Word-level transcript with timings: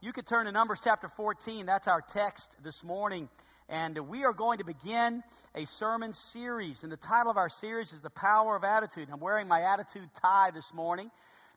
you 0.00 0.12
could 0.12 0.28
turn 0.28 0.46
to 0.46 0.52
Numbers 0.52 0.78
chapter 0.82 1.08
14. 1.08 1.66
That's 1.66 1.88
our 1.88 2.00
text 2.00 2.54
this 2.62 2.84
morning. 2.84 3.28
And 3.68 3.98
we 4.08 4.24
are 4.24 4.32
going 4.32 4.58
to 4.58 4.64
begin 4.64 5.24
a 5.56 5.66
sermon 5.66 6.12
series. 6.12 6.84
And 6.84 6.92
the 6.92 6.96
title 6.96 7.32
of 7.32 7.36
our 7.36 7.48
series 7.48 7.92
is 7.92 8.00
The 8.00 8.10
Power 8.10 8.54
of 8.54 8.62
Attitude. 8.62 9.08
I'm 9.12 9.18
wearing 9.18 9.48
my 9.48 9.62
attitude 9.62 10.08
tie 10.22 10.52
this 10.52 10.72
morning. 10.72 11.10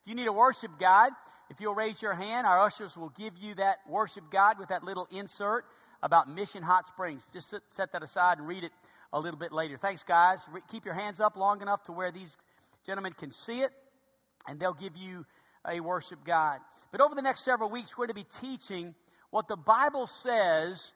If 0.03 0.09
you 0.09 0.15
need 0.15 0.25
a 0.25 0.33
worship 0.33 0.71
guide, 0.79 1.11
if 1.51 1.61
you'll 1.61 1.75
raise 1.75 2.01
your 2.01 2.15
hand, 2.15 2.47
our 2.47 2.59
ushers 2.59 2.97
will 2.97 3.13
give 3.15 3.37
you 3.37 3.53
that 3.55 3.77
worship 3.87 4.23
guide 4.31 4.57
with 4.57 4.69
that 4.69 4.83
little 4.83 5.07
insert 5.11 5.63
about 6.01 6.27
Mission 6.27 6.63
Hot 6.63 6.87
Springs. 6.87 7.21
Just 7.31 7.53
set, 7.75 7.91
that 7.91 8.01
aside 8.01 8.39
and 8.39 8.47
read 8.47 8.63
it 8.63 8.71
a 9.13 9.19
little 9.19 9.39
bit 9.39 9.51
later. 9.51 9.77
Thanks, 9.77 10.01
guys. 10.01 10.39
Re- 10.51 10.61
keep 10.71 10.83
your 10.83 10.95
hands 10.95 11.19
up 11.19 11.37
long 11.37 11.61
enough 11.61 11.83
to 11.83 11.91
where 11.91 12.11
these 12.11 12.35
gentlemen 12.87 13.13
can 13.13 13.31
see 13.31 13.61
it, 13.61 13.71
and 14.47 14.59
they'll 14.59 14.73
give 14.73 14.97
you 14.97 15.25
a 15.67 15.79
worship 15.79 16.23
guide. 16.25 16.59
But 16.91 17.01
over 17.01 17.15
the 17.15 17.21
next 17.21 17.45
several 17.45 17.69
weeks, 17.69 17.97
we're 17.97 18.07
going 18.07 18.23
to 18.23 18.39
be 18.41 18.47
teaching 18.47 18.95
what 19.29 19.47
the 19.47 19.55
Bible 19.55 20.07
says 20.07 20.93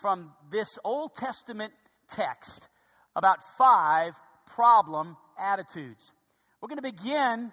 from 0.00 0.32
this 0.50 0.78
Old 0.84 1.14
Testament 1.14 1.72
text 2.10 2.68
about 3.16 3.38
five 3.56 4.12
problem 4.46 5.16
attitudes. 5.38 6.12
We're 6.60 6.68
going 6.68 6.82
to 6.82 6.92
begin 6.92 7.52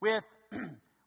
with 0.00 0.24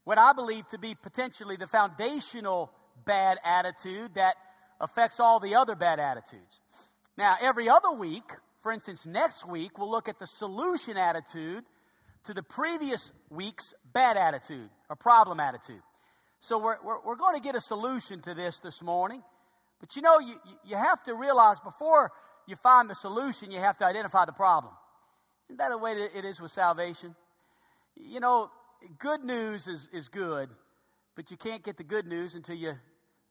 what 0.03 0.17
I 0.17 0.33
believe 0.33 0.67
to 0.69 0.77
be 0.77 0.95
potentially 0.95 1.57
the 1.57 1.67
foundational 1.67 2.71
bad 3.05 3.37
attitude 3.43 4.11
that 4.15 4.35
affects 4.79 5.19
all 5.19 5.39
the 5.39 5.55
other 5.55 5.75
bad 5.75 5.99
attitudes. 5.99 6.59
Now, 7.17 7.35
every 7.41 7.69
other 7.69 7.91
week, 7.91 8.23
for 8.63 8.71
instance, 8.71 9.05
next 9.05 9.47
week, 9.47 9.77
we'll 9.77 9.91
look 9.91 10.07
at 10.07 10.19
the 10.19 10.27
solution 10.27 10.97
attitude 10.97 11.63
to 12.25 12.33
the 12.33 12.43
previous 12.43 13.11
week's 13.29 13.73
bad 13.93 14.17
attitude 14.17 14.69
or 14.89 14.95
problem 14.95 15.39
attitude. 15.39 15.81
So 16.41 16.57
we're, 16.57 16.77
we're, 16.83 17.01
we're 17.05 17.15
going 17.15 17.35
to 17.35 17.41
get 17.41 17.55
a 17.55 17.61
solution 17.61 18.21
to 18.21 18.33
this 18.33 18.59
this 18.59 18.81
morning. 18.81 19.21
But 19.79 19.95
you 19.95 20.01
know, 20.01 20.19
you, 20.19 20.35
you 20.65 20.75
have 20.75 21.03
to 21.03 21.13
realize 21.13 21.59
before 21.59 22.11
you 22.47 22.55
find 22.55 22.89
the 22.89 22.95
solution, 22.95 23.51
you 23.51 23.59
have 23.59 23.77
to 23.77 23.85
identify 23.85 24.25
the 24.25 24.31
problem. 24.31 24.73
Isn't 25.47 25.57
that 25.57 25.69
the 25.69 25.77
way 25.77 25.93
it 25.93 26.25
is 26.25 26.39
with 26.39 26.51
salvation? 26.51 27.15
You 27.95 28.19
know, 28.19 28.49
good 28.99 29.23
news 29.23 29.67
is, 29.67 29.87
is 29.93 30.07
good, 30.07 30.49
but 31.15 31.29
you 31.29 31.37
can't 31.37 31.63
get 31.63 31.77
the 31.77 31.83
good 31.83 32.07
news 32.07 32.33
until 32.35 32.55
you 32.55 32.73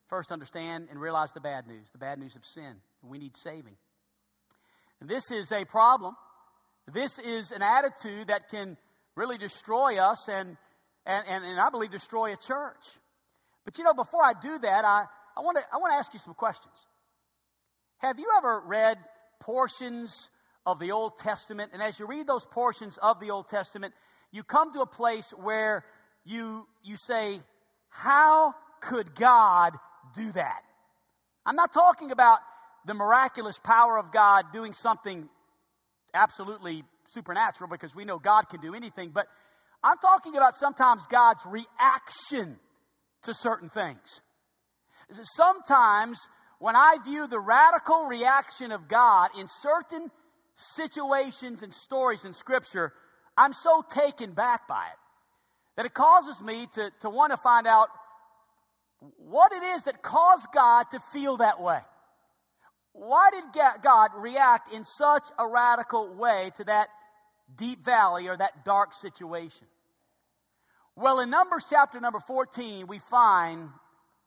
first 0.08 0.30
understand 0.32 0.88
and 0.90 1.00
realize 1.00 1.32
the 1.32 1.40
bad 1.40 1.66
news 1.66 1.86
the 1.92 1.98
bad 1.98 2.18
news 2.18 2.36
of 2.36 2.44
sin. 2.44 2.74
We 3.02 3.18
need 3.18 3.36
saving. 3.36 3.76
And 5.00 5.08
this 5.08 5.30
is 5.30 5.50
a 5.50 5.64
problem. 5.64 6.14
This 6.92 7.18
is 7.18 7.50
an 7.52 7.62
attitude 7.62 8.28
that 8.28 8.50
can 8.50 8.76
really 9.20 9.36
destroy 9.36 9.98
us 9.98 10.28
and, 10.28 10.56
and, 11.04 11.24
and, 11.28 11.44
and 11.44 11.60
I 11.60 11.68
believe 11.68 11.90
destroy 11.90 12.32
a 12.32 12.36
church. 12.36 12.84
But 13.66 13.76
you 13.76 13.84
know, 13.84 13.92
before 13.92 14.24
I 14.24 14.32
do 14.32 14.58
that, 14.58 14.84
I, 14.84 15.04
I 15.36 15.40
want 15.42 15.58
to 15.58 15.64
I 15.70 15.76
want 15.76 15.92
to 15.92 15.96
ask 15.96 16.12
you 16.14 16.18
some 16.20 16.32
questions. 16.32 16.74
Have 17.98 18.18
you 18.18 18.28
ever 18.38 18.62
read 18.66 18.96
portions 19.40 20.30
of 20.64 20.78
the 20.78 20.92
Old 20.92 21.18
Testament? 21.18 21.72
And 21.74 21.82
as 21.82 21.98
you 22.00 22.06
read 22.06 22.26
those 22.26 22.46
portions 22.46 22.98
of 23.02 23.20
the 23.20 23.30
Old 23.30 23.48
Testament, 23.48 23.92
you 24.32 24.42
come 24.42 24.72
to 24.72 24.80
a 24.80 24.86
place 24.86 25.30
where 25.36 25.84
you 26.24 26.66
you 26.82 26.96
say, 26.96 27.40
How 27.90 28.54
could 28.80 29.14
God 29.14 29.74
do 30.16 30.32
that? 30.32 30.62
I'm 31.44 31.56
not 31.56 31.74
talking 31.74 32.10
about 32.10 32.38
the 32.86 32.94
miraculous 32.94 33.58
power 33.58 33.98
of 33.98 34.12
God 34.12 34.46
doing 34.50 34.72
something 34.72 35.28
absolutely 36.14 36.84
supernatural 37.12 37.68
because 37.70 37.94
we 37.94 38.04
know 38.04 38.18
God 38.18 38.48
can 38.48 38.60
do 38.60 38.74
anything, 38.74 39.10
but 39.12 39.26
I'm 39.82 39.98
talking 39.98 40.36
about 40.36 40.58
sometimes 40.58 41.02
God's 41.10 41.40
reaction 41.46 42.56
to 43.24 43.34
certain 43.34 43.70
things. 43.70 44.20
Sometimes 45.36 46.18
when 46.58 46.76
I 46.76 46.98
view 47.04 47.26
the 47.26 47.40
radical 47.40 48.04
reaction 48.04 48.70
of 48.70 48.88
God 48.88 49.30
in 49.38 49.46
certain 49.62 50.10
situations 50.76 51.62
and 51.62 51.72
stories 51.72 52.24
in 52.24 52.34
Scripture, 52.34 52.92
I'm 53.36 53.52
so 53.54 53.82
taken 53.94 54.32
back 54.32 54.68
by 54.68 54.84
it 54.84 54.98
that 55.76 55.86
it 55.86 55.94
causes 55.94 56.40
me 56.42 56.68
to, 56.74 56.90
to 57.00 57.10
want 57.10 57.32
to 57.32 57.38
find 57.38 57.66
out 57.66 57.88
what 59.16 59.52
it 59.52 59.62
is 59.62 59.82
that 59.84 60.02
caused 60.02 60.46
God 60.54 60.84
to 60.92 61.00
feel 61.12 61.38
that 61.38 61.60
way. 61.60 61.78
Why 62.92 63.30
did 63.32 63.44
God 63.82 64.10
react 64.18 64.74
in 64.74 64.84
such 64.84 65.24
a 65.38 65.46
radical 65.46 66.12
way 66.12 66.50
to 66.58 66.64
that 66.64 66.88
deep 67.56 67.84
valley 67.84 68.28
or 68.28 68.36
that 68.36 68.64
dark 68.64 68.94
situation? 68.94 69.66
Well, 70.96 71.20
in 71.20 71.30
Numbers 71.30 71.64
chapter 71.68 72.00
number 72.00 72.20
14, 72.26 72.86
we 72.86 73.00
find 73.10 73.68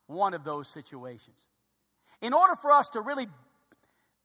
one 0.08 0.34
of 0.34 0.44
those 0.44 0.72
situations. 0.74 1.38
In 2.22 2.34
order 2.34 2.54
for 2.62 2.72
us 2.72 2.90
to 2.94 3.02
really 3.02 3.28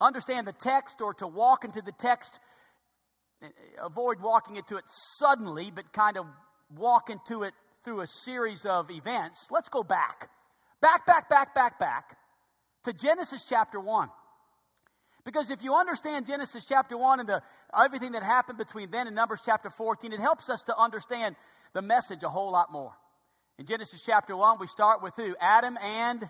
understand 0.00 0.46
the 0.46 0.52
text 0.52 1.00
or 1.00 1.14
to 1.14 1.26
walk 1.26 1.64
into 1.64 1.82
the 1.82 1.92
text, 1.92 2.38
eh, 3.42 3.48
avoid 3.82 4.20
walking 4.20 4.56
into 4.56 4.76
it 4.76 4.84
suddenly, 5.18 5.70
but 5.74 5.92
kind 5.92 6.16
of 6.16 6.26
walk 6.76 7.10
into 7.10 7.42
it 7.42 7.54
through 7.84 8.02
a 8.02 8.06
series 8.06 8.64
of 8.64 8.90
events, 8.90 9.38
let's 9.50 9.68
go 9.68 9.82
back. 9.82 10.30
Back, 10.80 11.06
back, 11.06 11.28
back, 11.28 11.54
back, 11.54 11.78
back 11.78 12.16
to 12.84 12.92
Genesis 12.92 13.44
chapter 13.48 13.80
1. 13.80 14.08
Because 15.28 15.50
if 15.50 15.62
you 15.62 15.74
understand 15.74 16.26
Genesis 16.26 16.64
chapter 16.66 16.96
1 16.96 17.20
and 17.20 17.28
the, 17.28 17.42
everything 17.78 18.12
that 18.12 18.22
happened 18.22 18.56
between 18.56 18.90
then 18.90 19.06
and 19.06 19.14
Numbers 19.14 19.40
chapter 19.44 19.68
14, 19.68 20.14
it 20.14 20.20
helps 20.20 20.48
us 20.48 20.62
to 20.62 20.74
understand 20.74 21.36
the 21.74 21.82
message 21.82 22.22
a 22.22 22.30
whole 22.30 22.50
lot 22.50 22.72
more. 22.72 22.94
In 23.58 23.66
Genesis 23.66 24.00
chapter 24.00 24.34
1, 24.34 24.56
we 24.58 24.66
start 24.68 25.02
with 25.02 25.12
who? 25.16 25.36
Adam 25.38 25.76
and 25.76 26.26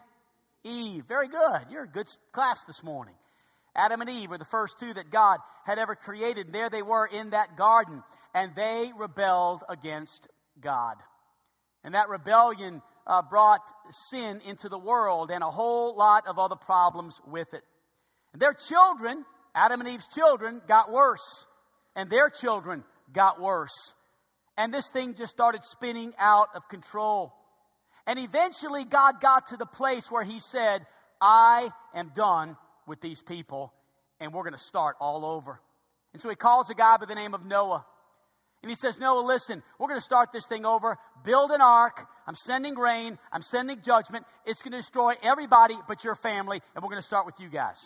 Eve. 0.65 1.05
Very 1.07 1.29
good. 1.29 1.61
You're 1.71 1.85
a 1.85 1.89
good 1.89 2.09
class 2.33 2.65
this 2.65 2.83
morning. 2.83 3.15
Adam 3.77 4.01
and 4.01 4.11
Eve 4.11 4.31
were 4.31 4.39
the 4.39 4.45
first 4.47 4.81
two 4.81 4.93
that 4.93 5.13
God 5.13 5.39
had 5.65 5.79
ever 5.79 5.95
created. 5.95 6.47
And 6.47 6.55
there 6.57 6.69
they 6.69 6.83
were 6.83 7.07
in 7.07 7.31
that 7.31 7.57
garden. 7.57 8.03
And 8.35 8.51
they 8.57 8.91
rebelled 8.99 9.63
against 9.69 10.27
God. 10.61 10.97
And 11.85 11.95
that 11.95 12.09
rebellion 12.09 12.83
uh, 13.07 13.23
brought 13.23 13.63
sin 14.11 14.41
into 14.45 14.69
the 14.69 14.77
world 14.77 15.31
and 15.31 15.45
a 15.45 15.53
whole 15.53 15.97
lot 15.97 16.27
of 16.27 16.41
other 16.41 16.57
problems 16.57 17.15
with 17.29 17.55
it. 17.55 17.63
And 18.33 18.43
their 18.43 18.55
children, 18.55 19.25
Adam 19.55 19.81
and 19.81 19.89
Eve's 19.89 20.07
children, 20.15 20.61
got 20.67 20.93
worse. 20.93 21.47
And 21.97 22.11
their 22.11 22.31
children 22.31 22.85
got 23.13 23.41
worse. 23.41 23.95
And 24.57 24.73
this 24.73 24.89
thing 24.89 25.15
just 25.15 25.33
started 25.33 25.65
spinning 25.65 26.13
out 26.19 26.49
of 26.55 26.69
control. 26.69 27.33
And 28.07 28.19
eventually, 28.19 28.85
God 28.85 29.21
got 29.21 29.49
to 29.49 29.57
the 29.57 29.67
place 29.67 30.11
where 30.11 30.25
He 30.25 30.41
said, 30.41 30.87
I 31.21 31.71
am 31.95 32.13
done 32.15 32.57
with 32.87 33.01
these 33.01 33.21
people, 33.21 33.73
and 34.21 34.33
we're 34.33 34.45
going 34.45 34.55
to 34.55 34.59
start 34.59 34.97
all 35.01 35.25
over. 35.25 35.61
And 36.13 36.23
so 36.23 36.29
He 36.29 36.37
calls 36.37 36.71
a 36.71 36.75
guy 36.75 36.97
by 36.97 37.07
the 37.07 37.15
name 37.15 37.35
of 37.35 37.45
Noah. 37.45 37.85
And 38.63 38.71
he 38.71 38.77
says, 38.77 38.99
Noah, 38.99 39.21
listen, 39.21 39.63
we're 39.79 39.87
going 39.89 40.01
to 40.01 40.05
start 40.05 40.31
this 40.33 40.47
thing 40.47 40.67
over. 40.67 40.99
Build 41.25 41.53
an 41.53 41.61
ark. 41.61 42.05
I'm 42.27 42.35
sending 42.35 42.75
rain. 42.75 43.17
I'm 43.33 43.43
sending 43.43 43.81
judgment. 43.83 44.27
It's 44.47 44.63
going 44.63 44.73
to 44.73 44.79
destroy 44.79 45.15
everybody 45.23 45.77
but 45.87 46.03
your 46.03 46.17
family, 46.17 46.61
and 46.75 46.83
we're 46.83 46.91
going 46.91 47.01
to 47.01 47.07
start 47.07 47.25
with 47.25 47.37
you 47.39 47.49
guys. 47.49 47.79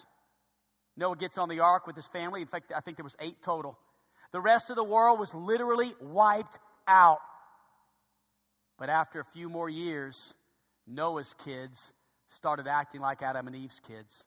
Noah 0.97 1.17
gets 1.17 1.39
on 1.39 1.49
the 1.49 1.61
ark 1.61 1.87
with 1.87 1.97
his 1.97 2.07
family. 2.09 2.43
In 2.43 2.47
fact, 2.47 2.73
I 2.75 2.81
think 2.81 2.97
there 2.97 3.05
was 3.05 3.17
eight 3.21 3.43
total. 3.43 3.79
The 4.33 4.41
rest 4.41 4.71
of 4.71 4.77
the 4.77 4.85
world 4.85 5.19
was 5.19 5.33
literally 5.35 5.95
wiped 6.01 6.59
out. 6.87 7.21
But 8.79 8.89
after 8.89 9.21
a 9.21 9.25
few 9.33 9.49
more 9.49 9.69
years, 9.69 10.35
Noah's 10.87 11.35
kids 11.45 11.93
started 12.31 12.67
acting 12.67 13.01
like 13.01 13.23
Adam 13.23 13.47
and 13.47 13.57
Eve's 13.57 13.81
kids. 13.87 14.25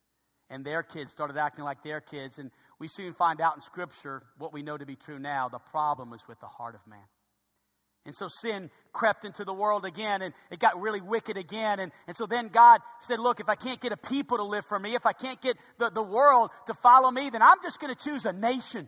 And 0.49 0.63
their 0.63 0.83
kids 0.83 1.11
started 1.11 1.37
acting 1.37 1.65
like 1.65 1.83
their 1.83 2.01
kids. 2.01 2.37
And 2.37 2.51
we 2.79 2.87
soon 2.87 3.13
find 3.13 3.41
out 3.41 3.55
in 3.55 3.61
Scripture 3.61 4.21
what 4.37 4.53
we 4.53 4.61
know 4.61 4.77
to 4.77 4.85
be 4.85 4.95
true 4.95 5.19
now. 5.19 5.49
The 5.49 5.59
problem 5.59 6.13
is 6.13 6.21
with 6.27 6.39
the 6.39 6.47
heart 6.47 6.75
of 6.75 6.81
man. 6.87 6.99
And 8.05 8.15
so 8.15 8.27
sin 8.27 8.69
crept 8.93 9.25
into 9.25 9.43
the 9.43 9.53
world 9.53 9.83
again 9.83 10.21
and 10.21 10.33
it 10.51 10.59
got 10.59 10.79
really 10.79 11.01
wicked 11.01 11.37
again. 11.37 11.79
And, 11.79 11.91
and 12.07 12.15
so 12.15 12.27
then 12.27 12.49
God 12.49 12.81
said, 13.01 13.19
Look, 13.19 13.39
if 13.39 13.49
I 13.49 13.55
can't 13.55 13.81
get 13.81 13.91
a 13.91 13.97
people 13.97 14.37
to 14.37 14.43
live 14.43 14.65
for 14.65 14.77
me, 14.77 14.95
if 14.95 15.05
I 15.05 15.13
can't 15.13 15.41
get 15.41 15.57
the, 15.79 15.89
the 15.89 16.03
world 16.03 16.51
to 16.67 16.73
follow 16.75 17.09
me, 17.09 17.29
then 17.31 17.41
I'm 17.41 17.57
just 17.63 17.79
going 17.79 17.93
to 17.93 18.01
choose 18.01 18.25
a 18.25 18.33
nation. 18.33 18.87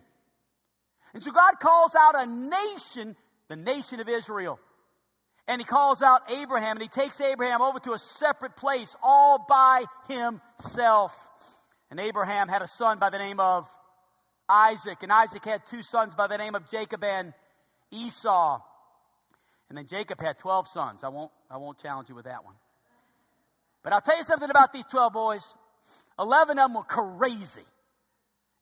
And 1.14 1.22
so 1.22 1.32
God 1.32 1.54
calls 1.60 1.94
out 1.96 2.14
a 2.14 2.26
nation, 2.26 3.16
the 3.48 3.56
nation 3.56 3.98
of 3.98 4.08
Israel. 4.08 4.60
And 5.48 5.60
he 5.60 5.64
calls 5.64 6.02
out 6.02 6.30
Abraham 6.30 6.76
and 6.76 6.82
he 6.82 6.88
takes 6.88 7.20
Abraham 7.20 7.62
over 7.62 7.80
to 7.80 7.94
a 7.94 7.98
separate 7.98 8.54
place 8.56 8.94
all 9.02 9.44
by 9.48 9.84
himself. 10.08 11.12
And 11.90 11.98
Abraham 11.98 12.48
had 12.48 12.62
a 12.62 12.68
son 12.68 12.98
by 12.98 13.10
the 13.10 13.18
name 13.18 13.40
of 13.40 13.66
Isaac. 14.48 14.98
And 15.02 15.10
Isaac 15.10 15.44
had 15.44 15.62
two 15.66 15.82
sons 15.82 16.14
by 16.14 16.26
the 16.26 16.36
name 16.36 16.54
of 16.54 16.70
Jacob 16.70 17.02
and 17.02 17.32
Esau. 17.90 18.60
And 19.68 19.76
then 19.76 19.86
Jacob 19.86 20.20
had 20.20 20.38
12 20.38 20.68
sons. 20.68 21.00
I 21.04 21.08
won't, 21.08 21.30
I 21.50 21.58
won't 21.58 21.78
challenge 21.78 22.08
you 22.08 22.14
with 22.14 22.24
that 22.24 22.44
one. 22.44 22.54
But 23.82 23.92
I'll 23.92 24.00
tell 24.00 24.16
you 24.16 24.24
something 24.24 24.50
about 24.50 24.72
these 24.72 24.84
12 24.90 25.12
boys. 25.12 25.42
11 26.18 26.58
of 26.58 26.64
them 26.64 26.74
were 26.74 26.84
crazy. 26.84 27.64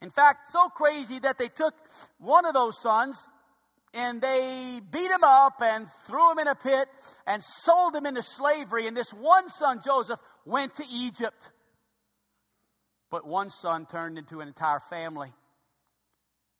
In 0.02 0.10
fact, 0.10 0.50
so 0.50 0.68
crazy 0.68 1.18
that 1.20 1.38
they 1.38 1.48
took 1.48 1.74
one 2.18 2.44
of 2.44 2.54
those 2.54 2.80
sons, 2.80 3.16
and 3.94 4.20
they 4.20 4.80
beat 4.90 5.10
him 5.10 5.24
up 5.24 5.62
and 5.62 5.86
threw 6.06 6.32
him 6.32 6.38
in 6.38 6.48
a 6.48 6.54
pit 6.54 6.88
and 7.26 7.42
sold 7.42 7.94
him 7.94 8.04
into 8.04 8.22
slavery. 8.22 8.86
And 8.86 8.96
this 8.96 9.10
one 9.10 9.48
son, 9.48 9.80
Joseph, 9.84 10.20
went 10.44 10.74
to 10.76 10.84
Egypt. 10.92 11.48
But 13.10 13.26
one 13.26 13.48
son 13.48 13.86
turned 13.86 14.18
into 14.18 14.40
an 14.40 14.48
entire 14.48 14.80
family. 14.90 15.32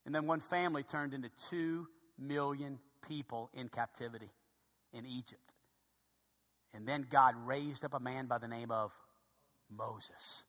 And 0.06 0.14
then 0.14 0.26
one 0.26 0.40
family 0.40 0.82
turned 0.82 1.12
into 1.12 1.28
two 1.50 1.88
million 2.18 2.78
people 3.06 3.50
in 3.54 3.68
captivity 3.68 4.30
in 4.92 5.06
Egypt. 5.06 5.40
And 6.74 6.86
then 6.86 7.06
God 7.10 7.34
raised 7.46 7.84
up 7.84 7.94
a 7.94 8.00
man 8.00 8.26
by 8.26 8.38
the 8.38 8.48
name 8.48 8.70
of 8.70 8.92
Moses. 9.70 10.44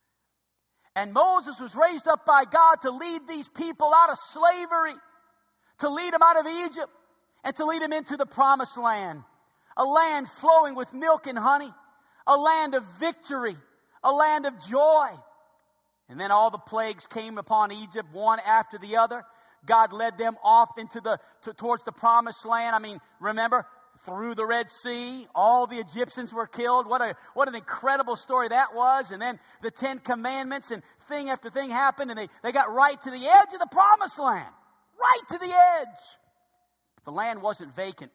And 0.95 1.13
Moses 1.13 1.59
was 1.59 1.75
raised 1.75 2.07
up 2.07 2.25
by 2.25 2.43
God 2.45 2.81
to 2.81 2.91
lead 2.91 3.27
these 3.27 3.47
people 3.49 3.93
out 3.93 4.09
of 4.09 4.17
slavery, 4.33 4.95
to 5.79 5.89
lead 5.89 6.13
them 6.13 6.21
out 6.23 6.39
of 6.39 6.47
Egypt, 6.47 6.91
and 7.43 7.55
to 7.55 7.65
lead 7.65 7.81
them 7.81 7.93
into 7.93 8.17
the 8.17 8.25
promised 8.25 8.77
land. 8.77 9.21
A 9.77 9.85
land 9.85 10.27
flowing 10.41 10.75
with 10.75 10.91
milk 10.91 11.27
and 11.27 11.37
honey, 11.37 11.71
a 12.25 12.35
land 12.35 12.73
of 12.73 12.83
victory, 12.99 13.55
a 14.03 14.11
land 14.11 14.45
of 14.45 14.53
joy. 14.67 15.07
And 16.09 16.19
then 16.19 16.31
all 16.31 16.49
the 16.49 16.57
plagues 16.57 17.05
came 17.07 17.37
upon 17.37 17.71
Egypt, 17.71 18.09
one 18.11 18.39
after 18.39 18.77
the 18.77 18.97
other. 18.97 19.23
God 19.67 19.93
led 19.93 20.17
them 20.17 20.35
off 20.43 20.69
into 20.77 20.99
the, 21.01 21.19
to, 21.43 21.53
towards 21.53 21.83
the 21.83 21.91
promised 21.91 22.45
land. 22.45 22.75
I 22.75 22.79
mean, 22.79 22.99
remember, 23.19 23.65
through 24.05 24.35
the 24.35 24.45
Red 24.45 24.71
Sea, 24.71 25.27
all 25.35 25.67
the 25.67 25.79
Egyptians 25.79 26.33
were 26.33 26.47
killed. 26.47 26.87
What 26.87 27.01
a, 27.01 27.15
what 27.33 27.47
an 27.47 27.55
incredible 27.55 28.15
story 28.15 28.49
that 28.49 28.73
was. 28.73 29.11
And 29.11 29.21
then 29.21 29.39
the 29.61 29.71
Ten 29.71 29.99
Commandments 29.99 30.71
and 30.71 30.81
thing 31.07 31.29
after 31.29 31.49
thing 31.49 31.69
happened 31.69 32.11
and 32.11 32.19
they, 32.19 32.29
they 32.43 32.51
got 32.51 32.73
right 32.73 32.99
to 33.01 33.11
the 33.11 33.27
edge 33.27 33.53
of 33.53 33.59
the 33.59 33.67
promised 33.71 34.17
land. 34.19 34.53
Right 34.99 35.27
to 35.29 35.37
the 35.37 35.53
edge. 35.53 35.99
The 37.05 37.11
land 37.11 37.41
wasn't 37.41 37.75
vacant. 37.75 38.11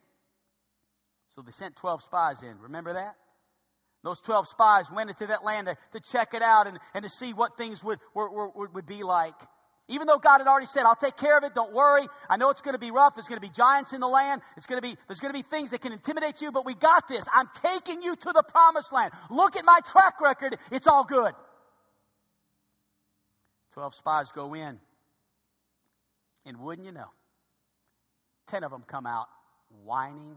So 1.35 1.41
they 1.41 1.51
sent 1.51 1.75
12 1.77 2.03
spies 2.03 2.43
in. 2.43 2.59
Remember 2.59 2.93
that? 2.93 3.15
Those 4.03 4.19
12 4.19 4.49
spies 4.49 4.85
went 4.93 5.09
into 5.09 5.27
that 5.27 5.43
land 5.43 5.67
to, 5.67 5.77
to 5.93 5.99
check 6.11 6.33
it 6.33 6.41
out 6.41 6.67
and, 6.67 6.77
and 6.93 7.03
to 7.03 7.09
see 7.09 7.33
what 7.33 7.57
things 7.57 7.83
would, 7.83 7.99
were, 8.13 8.29
were, 8.29 8.67
would 8.67 8.85
be 8.85 9.01
like. 9.01 9.33
Even 9.89 10.07
though 10.07 10.17
God 10.17 10.37
had 10.37 10.47
already 10.47 10.67
said, 10.67 10.83
I'll 10.83 10.95
take 10.95 11.17
care 11.17 11.37
of 11.37 11.43
it, 11.43 11.53
don't 11.53 11.73
worry. 11.73 12.07
I 12.29 12.37
know 12.37 12.49
it's 12.49 12.61
going 12.61 12.73
to 12.73 12.79
be 12.79 12.91
rough. 12.91 13.15
There's 13.15 13.27
going 13.27 13.41
to 13.41 13.45
be 13.45 13.53
giants 13.53 13.91
in 13.91 13.99
the 13.99 14.07
land. 14.07 14.41
It's 14.55 14.65
going 14.65 14.81
to 14.81 14.87
be, 14.87 14.97
there's 15.07 15.19
going 15.19 15.33
to 15.33 15.37
be 15.37 15.43
things 15.43 15.71
that 15.71 15.81
can 15.81 15.91
intimidate 15.91 16.41
you, 16.41 16.51
but 16.51 16.65
we 16.65 16.73
got 16.73 17.09
this. 17.09 17.25
I'm 17.33 17.49
taking 17.61 18.01
you 18.01 18.15
to 18.15 18.31
the 18.33 18.43
promised 18.47 18.93
land. 18.93 19.11
Look 19.29 19.57
at 19.57 19.65
my 19.65 19.81
track 19.91 20.21
record. 20.21 20.57
It's 20.71 20.87
all 20.87 21.03
good. 21.03 21.33
Twelve 23.73 23.93
spies 23.95 24.27
go 24.33 24.53
in. 24.53 24.79
And 26.45 26.57
wouldn't 26.59 26.85
you 26.85 26.93
know, 26.93 27.09
ten 28.47 28.63
of 28.63 28.71
them 28.71 28.83
come 28.87 29.05
out 29.05 29.27
whining 29.83 30.35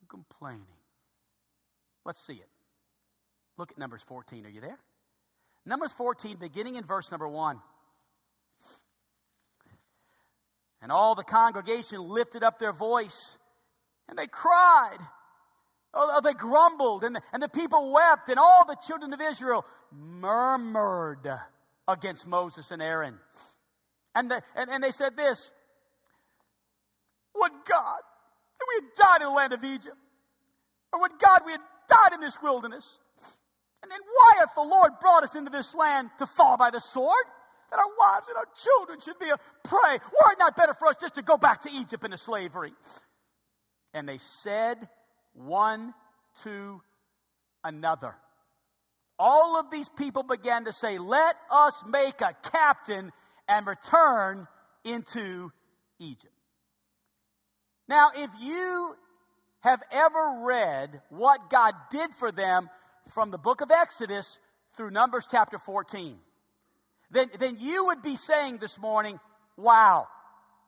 and 0.00 0.08
complaining. 0.08 0.62
Let's 2.04 2.24
see 2.26 2.34
it. 2.34 2.48
Look 3.56 3.70
at 3.70 3.78
Numbers 3.78 4.02
14. 4.08 4.44
Are 4.44 4.48
you 4.48 4.60
there? 4.60 4.78
Numbers 5.64 5.92
14, 5.96 6.36
beginning 6.38 6.74
in 6.74 6.84
verse 6.84 7.10
number 7.10 7.28
1. 7.28 7.58
And 10.84 10.92
all 10.92 11.14
the 11.14 11.24
congregation 11.24 11.98
lifted 12.06 12.42
up 12.42 12.58
their 12.58 12.74
voice 12.74 13.38
and 14.06 14.18
they 14.18 14.26
cried. 14.26 14.98
Oh, 15.94 16.10
oh 16.12 16.20
they 16.20 16.34
grumbled 16.34 17.04
and 17.04 17.16
the, 17.16 17.22
and 17.32 17.42
the 17.42 17.48
people 17.48 17.90
wept 17.90 18.28
and 18.28 18.38
all 18.38 18.66
the 18.68 18.76
children 18.86 19.14
of 19.14 19.20
Israel 19.22 19.64
murmured 19.90 21.26
against 21.88 22.26
Moses 22.26 22.70
and 22.70 22.82
Aaron. 22.82 23.14
And, 24.14 24.30
the, 24.30 24.42
and, 24.54 24.68
and 24.68 24.84
they 24.84 24.90
said 24.90 25.16
this, 25.16 25.50
Would 27.34 27.52
God 27.66 28.00
that 28.58 28.66
we 28.68 28.84
had 28.84 28.94
died 28.94 29.22
in 29.22 29.28
the 29.28 29.34
land 29.34 29.52
of 29.54 29.64
Egypt, 29.64 29.96
or 30.92 31.00
would 31.00 31.12
God 31.18 31.40
we 31.46 31.52
had 31.52 31.62
died 31.88 32.12
in 32.12 32.20
this 32.20 32.36
wilderness? 32.42 32.98
And 33.82 33.90
then 33.90 34.00
why 34.14 34.32
hath 34.38 34.54
the 34.54 34.60
Lord 34.60 34.92
brought 35.00 35.24
us 35.24 35.34
into 35.34 35.50
this 35.50 35.74
land 35.74 36.10
to 36.18 36.26
fall 36.26 36.58
by 36.58 36.68
the 36.68 36.80
sword? 36.80 37.24
Our 37.78 37.90
wives 37.98 38.28
and 38.28 38.36
our 38.36 38.48
children 38.62 39.00
should 39.00 39.18
be 39.18 39.30
a 39.30 39.38
prey. 39.68 39.98
Were 39.98 40.32
it 40.32 40.38
not 40.38 40.56
better 40.56 40.74
for 40.74 40.88
us 40.88 40.96
just 41.00 41.14
to 41.14 41.22
go 41.22 41.36
back 41.36 41.62
to 41.62 41.70
Egypt 41.70 42.04
into 42.04 42.18
slavery? 42.18 42.72
And 43.92 44.08
they 44.08 44.18
said 44.42 44.88
one 45.34 45.94
to 46.42 46.80
another. 47.62 48.14
All 49.18 49.58
of 49.58 49.70
these 49.70 49.88
people 49.90 50.22
began 50.22 50.64
to 50.64 50.72
say, 50.72 50.98
Let 50.98 51.36
us 51.50 51.74
make 51.88 52.20
a 52.20 52.34
captain 52.50 53.12
and 53.48 53.66
return 53.66 54.46
into 54.84 55.50
Egypt. 55.98 56.32
Now, 57.88 58.10
if 58.14 58.30
you 58.40 58.96
have 59.60 59.82
ever 59.90 60.40
read 60.42 61.00
what 61.10 61.50
God 61.50 61.74
did 61.90 62.10
for 62.18 62.32
them 62.32 62.68
from 63.12 63.30
the 63.30 63.38
book 63.38 63.60
of 63.60 63.70
Exodus 63.70 64.38
through 64.76 64.90
Numbers 64.90 65.26
chapter 65.30 65.58
14, 65.58 66.16
then, 67.14 67.30
then 67.38 67.56
you 67.60 67.86
would 67.86 68.02
be 68.02 68.16
saying 68.16 68.58
this 68.58 68.76
morning, 68.78 69.18
wow, 69.56 70.08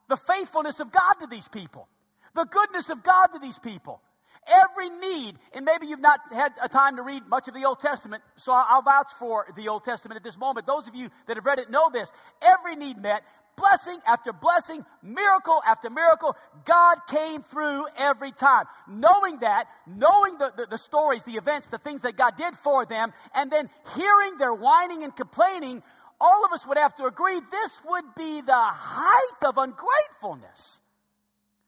the 0.08 0.16
faithfulness 0.16 0.80
of 0.80 0.92
God 0.92 1.14
to 1.20 1.26
these 1.26 1.48
people, 1.48 1.88
the 2.34 2.44
goodness 2.44 2.88
of 2.88 3.02
God 3.02 3.26
to 3.34 3.40
these 3.40 3.58
people. 3.58 4.00
Every 4.46 4.90
need, 4.90 5.34
and 5.54 5.64
maybe 5.64 5.88
you've 5.88 6.00
not 6.00 6.20
had 6.32 6.52
a 6.62 6.68
time 6.68 6.96
to 6.96 7.02
read 7.02 7.26
much 7.26 7.48
of 7.48 7.54
the 7.54 7.64
Old 7.64 7.80
Testament, 7.80 8.22
so 8.36 8.52
I'll 8.52 8.82
vouch 8.82 9.10
for 9.18 9.46
the 9.56 9.66
Old 9.68 9.82
Testament 9.82 10.18
at 10.18 10.22
this 10.22 10.38
moment. 10.38 10.68
Those 10.68 10.86
of 10.86 10.94
you 10.94 11.10
that 11.26 11.36
have 11.36 11.44
read 11.44 11.58
it 11.58 11.68
know 11.68 11.90
this. 11.90 12.08
Every 12.40 12.76
need 12.76 12.96
met, 12.96 13.24
blessing 13.56 13.98
after 14.06 14.32
blessing, 14.32 14.84
miracle 15.02 15.60
after 15.66 15.90
miracle. 15.90 16.36
God 16.64 16.98
came 17.08 17.42
through 17.42 17.86
every 17.96 18.30
time. 18.30 18.66
Knowing 18.88 19.40
that, 19.40 19.66
knowing 19.86 20.38
the, 20.38 20.52
the, 20.56 20.66
the, 20.70 20.78
stories, 20.78 21.22
the 21.24 21.36
events, 21.36 21.66
the 21.68 21.78
things 21.78 22.02
that 22.02 22.16
God 22.16 22.36
did 22.36 22.56
for 22.58 22.86
them, 22.86 23.12
and 23.34 23.50
then 23.50 23.68
hearing 23.96 24.38
their 24.38 24.54
whining 24.54 25.02
and 25.02 25.16
complaining, 25.16 25.82
all 26.20 26.44
of 26.44 26.52
us 26.52 26.66
would 26.66 26.78
have 26.78 26.94
to 26.96 27.04
agree 27.04 27.40
this 27.50 27.72
would 27.88 28.04
be 28.16 28.40
the 28.40 28.52
height 28.54 29.42
of 29.46 29.58
ungratefulness. 29.58 30.80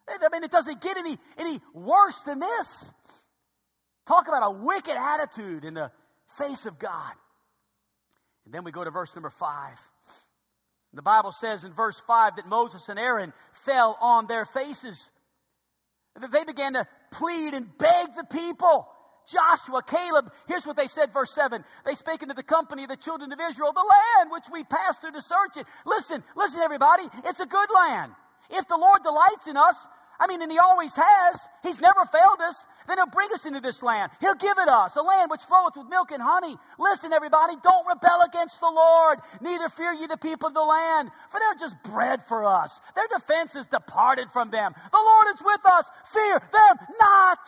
I 0.09 0.29
mean, 0.33 0.43
it 0.43 0.51
doesn't 0.51 0.81
get 0.81 0.97
any, 0.97 1.19
any 1.37 1.61
worse 1.75 2.19
than 2.23 2.39
this. 2.41 2.67
Talk 4.07 4.27
about 4.27 4.43
a 4.43 4.51
wicked 4.51 4.97
attitude 4.97 5.65
in 5.65 5.75
the 5.75 5.91
face 6.39 6.65
of 6.65 6.79
God. 6.79 7.13
And 8.47 8.55
then 8.55 8.65
we 8.65 8.73
go 8.73 8.83
to 8.83 8.91
verse 8.91 9.15
number 9.15 9.31
five. 9.31 9.79
The 10.95 11.03
Bible 11.03 11.33
says 11.33 11.65
in 11.65 11.73
verse 11.73 12.01
5 12.07 12.37
that 12.37 12.49
Moses 12.49 12.89
and 12.89 12.99
Aaron 12.99 13.33
fell 13.65 13.97
on 14.01 14.27
their 14.27 14.45
faces. 14.47 15.11
That 16.19 16.33
they 16.33 16.45
began 16.45 16.73
to 16.73 16.87
plead 17.13 17.55
and 17.55 17.67
beg 17.79 18.17
the 18.17 18.25
people 18.25 18.89
Joshua, 19.31 19.83
Caleb, 19.83 20.33
here's 20.47 20.67
what 20.67 20.77
they 20.77 20.89
said, 20.89 21.13
verse 21.13 21.33
7. 21.35 21.65
They 21.85 21.95
spake 21.95 22.23
unto 22.23 22.35
the 22.35 22.43
company 22.43 22.85
of 22.85 22.89
the 22.89 22.97
children 22.97 23.33
of 23.33 23.39
Israel, 23.41 23.73
the 23.73 23.81
land 23.81 24.31
which 24.31 24.45
we 24.53 24.65
passed 24.65 25.01
through 25.01 25.13
to 25.13 25.23
search 25.23 25.57
it. 25.57 25.67
Listen, 25.87 26.25
listen, 26.37 26.61
everybody, 26.61 27.05
it's 27.25 27.41
a 27.41 27.47
good 27.47 27.69
land. 27.75 28.13
If 28.51 28.67
the 28.69 28.77
Lord 28.77 29.03
delights 29.03 29.47
in 29.47 29.57
us, 29.57 29.77
I 30.21 30.27
mean, 30.27 30.43
and 30.43 30.51
He 30.51 30.59
always 30.59 30.93
has, 30.95 31.39
He's 31.63 31.81
never 31.81 32.05
failed 32.07 32.41
us, 32.41 32.57
then 32.89 32.99
He'll 32.99 33.07
bring 33.07 33.29
us 33.35 33.47
into 33.47 33.61
this 33.61 33.83
land. 33.83 34.11
He'll 34.21 34.35
give 34.35 34.59
it 34.59 34.69
us, 34.69 34.97
a 34.97 35.03
land 35.03 35.31
which 35.31 35.43
floweth 35.43 35.77
with 35.77 35.89
milk 35.89 36.11
and 36.11 36.23
honey. 36.23 36.57
Listen, 36.79 37.13
everybody, 37.13 37.55
don't 37.63 37.87
rebel 37.87 38.23
against 38.27 38.59
the 38.61 38.73
Lord, 38.75 39.21
neither 39.41 39.69
fear 39.69 39.93
ye 39.93 40.07
the 40.07 40.17
people 40.17 40.49
of 40.49 40.55
the 40.55 40.61
land, 40.61 41.11
for 41.31 41.39
they're 41.39 41.61
just 41.61 41.77
bread 41.85 42.21
for 42.27 42.45
us. 42.45 42.81
Their 42.97 43.07
defense 43.17 43.55
is 43.55 43.67
departed 43.67 44.29
from 44.33 44.51
them. 44.51 44.75
The 44.91 44.99
Lord 44.99 45.27
is 45.35 45.43
with 45.45 45.61
us, 45.67 45.87
fear 46.13 46.41
them 46.53 46.77
not. 46.99 47.39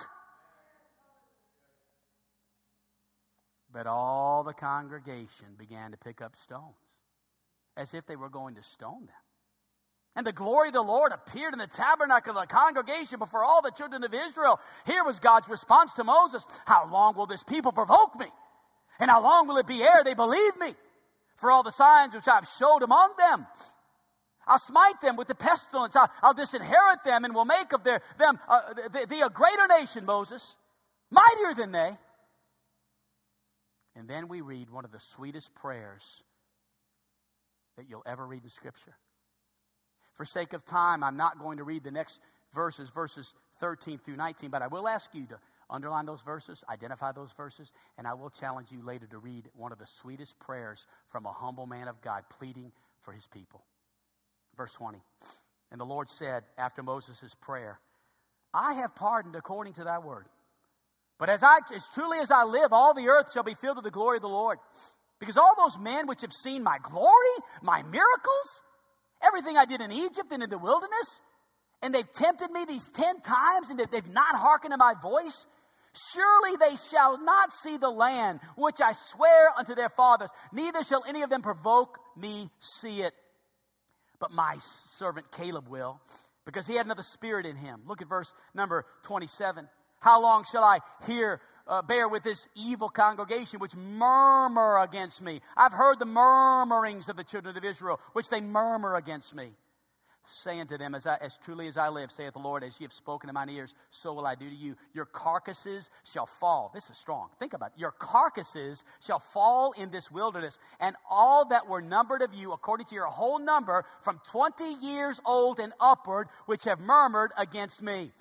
But 3.72 3.86
all 3.86 4.42
the 4.42 4.52
congregation 4.52 5.46
began 5.58 5.92
to 5.92 5.96
pick 5.96 6.20
up 6.20 6.34
stones, 6.42 6.74
as 7.76 7.94
if 7.94 8.06
they 8.06 8.16
were 8.16 8.28
going 8.28 8.56
to 8.56 8.62
stone 8.62 9.06
them. 9.06 9.14
And 10.16 10.26
the 10.26 10.32
glory 10.32 10.68
of 10.68 10.74
the 10.74 10.82
Lord 10.82 11.12
appeared 11.12 11.52
in 11.52 11.60
the 11.60 11.68
tabernacle 11.68 12.36
of 12.36 12.48
the 12.48 12.52
congregation 12.52 13.20
before 13.20 13.44
all 13.44 13.62
the 13.62 13.70
children 13.70 14.02
of 14.02 14.12
Israel. 14.12 14.58
Here 14.84 15.04
was 15.04 15.20
God's 15.20 15.48
response 15.48 15.94
to 15.94 16.04
Moses 16.04 16.44
How 16.66 16.88
long 16.90 17.16
will 17.16 17.26
this 17.26 17.44
people 17.44 17.70
provoke 17.70 18.18
me? 18.18 18.26
And 18.98 19.10
how 19.10 19.22
long 19.22 19.46
will 19.46 19.56
it 19.58 19.66
be 19.66 19.82
ere 19.82 20.02
they 20.04 20.14
believe 20.14 20.56
me? 20.58 20.74
For 21.36 21.50
all 21.50 21.62
the 21.62 21.70
signs 21.70 22.12
which 22.12 22.28
I've 22.28 22.46
showed 22.58 22.82
among 22.82 23.12
them. 23.18 23.46
I'll 24.46 24.58
smite 24.58 25.00
them 25.00 25.16
with 25.16 25.28
the 25.28 25.34
pestilence. 25.34 25.94
I'll, 25.94 26.10
I'll 26.22 26.34
disinherit 26.34 27.04
them 27.04 27.24
and 27.24 27.34
will 27.34 27.44
make 27.44 27.72
of 27.72 27.84
their, 27.84 28.02
them 28.18 28.38
uh, 28.48 28.74
the, 28.74 29.06
the, 29.08 29.26
a 29.26 29.30
greater 29.30 29.66
nation, 29.68 30.04
Moses, 30.04 30.56
mightier 31.10 31.54
than 31.54 31.70
they. 31.70 31.96
And 33.96 34.08
then 34.08 34.28
we 34.28 34.40
read 34.40 34.70
one 34.70 34.84
of 34.84 34.92
the 34.92 35.00
sweetest 35.00 35.54
prayers 35.54 36.22
that 37.76 37.86
you'll 37.88 38.04
ever 38.06 38.26
read 38.26 38.44
in 38.44 38.50
Scripture. 38.50 38.96
For 40.14 40.24
sake 40.24 40.52
of 40.52 40.64
time, 40.64 41.02
I'm 41.02 41.16
not 41.16 41.38
going 41.38 41.58
to 41.58 41.64
read 41.64 41.82
the 41.82 41.90
next 41.90 42.18
verses, 42.54 42.90
verses 42.90 43.32
13 43.60 43.98
through 43.98 44.16
19, 44.16 44.50
but 44.50 44.62
I 44.62 44.66
will 44.66 44.86
ask 44.86 45.14
you 45.14 45.26
to 45.26 45.38
underline 45.68 46.04
those 46.04 46.22
verses, 46.22 46.62
identify 46.68 47.12
those 47.12 47.30
verses, 47.36 47.70
and 47.96 48.06
I 48.06 48.14
will 48.14 48.30
challenge 48.30 48.70
you 48.70 48.84
later 48.84 49.06
to 49.06 49.18
read 49.18 49.48
one 49.54 49.72
of 49.72 49.78
the 49.78 49.86
sweetest 49.86 50.38
prayers 50.40 50.86
from 51.10 51.26
a 51.26 51.32
humble 51.32 51.66
man 51.66 51.88
of 51.88 52.00
God 52.02 52.24
pleading 52.38 52.72
for 53.02 53.12
his 53.12 53.26
people. 53.26 53.62
Verse 54.56 54.72
20. 54.74 54.98
And 55.70 55.80
the 55.80 55.84
Lord 55.84 56.10
said, 56.10 56.42
after 56.58 56.82
Moses' 56.82 57.34
prayer, 57.40 57.78
I 58.52 58.74
have 58.74 58.94
pardoned 58.94 59.36
according 59.36 59.74
to 59.74 59.84
thy 59.84 59.98
word. 59.98 60.26
But 61.20 61.28
as, 61.28 61.42
I, 61.42 61.58
as 61.74 61.84
truly 61.92 62.18
as 62.18 62.30
I 62.30 62.44
live, 62.44 62.72
all 62.72 62.94
the 62.94 63.08
earth 63.08 63.30
shall 63.32 63.42
be 63.42 63.54
filled 63.54 63.76
with 63.76 63.84
the 63.84 63.90
glory 63.90 64.16
of 64.16 64.22
the 64.22 64.28
Lord. 64.28 64.58
Because 65.20 65.36
all 65.36 65.54
those 65.54 65.78
men 65.78 66.06
which 66.06 66.22
have 66.22 66.32
seen 66.32 66.62
my 66.62 66.78
glory, 66.82 67.36
my 67.62 67.82
miracles, 67.82 68.62
everything 69.22 69.58
I 69.58 69.66
did 69.66 69.82
in 69.82 69.92
Egypt 69.92 70.32
and 70.32 70.42
in 70.42 70.48
the 70.48 70.58
wilderness, 70.58 71.20
and 71.82 71.94
they've 71.94 72.10
tempted 72.10 72.50
me 72.50 72.64
these 72.64 72.88
ten 72.94 73.20
times, 73.20 73.68
and 73.68 73.78
they've 73.78 74.08
not 74.08 74.34
hearkened 74.34 74.72
to 74.72 74.78
my 74.78 74.94
voice, 75.02 75.46
surely 76.12 76.56
they 76.56 76.76
shall 76.90 77.22
not 77.22 77.52
see 77.62 77.76
the 77.76 77.90
land 77.90 78.40
which 78.56 78.80
I 78.82 78.94
swear 79.12 79.50
unto 79.58 79.74
their 79.74 79.90
fathers, 79.90 80.30
neither 80.52 80.82
shall 80.82 81.04
any 81.06 81.20
of 81.20 81.28
them 81.28 81.42
provoke 81.42 81.98
me 82.16 82.48
see 82.60 83.02
it. 83.02 83.12
But 84.20 84.32
my 84.32 84.56
servant 84.98 85.30
Caleb 85.32 85.68
will, 85.68 86.00
because 86.46 86.66
he 86.66 86.76
had 86.76 86.86
another 86.86 87.02
spirit 87.02 87.44
in 87.44 87.56
him. 87.56 87.82
Look 87.86 88.00
at 88.00 88.08
verse 88.08 88.32
number 88.54 88.86
27. 89.04 89.68
How 90.00 90.20
long 90.20 90.44
shall 90.50 90.64
I 90.64 90.80
hear, 91.06 91.40
uh, 91.66 91.82
bear 91.82 92.08
with 92.08 92.22
this 92.22 92.46
evil 92.54 92.88
congregation 92.88 93.60
which 93.60 93.76
murmur 93.76 94.80
against 94.80 95.22
me? 95.22 95.40
I've 95.56 95.72
heard 95.72 95.98
the 95.98 96.06
murmurings 96.06 97.08
of 97.08 97.16
the 97.16 97.24
children 97.24 97.56
of 97.56 97.64
Israel, 97.64 98.00
which 98.12 98.28
they 98.28 98.40
murmur 98.40 98.96
against 98.96 99.34
me 99.34 99.50
saying 100.32 100.68
to 100.68 100.78
them, 100.78 100.94
as, 100.94 101.06
I, 101.06 101.16
as 101.16 101.36
truly 101.44 101.66
as 101.68 101.76
I 101.76 101.88
live, 101.88 102.10
saith 102.12 102.34
the 102.34 102.38
Lord, 102.38 102.64
as 102.64 102.78
ye 102.78 102.84
have 102.84 102.92
spoken 102.92 103.28
in 103.28 103.34
mine 103.34 103.48
ears, 103.48 103.74
so 103.90 104.12
will 104.12 104.26
I 104.26 104.34
do 104.34 104.48
to 104.48 104.54
you. 104.54 104.76
Your 104.94 105.04
carcasses 105.04 105.88
shall 106.04 106.26
fall. 106.26 106.70
This 106.74 106.88
is 106.88 106.98
strong. 106.98 107.28
Think 107.38 107.52
about 107.52 107.72
it. 107.74 107.80
Your 107.80 107.90
carcasses 107.90 108.82
shall 109.04 109.20
fall 109.32 109.72
in 109.72 109.90
this 109.90 110.10
wilderness, 110.10 110.58
and 110.78 110.96
all 111.08 111.46
that 111.48 111.68
were 111.68 111.82
numbered 111.82 112.22
of 112.22 112.32
you, 112.34 112.52
according 112.52 112.86
to 112.86 112.94
your 112.94 113.06
whole 113.06 113.38
number, 113.38 113.84
from 114.02 114.20
twenty 114.30 114.74
years 114.74 115.20
old 115.24 115.58
and 115.58 115.72
upward, 115.80 116.28
which 116.46 116.64
have 116.64 116.80
murmured 116.80 117.32
against 117.36 117.82
me. 117.82 118.12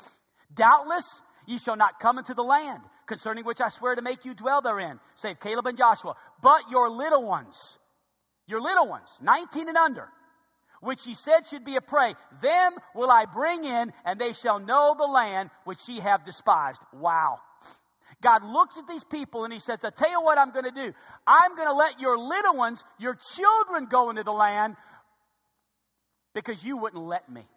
Doubtless 0.54 1.06
ye 1.50 1.58
shall 1.58 1.76
not 1.76 2.00
come 2.00 2.20
into 2.20 2.36
the 2.36 2.44
land, 2.44 2.84
concerning 3.08 3.44
which 3.44 3.60
I 3.60 3.70
swear 3.70 3.96
to 3.96 4.04
make 4.04 4.24
you 4.24 4.36
dwell 4.36 4.62
therein, 4.62 5.00
save 5.16 5.40
Caleb 5.40 5.66
and 5.66 5.78
Joshua. 5.78 6.16
But 6.44 6.70
your 6.70 6.90
little 6.92 7.24
ones, 7.24 7.80
your 8.46 8.62
little 8.62 8.88
ones, 8.88 9.10
19 9.22 9.68
and 9.68 9.78
under, 9.78 10.08
which 10.82 11.04
he 11.04 11.16
said 11.16 11.48
should 11.50 11.66
be 11.66 11.76
a 11.76 11.82
prey, 11.82 12.14
them 12.44 12.74
will 12.94 13.10
I 13.10 13.26
bring 13.26 13.64
in, 13.64 13.92
and 14.06 14.22
they 14.22 14.34
shall 14.34 14.60
know 14.60 14.96
the 14.96 15.08
land 15.08 15.50
which 15.66 15.80
ye 15.88 16.00
have 16.00 16.24
despised. 16.24 16.82
Wow. 16.94 17.40
God 18.22 18.44
looks 18.44 18.78
at 18.78 18.88
these 18.88 19.04
people 19.04 19.44
and 19.44 19.52
he 19.52 19.60
says, 19.60 19.80
I 19.84 19.90
tell 19.90 20.12
you 20.12 20.22
what 20.22 20.38
I'm 20.38 20.52
going 20.52 20.66
to 20.66 20.72
do. 20.72 20.94
I'm 21.26 21.56
going 21.56 21.68
to 21.68 21.74
let 21.74 22.00
your 22.00 22.18
little 22.18 22.56
ones, 22.56 22.84
your 23.00 23.18
children 23.36 23.88
go 23.90 24.10
into 24.10 24.24
the 24.24 24.32
land 24.32 24.76
because 26.36 26.64
you 26.64 26.78
wouldn't 26.78 27.02
let 27.02 27.28
me. 27.32 27.48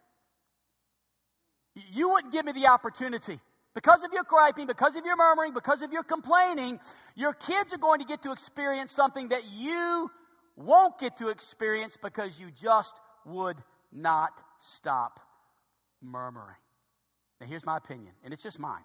You 1.75 2.11
wouldn't 2.11 2.33
give 2.33 2.45
me 2.47 2.53
the 2.53 2.69
opportunity. 2.69 3.41
Because 3.75 4.03
of 4.03 4.13
your 4.13 4.25
griping, 4.25 4.67
because 4.67 4.97
of 4.97 5.05
your 5.05 5.17
murmuring, 5.17 5.55
because 5.55 5.81
of 5.81 5.93
your 5.93 6.03
complaining, 6.03 6.79
your 7.15 7.33
kids 7.33 7.73
are 7.73 7.79
going 7.79 8.01
to 8.01 8.07
get 8.07 8.23
to 8.23 8.33
experience 8.33 8.93
something 8.93 9.29
that 9.29 9.45
you 9.51 10.11
won't 10.57 10.99
get 10.99 11.17
to 11.19 11.29
experience 11.29 11.97
because 12.03 12.39
you 12.39 12.51
just 12.51 12.93
would 13.25 13.57
not 13.91 14.33
stop 14.77 15.21
murmuring. 16.03 16.57
Now, 17.41 17.47
here's 17.47 17.65
my 17.65 17.79
opinion, 17.79 18.13
and 18.25 18.35
it's 18.35 18.43
just 18.43 18.59
mine. 18.59 18.85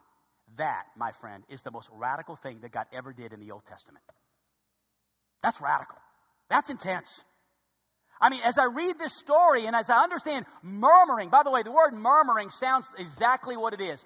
That, 0.58 0.86
my 0.96 1.12
friend, 1.12 1.44
is 1.50 1.62
the 1.62 1.72
most 1.72 1.90
radical 1.92 2.38
thing 2.38 2.60
that 2.62 2.72
God 2.72 2.86
ever 2.94 3.12
did 3.12 3.34
in 3.34 3.42
the 3.42 3.52
Old 3.52 3.66
Testament. 3.66 4.04
That's 5.44 5.60
radical. 5.60 5.98
That's 6.50 6.70
intense. 6.70 7.22
I 8.20 8.30
mean, 8.30 8.42
as 8.44 8.58
I 8.58 8.66
read 8.66 8.98
this 8.98 9.14
story 9.14 9.66
and 9.66 9.76
as 9.76 9.90
I 9.90 10.04
understand 10.04 10.46
murmuring, 10.64 11.30
by 11.30 11.44
the 11.44 11.52
way, 11.52 11.62
the 11.64 11.72
word 11.72 11.94
murmuring 11.94 12.50
sounds 12.50 12.88
exactly 12.98 13.56
what 13.56 13.74
it 13.74 13.82
is. 13.82 14.04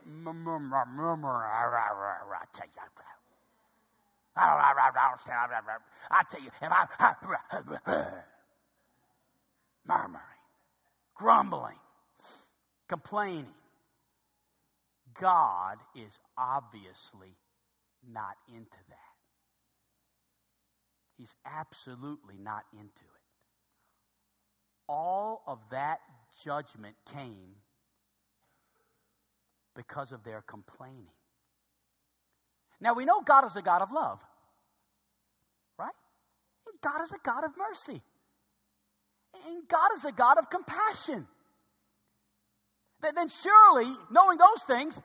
I 6.10 6.24
tell 6.30 6.42
you. 6.42 6.50
If 6.62 6.72
I 6.72 6.86
murmuring, 9.86 10.22
grumbling, 11.16 11.80
complaining. 12.88 13.54
God 15.20 15.78
is 15.96 16.18
obviously 16.38 17.36
not 18.10 18.36
into 18.48 18.78
that. 18.90 18.98
He's 21.18 21.36
absolutely 21.46 22.36
not 22.42 22.64
into 22.74 22.86
it. 22.86 23.21
All 24.94 25.42
of 25.48 25.60
that 25.72 26.02
judgment 26.44 26.98
came 27.14 27.56
because 29.74 30.12
of 30.12 30.22
their 30.26 30.42
complaining. 30.42 31.08
Now 32.82 32.94
we 32.94 33.06
know 33.06 33.22
God 33.22 33.46
is 33.46 33.56
a 33.56 33.62
God 33.62 33.82
of 33.82 33.94
love, 33.94 34.20
right? 35.80 35.94
God 36.84 37.04
is 37.04 37.12
a 37.14 37.20
God 37.24 37.46
of 37.46 37.52
mercy. 37.58 38.02
And 39.46 39.66
God 39.70 39.92
is 39.98 40.04
a 40.04 40.12
God 40.12 40.38
of 40.38 40.50
compassion. 40.50 41.26
Then 43.02 43.30
surely, 43.30 43.96
knowing 44.12 44.38
those 44.38 44.62
things, 44.68 45.00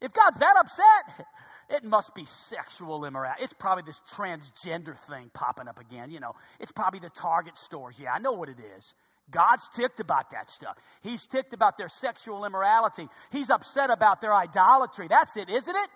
if 0.00 0.10
God's 0.14 0.38
that 0.38 0.56
upset, 0.58 1.26
it 1.70 1.84
must 1.84 2.14
be 2.14 2.26
sexual 2.26 3.04
immorality. 3.04 3.44
It's 3.44 3.52
probably 3.52 3.84
this 3.86 4.00
transgender 4.12 4.96
thing 5.08 5.30
popping 5.32 5.68
up 5.68 5.78
again. 5.78 6.10
You 6.10 6.20
know, 6.20 6.34
it's 6.58 6.72
probably 6.72 7.00
the 7.00 7.10
Target 7.10 7.56
stores. 7.56 7.96
Yeah, 7.98 8.12
I 8.12 8.18
know 8.18 8.32
what 8.32 8.48
it 8.48 8.58
is. 8.76 8.92
God's 9.30 9.68
ticked 9.74 10.00
about 10.00 10.30
that 10.32 10.50
stuff. 10.50 10.76
He's 11.02 11.24
ticked 11.26 11.52
about 11.52 11.78
their 11.78 11.88
sexual 11.88 12.44
immorality. 12.44 13.08
He's 13.30 13.48
upset 13.48 13.90
about 13.90 14.20
their 14.20 14.34
idolatry. 14.34 15.06
That's 15.08 15.36
it, 15.36 15.48
isn't 15.48 15.76
it? 15.76 15.90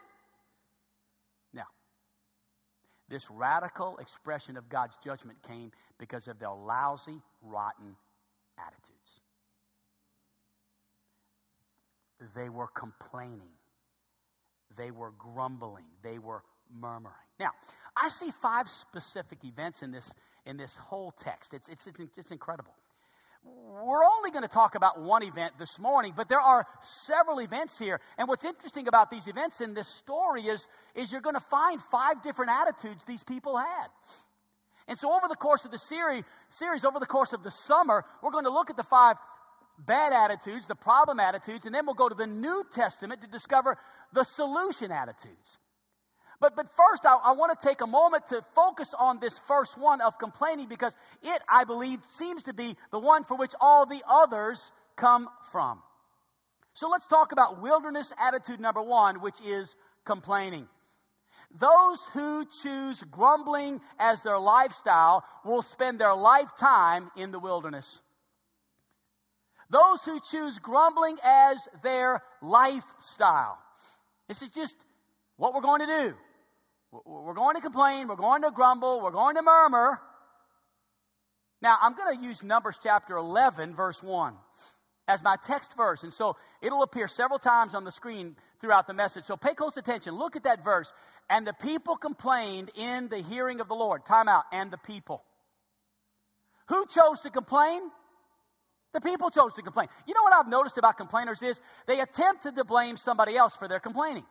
Now, 1.53 1.67
this 3.09 3.29
radical 3.31 3.97
expression 3.99 4.57
of 4.57 4.69
God's 4.69 4.97
judgment 5.05 5.39
came 5.43 5.73
because 5.99 6.29
of 6.29 6.39
their 6.39 6.53
lousy, 6.53 7.21
rotten 7.43 7.97
attitudes. 8.57 8.91
They 12.37 12.49
were 12.49 12.69
complaining, 12.69 13.51
they 14.77 14.91
were 14.91 15.13
grumbling, 15.19 15.85
they 16.03 16.19
were 16.19 16.43
murmuring. 16.73 17.15
Now, 17.39 17.51
I 17.97 18.09
see 18.09 18.31
five 18.43 18.69
specific 18.69 19.45
events 19.45 19.83
in 19.83 19.93
this, 19.93 20.11
in 20.47 20.57
this 20.57 20.75
whole 20.77 21.13
text. 21.13 21.55
It's, 21.55 21.69
it's, 21.69 21.87
it's 22.17 22.31
incredible 22.31 22.75
we're 23.45 24.05
only 24.05 24.31
going 24.31 24.43
to 24.43 24.49
talk 24.49 24.75
about 24.75 25.03
one 25.03 25.23
event 25.23 25.55
this 25.59 25.79
morning, 25.79 26.15
but 26.17 26.29
there 26.29 26.41
are 26.41 26.67
several 26.83 27.41
events 27.41 27.79
here. 27.79 28.01
And 28.17 28.29
what's 28.29 28.45
interesting 28.45 28.89
about 28.89 29.11
these 29.11 29.27
events 29.27 29.61
in 29.61 29.75
this 29.75 29.89
story 29.89 30.43
is, 30.43 30.67
is 30.95 31.13
you're 31.13 31.21
going 31.21 31.35
to 31.35 31.41
find 31.51 31.81
five 31.91 32.23
different 32.23 32.51
attitudes 32.51 33.05
these 33.07 33.25
people 33.25 33.59
had. 33.59 33.89
And 34.89 34.99
so 34.99 35.13
over 35.13 35.29
the 35.29 35.37
course 35.37 35.65
of 35.65 35.71
the 35.71 35.79
series, 35.79 36.25
series, 36.51 36.85
over 36.85 36.99
the 36.99 37.07
course 37.07 37.33
of 37.33 37.43
the 37.43 37.51
summer, 37.51 38.05
we're 38.23 38.31
going 38.31 38.45
to 38.45 38.51
look 38.51 38.71
at 38.71 38.77
the 38.77 38.83
five 38.83 39.17
bad 39.79 40.13
attitudes, 40.13 40.67
the 40.67 40.75
problem 40.75 41.19
attitudes, 41.21 41.67
and 41.67 41.75
then 41.75 41.85
we'll 41.85 41.95
go 41.95 42.09
to 42.09 42.15
the 42.15 42.27
New 42.27 42.65
Testament 42.75 43.21
to 43.23 43.27
discover 43.27 43.77
the 44.15 44.25
solution 44.25 44.91
attitudes. 44.91 45.59
But, 46.41 46.57
but 46.57 46.67
first, 46.77 47.05
I, 47.05 47.17
I 47.17 47.33
want 47.33 47.59
to 47.59 47.67
take 47.67 47.81
a 47.81 47.87
moment 47.87 48.27
to 48.29 48.45
focus 48.55 48.95
on 48.99 49.19
this 49.21 49.39
first 49.47 49.79
one 49.79 50.01
of 50.01 50.19
complaining 50.19 50.69
because 50.69 50.95
it, 51.23 51.43
I 51.49 51.65
believe, 51.65 52.01
seems 52.19 52.43
to 52.45 52.53
be 52.53 52.77
the 52.91 52.99
one 52.99 53.25
for 53.25 53.37
which 53.37 53.53
all 53.61 53.87
the 53.87 54.03
others 54.09 54.73
come 54.97 55.29
from. 55.53 55.81
So 56.75 56.89
let's 56.89 57.07
talk 57.07 57.33
about 57.33 57.63
wilderness 57.63 58.13
attitude 58.19 58.61
number 58.61 58.83
one, 58.83 59.21
which 59.21 59.41
is 59.45 59.75
complaining. 60.05 60.67
Those 61.57 62.01
who 62.13 62.47
choose 62.63 63.03
grumbling 63.11 63.81
as 63.99 64.23
their 64.23 64.39
lifestyle 64.39 65.25
will 65.45 65.63
spend 65.63 66.01
their 66.01 66.15
lifetime 66.15 67.11
in 67.17 67.31
the 67.31 67.39
wilderness. 67.39 68.01
Those 69.71 70.03
who 70.03 70.21
choose 70.31 70.59
grumbling 70.59 71.17
as 71.23 71.59
their 71.83 72.23
lifestyle. 72.43 73.59
This 74.29 74.43
is 74.43 74.51
just 74.51 74.75
what 75.37 75.55
we're 75.55 75.61
going 75.61 75.81
to 75.81 75.87
do. 75.87 76.15
We're 77.05 77.35
going 77.35 77.57
to 77.57 77.61
complain. 77.61 78.09
We're 78.09 78.17
going 78.17 78.43
to 78.43 78.51
grumble. 78.51 79.01
We're 79.01 79.11
going 79.11 79.37
to 79.37 79.43
murmur. 79.43 80.01
Now, 81.61 81.77
I'm 81.81 81.95
going 81.95 82.19
to 82.19 82.25
use 82.25 82.43
Numbers 82.43 82.79
chapter 82.83 83.17
11, 83.17 83.75
verse 83.75 84.03
1, 84.03 84.35
as 85.09 85.23
my 85.23 85.37
text 85.45 85.77
verse. 85.77 86.03
And 86.03 86.13
so 86.13 86.37
it'll 86.63 86.83
appear 86.83 87.09
several 87.09 87.39
times 87.39 87.75
on 87.75 87.85
the 87.85 87.93
screen 87.93 88.37
throughout 88.61 88.87
the 88.87 88.95
message. 88.95 89.25
So 89.25 89.37
pay 89.37 89.55
close 89.55 89.77
attention. 89.77 90.15
Look 90.15 90.37
at 90.37 90.45
that 90.45 90.63
verse. 90.63 90.93
And 91.29 91.47
the 91.47 91.55
people 91.55 91.97
complained 91.97 92.71
in 92.75 93.09
the 93.09 93.19
hearing 93.19 93.61
of 93.61 93.69
the 93.69 93.75
Lord. 93.75 94.05
Time 94.05 94.29
out. 94.29 94.45
And 94.53 94.71
the 94.71 94.79
people. 94.79 95.23
Who 96.69 96.87
chose 96.87 97.21
to 97.21 97.31
complain? 97.31 97.81
The 98.95 99.01
people 99.01 99.29
chose 99.31 99.53
to 99.55 99.63
complain. 99.63 99.89
You 100.07 100.15
know 100.15 100.23
what 100.23 100.35
I've 100.35 100.49
noticed 100.49 100.79
about 100.79 100.97
complainers 100.97 101.43
is 101.43 101.61
they 101.87 102.01
attempted 102.01 102.55
to 102.57 102.65
blame 102.65 102.97
somebody 102.97 103.37
else 103.37 103.55
for 103.57 103.67
their 103.69 103.81
complaining. 103.81 104.25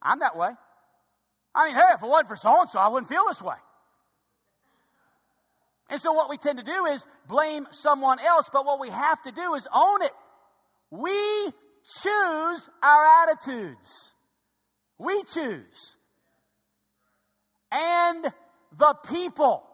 I'm 0.00 0.20
that 0.20 0.36
way. 0.36 0.50
I 1.52 1.66
mean, 1.66 1.74
hey, 1.74 1.94
if 1.94 2.02
it 2.02 2.06
wasn't 2.06 2.28
for 2.28 2.36
so 2.36 2.60
and 2.60 2.70
so, 2.70 2.78
I 2.78 2.88
wouldn't 2.88 3.08
feel 3.08 3.24
this 3.26 3.42
way. 3.42 3.56
And 5.90 6.00
so 6.00 6.12
what 6.12 6.30
we 6.30 6.36
tend 6.36 6.58
to 6.58 6.64
do 6.64 6.86
is 6.86 7.04
blame 7.28 7.66
someone 7.72 8.20
else, 8.20 8.48
but 8.52 8.64
what 8.64 8.78
we 8.78 8.88
have 8.88 9.20
to 9.22 9.32
do 9.32 9.54
is 9.54 9.66
own 9.74 10.02
it. 10.02 10.12
We 10.90 11.52
choose 12.02 12.70
our 12.82 13.22
attitudes. 13.22 14.12
We 14.98 15.24
choose. 15.24 15.96
And 17.72 18.32
the 18.78 18.94
people. 19.08 19.67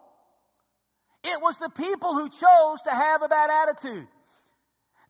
It 1.24 1.40
was 1.40 1.56
the 1.58 1.70
people 1.70 2.14
who 2.14 2.28
chose 2.28 2.80
to 2.84 2.90
have 2.90 3.22
a 3.22 3.28
bad 3.28 3.50
attitude. 3.50 4.06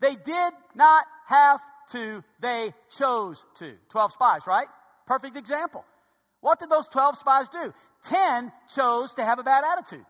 They 0.00 0.14
did 0.14 0.52
not 0.74 1.04
have 1.26 1.60
to, 1.92 2.22
they 2.40 2.72
chose 2.96 3.44
to. 3.58 3.74
Twelve 3.90 4.12
spies, 4.12 4.46
right? 4.46 4.68
Perfect 5.06 5.36
example. 5.36 5.84
What 6.40 6.60
did 6.60 6.70
those 6.70 6.88
twelve 6.88 7.18
spies 7.18 7.48
do? 7.48 7.74
Ten 8.08 8.52
chose 8.74 9.12
to 9.14 9.24
have 9.24 9.38
a 9.38 9.42
bad 9.42 9.64
attitude. 9.64 10.04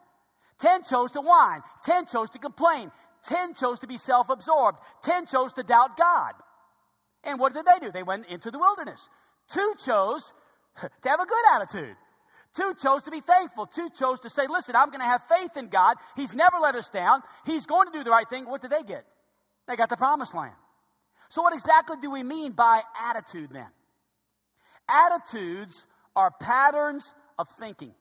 Ten 0.59 0.83
chose 0.83 1.11
to 1.13 1.21
whine. 1.21 1.63
Ten 1.85 2.07
chose 2.07 2.31
to 2.31 2.39
complain. 2.39 2.91
Ten 3.29 3.55
chose 3.55 3.81
to 3.81 3.87
be 3.87 3.97
self 3.97 4.29
absorbed. 4.29 4.79
Ten 5.03 5.27
chose 5.27 5.53
to 5.55 5.63
doubt 5.63 5.97
God. 5.97 6.33
And 7.25 7.39
what 7.41 7.55
did 7.55 7.65
they 7.65 7.79
do? 7.85 7.91
They 7.91 8.03
went 8.03 8.27
into 8.27 8.51
the 8.51 8.59
wilderness. 8.59 9.09
Two 9.53 9.75
chose 9.85 10.33
to 10.81 11.09
have 11.09 11.21
a 11.21 11.27
good 11.27 11.45
attitude. 11.55 11.97
Two 12.55 12.75
chose 12.81 13.03
to 13.05 13.11
be 13.11 13.21
thankful. 13.21 13.67
Two 13.67 13.91
chose 13.91 14.21
to 14.21 14.31
say, 14.31 14.47
listen, 14.49 14.77
I'm 14.77 14.89
going 14.89 15.01
to 15.01 15.07
have 15.07 15.23
faith 15.29 15.57
in 15.57 15.69
God. 15.69 15.97
He's 16.15 16.33
never 16.33 16.59
let 16.61 16.77
us 16.77 16.89
down. 16.89 17.23
He's 17.45 17.67
going 17.67 17.91
to 17.91 17.99
do 17.99 18.05
the 18.05 18.11
right 18.11 18.29
thing. 18.29 18.49
What 18.49 18.63
did 18.63 18.71
they 18.71 18.83
get? 18.83 19.05
They 19.67 19.77
got 19.77 19.89
the 19.89 19.97
promised 19.97 20.35
land. 20.35 20.55
So, 21.31 21.43
what 21.43 21.53
exactly 21.53 21.97
do 22.01 22.11
we 22.11 22.23
mean 22.23 22.53
by 22.53 22.83
attitude 23.01 23.51
then? 23.53 23.67
Attitudes 24.89 25.87
are 26.15 26.31
patterns 26.31 27.13
of 27.39 27.49
thinking 27.59 27.95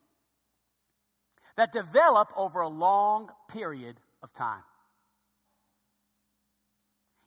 that 1.56 1.72
develop 1.72 2.30
over 2.36 2.62
a 2.62 2.68
long 2.68 3.30
period 3.50 4.00
of 4.22 4.32
time. 4.34 4.64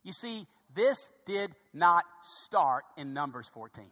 You 0.03 0.13
see, 0.13 0.47
this 0.73 1.09
did 1.25 1.51
not 1.73 2.05
start 2.45 2.85
in 2.95 3.13
Numbers 3.13 3.49
14. 3.53 3.85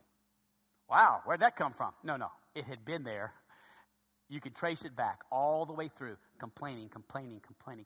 Wow, 0.89 1.21
where'd 1.25 1.41
that 1.41 1.57
come 1.57 1.73
from? 1.73 1.91
No, 2.03 2.15
no, 2.15 2.29
it 2.55 2.65
had 2.65 2.85
been 2.85 3.03
there. 3.03 3.33
You 4.29 4.41
could 4.41 4.55
trace 4.55 4.83
it 4.83 4.95
back 4.95 5.19
all 5.31 5.65
the 5.65 5.73
way 5.73 5.89
through, 5.97 6.17
complaining, 6.39 6.89
complaining, 6.89 7.41
complaining. 7.45 7.85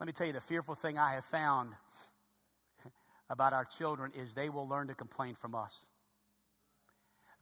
Let 0.00 0.06
me 0.06 0.12
tell 0.12 0.26
you 0.26 0.32
the 0.32 0.40
fearful 0.40 0.74
thing 0.74 0.98
I 0.98 1.14
have 1.14 1.24
found 1.26 1.72
about 3.28 3.52
our 3.52 3.64
children 3.64 4.12
is 4.14 4.32
they 4.32 4.48
will 4.48 4.68
learn 4.68 4.88
to 4.88 4.94
complain 4.94 5.36
from 5.40 5.54
us. 5.54 5.72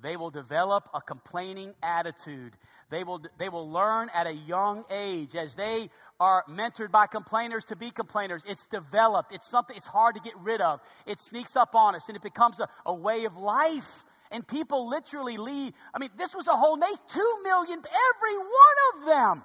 They 0.02 0.16
will 0.16 0.30
develop 0.30 0.88
a 0.94 1.00
complaining 1.00 1.74
attitude. 1.82 2.54
They 2.90 3.04
will, 3.04 3.20
they 3.38 3.48
will 3.48 3.70
learn 3.70 4.08
at 4.14 4.26
a 4.26 4.32
young 4.32 4.84
age 4.90 5.34
as 5.34 5.54
they 5.54 5.90
are 6.18 6.44
mentored 6.48 6.90
by 6.90 7.06
complainers 7.06 7.64
to 7.64 7.76
be 7.76 7.90
complainers. 7.90 8.42
It's 8.46 8.66
developed. 8.66 9.32
It's 9.32 9.46
something 9.48 9.76
it's 9.76 9.86
hard 9.86 10.14
to 10.14 10.20
get 10.22 10.36
rid 10.38 10.60
of. 10.60 10.80
It 11.06 11.20
sneaks 11.20 11.54
up 11.54 11.74
on 11.74 11.94
us 11.94 12.04
and 12.08 12.16
it 12.16 12.22
becomes 12.22 12.60
a, 12.60 12.68
a 12.86 12.94
way 12.94 13.26
of 13.26 13.36
life. 13.36 14.04
And 14.30 14.46
people 14.46 14.88
literally 14.88 15.36
leave. 15.36 15.72
I 15.92 15.98
mean, 15.98 16.10
this 16.16 16.34
was 16.34 16.46
a 16.46 16.56
whole 16.56 16.76
nation. 16.76 16.98
Two 17.12 17.38
million, 17.42 17.78
every 17.78 18.36
one 18.36 18.78
of 18.94 19.06
them 19.06 19.44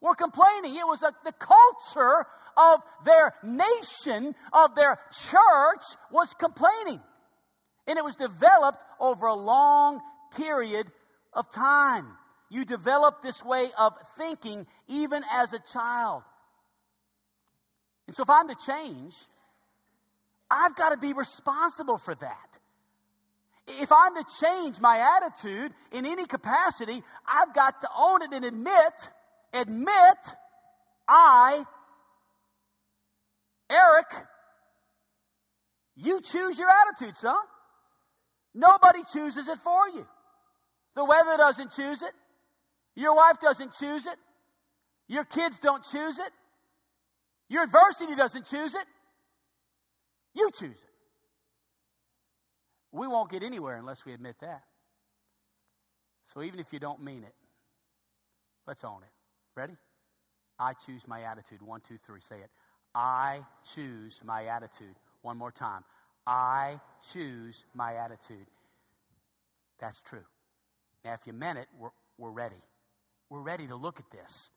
were 0.00 0.14
complaining. 0.14 0.76
It 0.76 0.86
was 0.86 1.02
a, 1.02 1.12
the 1.24 1.32
culture 1.32 2.26
of 2.56 2.80
their 3.04 3.34
nation, 3.42 4.34
of 4.52 4.74
their 4.74 4.98
church, 5.30 5.84
was 6.10 6.32
complaining. 6.38 7.00
And 7.86 7.98
it 7.98 8.04
was 8.04 8.16
developed 8.16 8.82
over 9.00 9.26
a 9.26 9.34
long 9.34 10.00
period 10.36 10.86
of 11.32 11.50
time. 11.52 12.06
You 12.48 12.64
develop 12.64 13.22
this 13.22 13.42
way 13.44 13.70
of 13.76 13.92
thinking 14.16 14.66
even 14.88 15.22
as 15.30 15.52
a 15.52 15.58
child. 15.72 16.22
And 18.06 18.14
so 18.14 18.22
if 18.22 18.30
I'm 18.30 18.48
to 18.48 18.56
change, 18.66 19.14
I've 20.50 20.76
got 20.76 20.90
to 20.90 20.96
be 20.96 21.12
responsible 21.12 21.98
for 21.98 22.14
that. 22.14 22.58
If 23.68 23.90
I'm 23.90 24.14
to 24.14 24.24
change 24.40 24.80
my 24.80 25.16
attitude 25.16 25.72
in 25.92 26.06
any 26.06 26.24
capacity, 26.24 27.02
I've 27.26 27.54
got 27.54 27.80
to 27.80 27.88
own 27.96 28.22
it 28.22 28.32
and 28.32 28.44
admit, 28.44 28.92
admit, 29.52 30.18
I, 31.08 31.64
Eric, 33.68 34.06
you 35.96 36.20
choose 36.20 36.58
your 36.58 36.68
attitude, 36.68 37.16
son. 37.16 37.34
Nobody 38.54 39.00
chooses 39.12 39.48
it 39.48 39.58
for 39.64 39.88
you. 39.88 40.06
The 40.94 41.04
weather 41.04 41.36
doesn't 41.36 41.72
choose 41.72 42.02
it. 42.02 42.12
Your 42.94 43.14
wife 43.16 43.40
doesn't 43.40 43.74
choose 43.74 44.06
it. 44.06 44.16
Your 45.08 45.24
kids 45.24 45.58
don't 45.60 45.84
choose 45.90 46.18
it. 46.18 46.32
Your 47.48 47.64
adversity 47.64 48.14
doesn't 48.14 48.46
choose 48.46 48.74
it. 48.74 48.84
You 50.34 50.50
choose 50.50 50.76
it. 50.76 50.95
We 52.96 53.06
won't 53.06 53.30
get 53.30 53.42
anywhere 53.42 53.76
unless 53.76 54.04
we 54.04 54.12
admit 54.12 54.36
that. 54.40 54.62
So 56.32 56.42
even 56.42 56.58
if 56.58 56.72
you 56.72 56.78
don't 56.78 57.02
mean 57.02 57.22
it, 57.22 57.34
let's 58.66 58.84
own 58.84 59.02
it. 59.02 59.12
Ready? 59.54 59.74
I 60.58 60.72
choose 60.86 61.02
my 61.06 61.22
attitude. 61.22 61.62
One, 61.62 61.80
two, 61.86 61.98
three. 62.06 62.20
Say 62.28 62.36
it. 62.36 62.50
I 62.94 63.40
choose 63.74 64.18
my 64.24 64.46
attitude. 64.46 64.96
One 65.22 65.36
more 65.36 65.52
time. 65.52 65.84
I 66.26 66.80
choose 67.12 67.64
my 67.74 67.96
attitude. 67.96 68.46
That's 69.78 70.00
true. 70.00 70.24
Now, 71.04 71.12
if 71.12 71.20
you 71.26 71.32
meant 71.32 71.58
it, 71.58 71.66
we're, 71.78 71.90
we're 72.18 72.30
ready. 72.30 72.56
We're 73.28 73.42
ready 73.42 73.66
to 73.66 73.76
look 73.76 73.98
at 73.98 74.10
this 74.10 74.48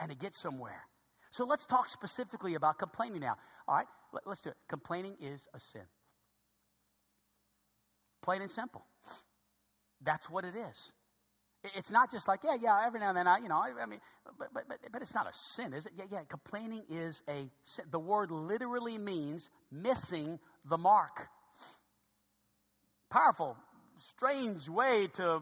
and 0.00 0.10
to 0.10 0.16
get 0.16 0.34
somewhere. 0.34 0.82
So 1.30 1.44
let's 1.44 1.66
talk 1.66 1.88
specifically 1.88 2.54
about 2.54 2.78
complaining 2.78 3.20
now. 3.20 3.36
All 3.68 3.76
right, 3.76 3.86
let, 4.12 4.26
let's 4.26 4.40
do 4.40 4.50
it. 4.50 4.56
Complaining 4.68 5.14
is 5.20 5.40
a 5.54 5.60
sin. 5.60 5.82
Plain 8.24 8.40
and 8.40 8.50
simple. 8.50 8.84
That's 10.02 10.30
what 10.30 10.44
it 10.46 10.54
is. 10.56 10.92
It's 11.76 11.90
not 11.90 12.10
just 12.10 12.26
like, 12.26 12.40
yeah, 12.42 12.56
yeah, 12.60 12.86
every 12.86 13.00
now 13.00 13.08
and 13.08 13.16
then 13.18 13.26
I, 13.26 13.38
you 13.38 13.48
know, 13.48 13.56
I, 13.56 13.72
I 13.82 13.86
mean, 13.86 14.00
but, 14.38 14.48
but, 14.52 14.64
but, 14.68 14.78
but 14.92 15.02
it's 15.02 15.14
not 15.14 15.26
a 15.26 15.32
sin, 15.54 15.74
is 15.74 15.84
it? 15.86 15.92
Yeah, 15.96 16.04
yeah, 16.10 16.20
complaining 16.28 16.84
is 16.88 17.20
a 17.28 17.50
sin. 17.64 17.84
The 17.90 17.98
word 17.98 18.30
literally 18.30 18.96
means 18.98 19.48
missing 19.70 20.38
the 20.68 20.78
mark. 20.78 21.28
Powerful, 23.10 23.56
strange 24.16 24.68
way 24.68 25.08
to 25.14 25.40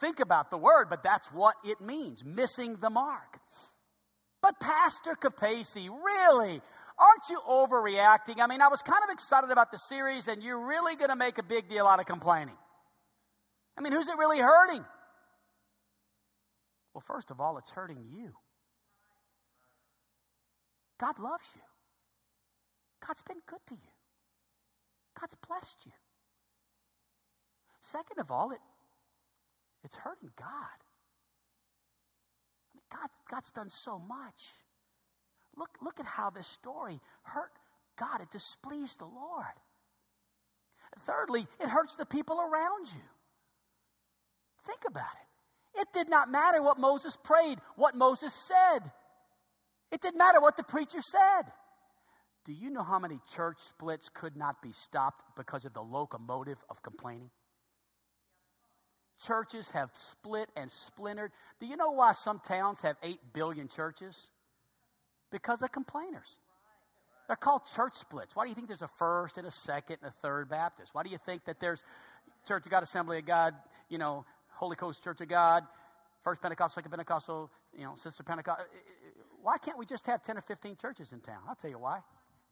think 0.00 0.20
about 0.20 0.50
the 0.50 0.58
word, 0.58 0.88
but 0.90 1.02
that's 1.02 1.26
what 1.28 1.54
it 1.64 1.80
means 1.80 2.22
missing 2.24 2.76
the 2.80 2.90
mark. 2.90 3.38
But, 4.42 4.60
Pastor 4.60 5.16
Capacey, 5.22 5.88
really? 5.88 6.60
Aren't 6.98 7.28
you 7.28 7.40
overreacting? 7.48 8.40
I 8.40 8.46
mean, 8.46 8.60
I 8.60 8.68
was 8.68 8.80
kind 8.82 9.02
of 9.02 9.10
excited 9.12 9.50
about 9.50 9.72
the 9.72 9.78
series, 9.78 10.28
and 10.28 10.42
you're 10.42 10.64
really 10.66 10.94
going 10.94 11.10
to 11.10 11.16
make 11.16 11.38
a 11.38 11.42
big 11.42 11.68
deal 11.68 11.86
out 11.86 11.98
of 11.98 12.06
complaining. 12.06 12.56
I 13.76 13.80
mean, 13.80 13.92
who's 13.92 14.06
it 14.06 14.16
really 14.16 14.38
hurting? 14.38 14.84
Well, 16.94 17.02
first 17.06 17.30
of 17.30 17.40
all, 17.40 17.58
it's 17.58 17.70
hurting 17.70 18.04
you. 18.16 18.30
God 21.00 21.18
loves 21.18 21.44
you. 21.56 21.62
God's 23.04 23.22
been 23.22 23.42
good 23.46 23.58
to 23.68 23.74
you. 23.74 23.90
God's 25.20 25.34
blessed 25.46 25.76
you. 25.84 25.92
Second 27.90 28.20
of 28.20 28.30
all, 28.30 28.52
it, 28.52 28.60
it's 29.82 29.96
hurting 29.96 30.30
God. 30.38 30.78
I 32.62 32.70
mean, 32.74 32.82
God's, 32.90 33.12
God's 33.30 33.50
done 33.50 33.70
so 33.70 33.98
much. 33.98 34.40
Look, 35.56 35.70
look 35.82 36.00
at 36.00 36.06
how 36.06 36.30
this 36.30 36.48
story 36.48 37.00
hurt 37.22 37.52
God. 37.98 38.20
It 38.20 38.30
displeased 38.30 38.98
the 38.98 39.06
Lord. 39.06 39.44
Thirdly, 41.06 41.46
it 41.60 41.68
hurts 41.68 41.96
the 41.96 42.06
people 42.06 42.40
around 42.40 42.86
you. 42.86 43.02
Think 44.66 44.80
about 44.86 45.02
it. 45.02 45.80
It 45.80 45.88
did 45.92 46.08
not 46.08 46.30
matter 46.30 46.62
what 46.62 46.78
Moses 46.78 47.16
prayed, 47.24 47.58
what 47.76 47.96
Moses 47.96 48.32
said. 48.46 48.90
It 49.90 50.00
didn't 50.00 50.18
matter 50.18 50.40
what 50.40 50.56
the 50.56 50.62
preacher 50.62 51.00
said. 51.00 51.52
Do 52.44 52.52
you 52.52 52.70
know 52.70 52.82
how 52.82 52.98
many 52.98 53.18
church 53.34 53.58
splits 53.68 54.08
could 54.12 54.36
not 54.36 54.60
be 54.62 54.72
stopped 54.72 55.22
because 55.36 55.64
of 55.64 55.72
the 55.72 55.82
locomotive 55.82 56.58
of 56.68 56.82
complaining? 56.82 57.30
Churches 59.26 59.68
have 59.70 59.90
split 59.96 60.48
and 60.56 60.70
splintered. 60.70 61.32
Do 61.60 61.66
you 61.66 61.76
know 61.76 61.92
why 61.92 62.12
some 62.12 62.40
towns 62.40 62.80
have 62.82 62.96
8 63.02 63.18
billion 63.32 63.68
churches? 63.68 64.16
Because 65.30 65.62
of 65.62 65.72
complainers. 65.72 66.28
They're 67.26 67.36
called 67.36 67.62
church 67.74 67.94
splits. 67.94 68.36
Why 68.36 68.44
do 68.44 68.50
you 68.50 68.54
think 68.54 68.68
there's 68.68 68.82
a 68.82 68.90
first 68.98 69.38
and 69.38 69.46
a 69.46 69.50
second 69.50 69.96
and 70.02 70.10
a 70.10 70.14
third 70.22 70.48
Baptist? 70.48 70.94
Why 70.94 71.02
do 71.02 71.10
you 71.10 71.18
think 71.24 71.44
that 71.46 71.58
there's 71.58 71.82
Church 72.46 72.64
of 72.66 72.70
God, 72.70 72.82
Assembly 72.82 73.18
of 73.18 73.26
God, 73.26 73.54
you 73.88 73.96
know, 73.96 74.26
Holy 74.50 74.76
Ghost 74.76 75.02
Church 75.02 75.20
of 75.22 75.28
God, 75.28 75.64
First 76.22 76.42
Pentecostal, 76.42 76.74
Second 76.74 76.90
Pentecostal, 76.90 77.50
you 77.76 77.84
know, 77.84 77.94
Sister 78.02 78.22
Pentecostal? 78.22 78.66
Why 79.42 79.56
can't 79.58 79.78
we 79.78 79.86
just 79.86 80.06
have 80.06 80.22
10 80.22 80.36
or 80.36 80.42
15 80.42 80.76
churches 80.76 81.12
in 81.12 81.20
town? 81.20 81.40
I'll 81.48 81.54
tell 81.54 81.70
you 81.70 81.78
why. 81.78 82.00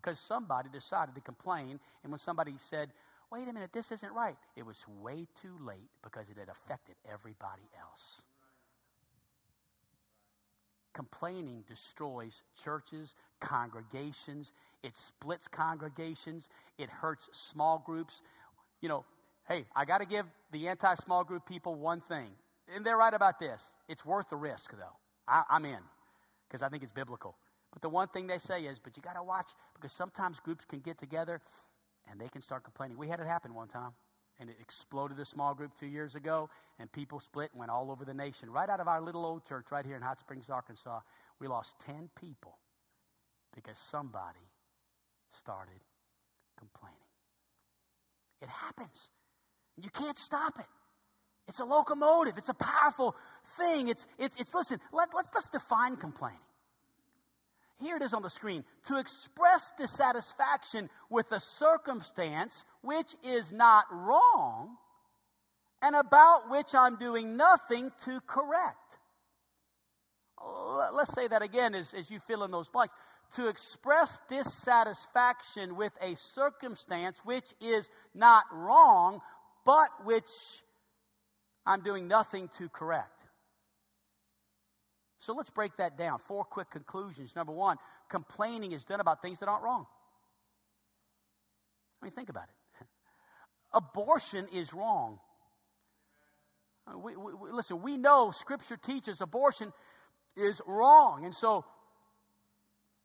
Because 0.00 0.18
somebody 0.18 0.68
decided 0.72 1.14
to 1.14 1.20
complain, 1.20 1.78
and 2.02 2.11
when 2.11 2.18
somebody 2.18 2.54
said, 2.70 2.90
wait 3.30 3.48
a 3.48 3.52
minute, 3.52 3.70
this 3.72 3.92
isn't 3.92 4.12
right, 4.12 4.37
it 4.56 4.64
was 4.64 4.76
way 5.00 5.26
too 5.40 5.54
late 5.61 5.88
because 6.02 6.28
it 6.28 6.38
had 6.38 6.48
affected 6.48 6.96
everybody 7.11 7.68
else. 7.78 8.22
Complaining 10.94 11.64
destroys 11.68 12.42
churches, 12.62 13.14
congregations, 13.40 14.52
it 14.83 14.92
splits 14.96 15.48
congregations, 15.48 16.48
it 16.78 16.90
hurts 16.90 17.28
small 17.33 17.83
groups. 17.85 18.20
You 18.81 18.88
know, 18.88 19.05
hey, 19.48 19.64
I 19.74 19.85
got 19.85 19.98
to 19.98 20.07
give 20.07 20.26
the 20.52 20.68
anti 20.68 20.94
small 20.96 21.24
group 21.24 21.46
people 21.46 21.74
one 21.74 22.00
thing. 22.00 22.28
And 22.74 22.85
they're 22.85 22.96
right 22.96 23.14
about 23.14 23.38
this. 23.38 23.62
It's 23.88 24.05
worth 24.05 24.28
the 24.31 24.37
risk, 24.37 24.70
though. 24.72 24.96
I, 25.26 25.42
I'm 25.50 25.64
in 25.64 25.78
because 26.48 26.62
I 26.62 26.68
think 26.68 26.83
it's 26.83 26.92
biblical. 26.92 27.37
But 27.72 27.83
the 27.83 27.88
one 27.88 28.09
thing 28.09 28.26
they 28.26 28.38
say 28.38 28.64
is, 28.64 28.78
but 28.78 28.96
you 28.96 29.02
got 29.02 29.14
to 29.14 29.22
watch 29.22 29.48
because 29.74 29.92
sometimes 29.92 30.38
groups 30.40 30.64
can 30.68 30.81
get 30.81 30.98
together 30.98 31.40
and 32.11 32.20
they 32.20 32.28
can 32.28 32.42
start 32.42 32.64
complaining. 32.64 32.98
We 32.98 33.09
had 33.09 33.20
it 33.20 33.26
happen 33.26 33.55
one 33.55 33.68
time 33.68 33.92
and 34.42 34.50
it 34.50 34.57
exploded 34.61 35.20
a 35.20 35.24
small 35.24 35.55
group 35.55 35.70
two 35.78 35.87
years 35.87 36.16
ago, 36.16 36.50
and 36.81 36.90
people 36.90 37.20
split 37.20 37.50
and 37.52 37.61
went 37.61 37.70
all 37.70 37.92
over 37.92 38.05
the 38.05 38.12
nation. 38.12 38.50
Right 38.50 38.68
out 38.68 38.81
of 38.81 38.88
our 38.88 39.00
little 39.00 39.24
old 39.24 39.46
church 39.46 39.66
right 39.70 39.87
here 39.87 39.94
in 39.94 40.02
Hot 40.02 40.18
Springs, 40.18 40.46
Arkansas, 40.50 40.98
we 41.38 41.46
lost 41.46 41.76
10 41.87 42.11
people 42.20 42.59
because 43.55 43.78
somebody 43.78 44.50
started 45.33 45.81
complaining. 46.59 46.98
It 48.42 48.48
happens. 48.48 49.11
You 49.81 49.90
can't 49.90 50.18
stop 50.18 50.59
it. 50.59 50.66
It's 51.46 51.61
a 51.61 51.64
locomotive. 51.64 52.37
It's 52.37 52.48
a 52.48 52.55
powerful 52.55 53.14
thing. 53.57 53.87
It's, 53.87 54.05
it's, 54.18 54.40
it's 54.40 54.52
listen, 54.52 54.81
let, 54.92 55.11
let's, 55.14 55.31
let's 55.33 55.50
define 55.50 55.96
complaining. 55.96 56.38
Here 57.83 57.97
it 57.97 58.03
is 58.03 58.14
on 58.14 58.23
the 58.23 58.31
screen. 58.31 58.64
To 58.87 58.99
express 58.99 59.73
dissatisfaction 59.77 60.88
with 61.11 61.31
a 61.33 61.40
circumstance 61.40 62.64
which 62.83 63.14
is 63.25 63.51
not 63.51 63.87
wrong 63.90 64.77
and 65.83 65.97
about 65.97 66.49
which 66.49 66.75
I'm 66.75 66.97
doing 66.97 67.37
nothing 67.37 67.90
to 68.05 68.21
correct. 68.27 68.79
Let's 70.92 71.12
say 71.14 71.27
that 71.29 71.42
again 71.42 71.75
as, 71.75 71.92
as 71.92 72.11
you 72.11 72.21
fill 72.27 72.45
in 72.45 72.51
those 72.51 72.68
blanks. 72.68 72.95
To 73.37 73.49
express 73.49 74.11
dissatisfaction 74.29 75.77
with 75.77 75.92
a 76.01 76.14
circumstance 76.35 77.18
which 77.25 77.47
is 77.61 77.88
not 78.14 78.45
wrong, 78.53 79.21
but 79.64 79.88
which 80.05 80.31
I'm 81.66 81.83
doing 81.83 82.09
nothing 82.09 82.49
to 82.59 82.68
correct. 82.68 83.21
So 85.22 85.35
let's 85.35 85.50
break 85.50 85.76
that 85.76 85.96
down. 85.96 86.18
Four 86.18 86.44
quick 86.44 86.70
conclusions. 86.70 87.35
Number 87.37 87.52
one, 87.52 87.76
complaining 88.11 88.72
is 88.72 88.82
done 88.85 89.00
about 89.00 89.22
things 89.22 89.38
that 89.38 89.48
aren't 89.48 89.62
wrong. 89.62 89.87
I 92.00 92.06
mean, 92.06 92.12
think 92.12 92.28
about 92.28 92.44
it. 92.44 92.87
Abortion 93.72 94.48
is 94.52 94.74
wrong. 94.74 95.20
Uh, 96.88 96.98
we, 96.98 97.14
we, 97.16 97.52
listen, 97.52 97.82
we 97.82 97.96
know 97.96 98.32
Scripture 98.32 98.76
teaches 98.76 99.20
abortion 99.20 99.72
is 100.37 100.61
wrong. 100.66 101.24
And 101.24 101.32
so, 101.32 101.64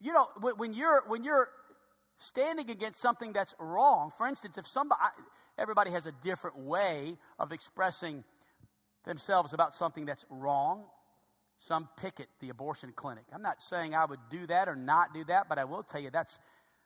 you 0.02 0.12
know, 0.12 0.28
when 0.40 0.74
you're, 0.74 1.04
when 1.06 1.24
you're 1.24 1.48
standing 2.18 2.72
against 2.72 3.00
something 3.00 3.32
that's 3.32 3.54
wrong, 3.60 4.12
for 4.18 4.28
instance, 4.28 4.58
if 4.58 4.66
somebody, 4.68 5.00
everybody 5.60 5.92
has 5.92 6.08
a 6.08 6.14
different 6.24 6.58
way 6.58 7.16
of 7.38 7.52
expressing 7.52 8.24
themselves 9.06 9.54
about 9.54 9.76
something 9.76 10.08
that's 10.08 10.26
wrong 10.32 10.86
some 11.66 11.90
picket 11.98 12.28
the 12.40 12.50
abortion 12.50 12.94
clinic. 12.96 13.24
I'm 13.34 13.42
not 13.42 13.62
saying 13.62 13.96
I 13.96 14.06
would 14.06 14.20
do 14.30 14.46
that 14.48 14.70
or 14.70 14.76
not 14.76 15.14
do 15.14 15.24
that, 15.26 15.50
but 15.50 15.58
I 15.58 15.66
will 15.66 15.84
tell 15.84 16.02
you 16.02 16.12
that's, 16.12 16.38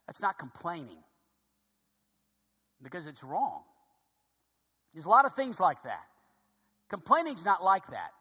that's 0.08 0.22
not 0.22 0.40
complaining 0.40 0.98
because 2.82 3.06
it's 3.06 3.24
wrong. 3.24 3.62
There's 4.94 5.06
a 5.06 5.10
lot 5.10 5.26
of 5.26 5.36
things 5.36 5.60
like 5.60 5.84
that. 5.84 6.04
Complaining 6.90 7.38
is 7.38 7.46
not 7.46 7.64
like 7.64 7.86
that. 7.92 8.12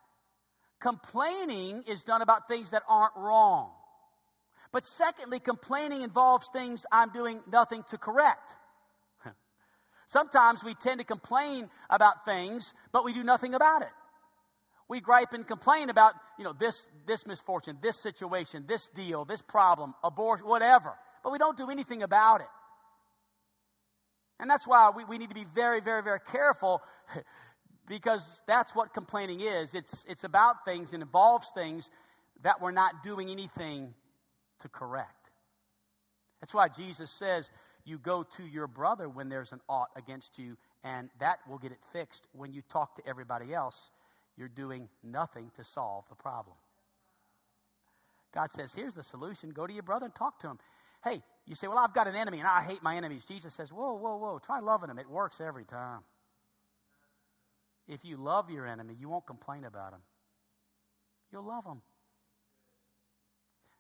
Complaining 0.81 1.85
is 1.87 2.03
done 2.05 2.23
about 2.23 2.49
things 2.49 2.71
that 2.71 2.83
aren't 2.89 3.17
wrong. 3.17 3.71
But 4.73 4.87
secondly, 4.87 5.41
complaining 5.41 6.03
involves 6.03 6.49
things 6.53 6.87
I'm 6.93 7.11
doing 7.11 7.41
nothing 7.51 7.85
to 7.91 7.99
correct. 7.99 8.55
Sometimes 10.07 10.63
we 10.63 10.75
tend 10.75 11.01
to 11.01 11.05
complain 11.05 11.69
about 11.91 12.25
things, 12.25 12.73
but 12.93 13.05
we 13.05 13.13
do 13.13 13.25
nothing 13.25 13.55
about 13.55 13.83
it 13.83 13.91
we 14.90 15.00
gripe 15.00 15.35
and 15.35 15.46
complain 15.46 15.88
about, 15.88 16.14
you 16.37 16.42
know, 16.42 16.53
this, 16.53 16.85
this 17.07 17.24
misfortune, 17.24 17.79
this 17.81 17.96
situation, 17.96 18.64
this 18.66 18.88
deal, 18.92 19.24
this 19.24 19.40
problem, 19.40 19.94
abortion, 20.03 20.44
whatever. 20.48 20.94
But 21.22 21.31
we 21.31 21.38
don't 21.38 21.57
do 21.57 21.70
anything 21.70 22.03
about 22.03 22.40
it. 22.40 22.48
And 24.40 24.50
that's 24.50 24.66
why 24.66 24.90
we, 24.90 25.05
we 25.05 25.16
need 25.16 25.29
to 25.29 25.35
be 25.35 25.46
very, 25.55 25.81
very, 25.81 26.03
very 26.03 26.18
careful 26.33 26.83
because 27.88 28.24
that's 28.48 28.74
what 28.74 28.92
complaining 28.92 29.40
is. 29.40 29.74
It's, 29.74 30.05
it's 30.09 30.24
about 30.24 30.64
things, 30.64 30.92
and 30.92 31.05
involves 31.05 31.46
things 31.55 31.88
that 32.42 32.61
we're 32.61 32.72
not 32.72 33.05
doing 33.05 33.31
anything 33.31 33.94
to 34.62 34.68
correct. 34.68 35.31
That's 36.40 36.53
why 36.53 36.66
Jesus 36.66 37.12
says, 37.12 37.48
you 37.85 37.96
go 37.96 38.24
to 38.38 38.42
your 38.42 38.66
brother 38.66 39.09
when 39.09 39.29
there's 39.29 39.53
an 39.53 39.61
ought 39.68 39.90
against 39.94 40.37
you, 40.37 40.57
and 40.83 41.11
that 41.20 41.38
will 41.48 41.59
get 41.59 41.70
it 41.70 41.79
fixed. 41.92 42.26
When 42.33 42.53
you 42.53 42.62
talk 42.72 42.96
to 42.96 43.07
everybody 43.07 43.55
else, 43.55 43.76
you're 44.37 44.49
doing 44.49 44.88
nothing 45.03 45.51
to 45.57 45.64
solve 45.64 46.05
the 46.09 46.14
problem. 46.14 46.57
God 48.35 48.51
says, 48.53 48.73
here's 48.75 48.95
the 48.95 49.03
solution. 49.03 49.51
Go 49.51 49.66
to 49.66 49.73
your 49.73 49.83
brother 49.83 50.07
and 50.07 50.14
talk 50.14 50.40
to 50.40 50.49
him. 50.49 50.59
Hey, 51.03 51.23
you 51.47 51.55
say, 51.55 51.66
well, 51.66 51.79
I've 51.79 51.95
got 51.95 52.07
an 52.07 52.14
enemy 52.14 52.38
and 52.38 52.47
I 52.47 52.62
hate 52.62 52.83
my 52.83 52.97
enemies. 52.97 53.25
Jesus 53.27 53.55
says, 53.55 53.73
whoa, 53.73 53.95
whoa, 53.95 54.16
whoa, 54.16 54.38
try 54.38 54.61
loving 54.61 54.88
them. 54.88 54.99
It 54.99 55.09
works 55.11 55.40
every 55.40 55.64
time. 55.64 56.01
If 57.88 58.05
you 58.05 58.16
love 58.16 58.51
your 58.51 58.66
enemy, 58.66 58.95
you 58.99 59.09
won't 59.09 59.27
complain 59.27 59.64
about 59.64 59.93
him. 59.93 60.01
You'll 61.33 61.47
love 61.47 61.64
him. 61.64 61.83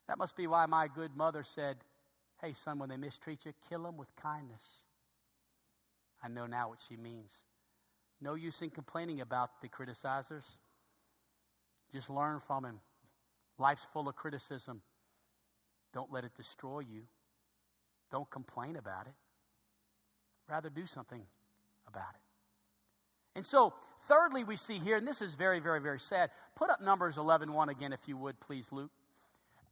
That 0.08 0.18
must 0.18 0.36
be 0.36 0.48
why 0.48 0.66
my 0.66 0.88
good 0.88 1.16
mother 1.16 1.44
said, 1.44 1.76
hey, 2.42 2.54
son, 2.64 2.80
when 2.80 2.88
they 2.88 2.96
mistreat 2.96 3.44
you, 3.44 3.52
kill 3.68 3.84
them 3.84 3.96
with 3.96 4.08
kindness. 4.20 4.62
I 6.22 6.28
know 6.28 6.46
now 6.46 6.70
what 6.70 6.78
she 6.88 6.96
means. 6.96 7.30
No 8.20 8.34
use 8.34 8.60
in 8.60 8.70
complaining 8.70 9.20
about 9.20 9.60
the 9.62 9.68
criticizers. 9.68 10.44
Just 11.92 12.10
learn 12.10 12.40
from 12.46 12.64
him. 12.64 12.80
Life's 13.58 13.86
full 13.92 14.08
of 14.08 14.16
criticism. 14.16 14.82
Don't 15.92 16.12
let 16.12 16.24
it 16.24 16.32
destroy 16.36 16.80
you. 16.80 17.02
Don't 18.10 18.30
complain 18.30 18.76
about 18.76 19.06
it. 19.06 19.14
Rather, 20.48 20.68
do 20.68 20.86
something 20.86 21.22
about 21.86 22.14
it. 22.14 22.20
And 23.36 23.46
so, 23.46 23.72
thirdly, 24.08 24.44
we 24.44 24.56
see 24.56 24.78
here, 24.78 24.96
and 24.96 25.06
this 25.06 25.22
is 25.22 25.34
very, 25.34 25.60
very, 25.60 25.80
very 25.80 26.00
sad. 26.00 26.30
Put 26.56 26.70
up 26.70 26.80
Numbers 26.80 27.16
11 27.16 27.52
1 27.52 27.68
again, 27.68 27.92
if 27.92 28.00
you 28.06 28.16
would, 28.16 28.38
please, 28.40 28.66
Luke. 28.70 28.90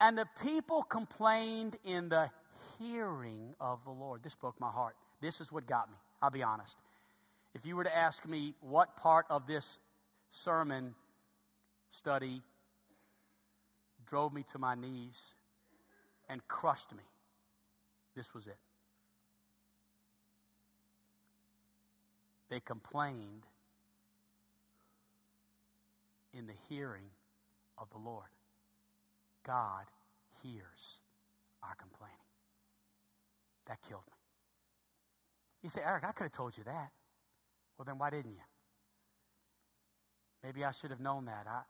And 0.00 0.16
the 0.16 0.26
people 0.42 0.82
complained 0.82 1.76
in 1.84 2.08
the 2.08 2.30
hearing 2.78 3.54
of 3.60 3.80
the 3.84 3.90
Lord. 3.90 4.22
This 4.22 4.34
broke 4.34 4.58
my 4.60 4.70
heart. 4.70 4.94
This 5.20 5.40
is 5.40 5.50
what 5.50 5.66
got 5.66 5.90
me. 5.90 5.96
I'll 6.22 6.30
be 6.30 6.42
honest. 6.42 6.76
If 7.54 7.66
you 7.66 7.76
were 7.76 7.84
to 7.84 7.96
ask 7.96 8.26
me 8.26 8.54
what 8.60 8.96
part 8.96 9.26
of 9.30 9.46
this 9.46 9.78
sermon 10.30 10.94
study 11.90 12.42
drove 14.06 14.32
me 14.32 14.44
to 14.52 14.58
my 14.58 14.74
knees 14.74 15.18
and 16.28 16.46
crushed 16.48 16.92
me, 16.92 17.02
this 18.14 18.32
was 18.34 18.46
it. 18.46 18.56
They 22.50 22.60
complained 22.60 23.44
in 26.32 26.46
the 26.46 26.54
hearing 26.68 27.10
of 27.76 27.88
the 27.90 27.98
Lord. 27.98 28.28
God 29.46 29.84
hears 30.42 31.00
our 31.62 31.74
complaining. 31.74 32.16
That 33.66 33.78
killed 33.88 34.02
me. 34.06 34.12
You 35.62 35.70
say, 35.70 35.80
Eric, 35.84 36.04
I 36.04 36.12
could 36.12 36.24
have 36.24 36.32
told 36.32 36.56
you 36.56 36.64
that. 36.64 36.90
Well, 37.78 37.86
then 37.86 37.98
why 37.98 38.10
didn't 38.10 38.32
you? 38.32 38.42
Maybe 40.42 40.64
I 40.64 40.72
should 40.72 40.90
have 40.90 41.00
known 41.00 41.26
that. 41.26 41.46
I, 41.48 41.62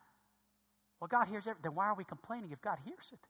well, 1.00 1.08
God 1.08 1.28
hears 1.28 1.46
everything. 1.46 1.62
Then 1.62 1.74
why 1.74 1.86
are 1.86 1.94
we 1.94 2.04
complaining 2.04 2.50
if 2.50 2.60
God 2.60 2.78
hears 2.84 3.12
it? 3.12 3.20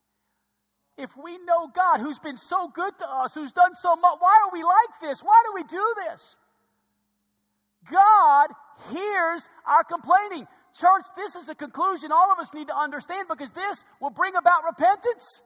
If 0.97 1.11
we 1.15 1.37
know 1.37 1.69
God, 1.73 1.99
who's 1.99 2.19
been 2.19 2.35
so 2.35 2.67
good 2.67 2.97
to 2.99 3.09
us, 3.09 3.33
who's 3.33 3.51
done 3.51 3.73
so 3.79 3.95
much, 3.95 4.15
why 4.19 4.37
are 4.43 4.51
we 4.51 4.63
like 4.63 4.99
this? 5.01 5.21
Why 5.21 5.41
do 5.45 5.53
we 5.55 5.63
do 5.63 5.93
this? 6.07 6.35
God 7.89 8.49
hears 8.91 9.47
our 9.65 9.83
complaining. 9.83 10.45
Church, 10.79 11.05
this 11.15 11.35
is 11.35 11.47
a 11.47 11.55
conclusion 11.55 12.11
all 12.11 12.31
of 12.31 12.39
us 12.39 12.53
need 12.53 12.67
to 12.67 12.77
understand 12.77 13.27
because 13.29 13.49
this 13.51 13.83
will 14.01 14.09
bring 14.09 14.35
about 14.35 14.65
repentance. 14.65 15.41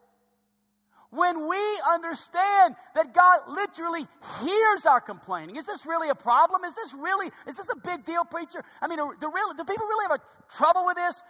When 1.14 1.46
we 1.46 1.62
understand 1.88 2.74
that 2.96 3.14
God 3.14 3.40
literally 3.46 4.06
hears 4.40 4.84
our 4.84 5.00
complaining, 5.00 5.54
is 5.54 5.64
this 5.64 5.86
really 5.86 6.08
a 6.08 6.14
problem? 6.14 6.64
Is 6.64 6.74
this 6.74 6.92
really, 6.92 7.30
is 7.46 7.54
this 7.54 7.66
a 7.70 7.76
big 7.76 8.04
deal, 8.04 8.24
preacher? 8.24 8.64
I 8.82 8.88
mean, 8.88 8.98
do, 8.98 9.30
really, 9.32 9.54
do 9.56 9.64
people 9.64 9.86
really 9.86 10.08
have 10.10 10.18
a 10.18 10.56
trouble 10.56 10.84
with 10.86 10.96
this? 10.96 11.22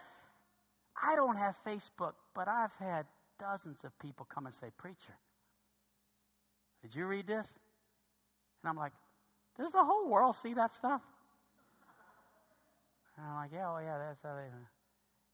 I 1.02 1.16
don't 1.16 1.36
have 1.36 1.54
Facebook, 1.66 2.14
but 2.34 2.48
I've 2.48 2.72
had 2.78 3.04
dozens 3.38 3.84
of 3.84 3.98
people 3.98 4.26
come 4.32 4.46
and 4.46 4.54
say, 4.54 4.68
Preacher, 4.78 5.18
did 6.80 6.94
you 6.94 7.04
read 7.04 7.26
this? 7.26 7.46
And 8.62 8.70
I'm 8.70 8.76
like, 8.76 8.92
Does 9.58 9.70
the 9.70 9.84
whole 9.84 10.08
world 10.08 10.36
see 10.42 10.54
that 10.54 10.72
stuff? 10.74 11.02
And 13.18 13.26
I'm 13.26 13.34
like, 13.34 13.50
Yeah, 13.52 13.68
oh, 13.68 13.80
yeah, 13.80 13.98
that's 13.98 14.22
how 14.22 14.34
they, 14.34 14.48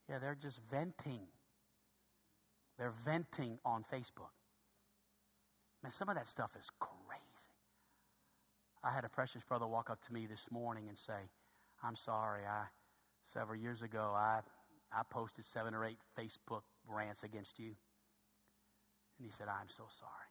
yeah, 0.09 0.19
they're 0.19 0.35
just 0.35 0.59
venting. 0.69 1.21
They're 2.77 2.93
venting 3.05 3.59
on 3.63 3.85
Facebook. 3.93 4.33
Man, 5.83 5.91
some 5.91 6.09
of 6.09 6.15
that 6.15 6.27
stuff 6.27 6.51
is 6.59 6.69
crazy. 6.79 6.91
I 8.83 8.93
had 8.93 9.05
a 9.05 9.09
precious 9.09 9.43
brother 9.43 9.67
walk 9.67 9.89
up 9.89 10.03
to 10.07 10.13
me 10.13 10.25
this 10.25 10.45
morning 10.51 10.85
and 10.89 10.97
say, 10.97 11.29
I'm 11.83 11.95
sorry, 11.95 12.41
I 12.45 12.65
several 13.33 13.59
years 13.59 13.81
ago 13.81 14.13
I 14.15 14.41
I 14.93 15.03
posted 15.09 15.45
seven 15.45 15.73
or 15.73 15.85
eight 15.85 15.99
Facebook 16.17 16.63
rants 16.87 17.23
against 17.23 17.59
you. 17.59 17.71
And 19.17 19.25
he 19.25 19.31
said, 19.31 19.47
I'm 19.47 19.69
so 19.69 19.83
sorry. 19.99 20.29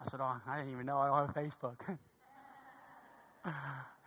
I 0.00 0.10
said, 0.10 0.20
Oh, 0.20 0.36
I 0.46 0.58
didn't 0.58 0.72
even 0.72 0.86
know 0.86 0.98
I 0.98 1.10
was 1.10 1.28
on 1.28 1.34
Facebook. 1.34 1.76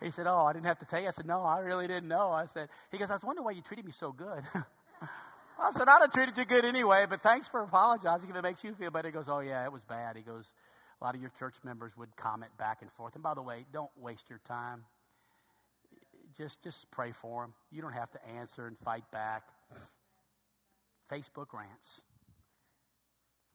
he 0.00 0.10
said, 0.10 0.26
Oh, 0.26 0.44
I 0.44 0.52
didn't 0.52 0.66
have 0.66 0.78
to 0.78 0.84
tell 0.84 1.00
you. 1.00 1.08
I 1.08 1.10
said, 1.10 1.26
No, 1.26 1.42
I 1.42 1.60
really 1.60 1.88
didn't 1.88 2.08
know. 2.08 2.30
I 2.30 2.46
said, 2.46 2.68
He 2.92 2.98
goes, 2.98 3.10
I 3.10 3.14
was 3.14 3.24
wondering 3.24 3.44
why 3.44 3.52
you 3.52 3.62
treated 3.62 3.84
me 3.84 3.92
so 3.92 4.12
good. 4.12 4.42
I 5.62 5.72
said, 5.72 5.88
I'd 5.88 6.00
have 6.00 6.12
treated 6.12 6.38
you 6.38 6.44
good 6.44 6.64
anyway, 6.64 7.06
but 7.08 7.22
thanks 7.22 7.46
for 7.48 7.62
apologizing 7.62 8.30
if 8.30 8.36
it 8.36 8.42
makes 8.42 8.64
you 8.64 8.74
feel 8.74 8.90
better. 8.90 9.08
He 9.08 9.12
goes, 9.12 9.28
Oh, 9.28 9.40
yeah, 9.40 9.64
it 9.64 9.72
was 9.72 9.82
bad. 9.82 10.16
He 10.16 10.22
goes, 10.22 10.46
A 11.00 11.04
lot 11.04 11.14
of 11.14 11.20
your 11.20 11.30
church 11.38 11.54
members 11.64 11.92
would 11.96 12.14
comment 12.16 12.50
back 12.58 12.78
and 12.80 12.90
forth. 12.92 13.14
And 13.14 13.22
by 13.22 13.34
the 13.34 13.42
way, 13.42 13.66
don't 13.72 13.90
waste 13.98 14.24
your 14.30 14.40
time. 14.46 14.84
Just, 16.36 16.62
just 16.62 16.90
pray 16.90 17.12
for 17.20 17.42
them. 17.42 17.54
You 17.70 17.82
don't 17.82 17.92
have 17.92 18.10
to 18.12 18.26
answer 18.38 18.66
and 18.66 18.78
fight 18.84 19.04
back. 19.12 19.42
Facebook 21.12 21.52
rants. 21.52 22.00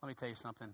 Let 0.04 0.10
me 0.10 0.16
tell 0.16 0.30
you 0.30 0.36
something. 0.36 0.74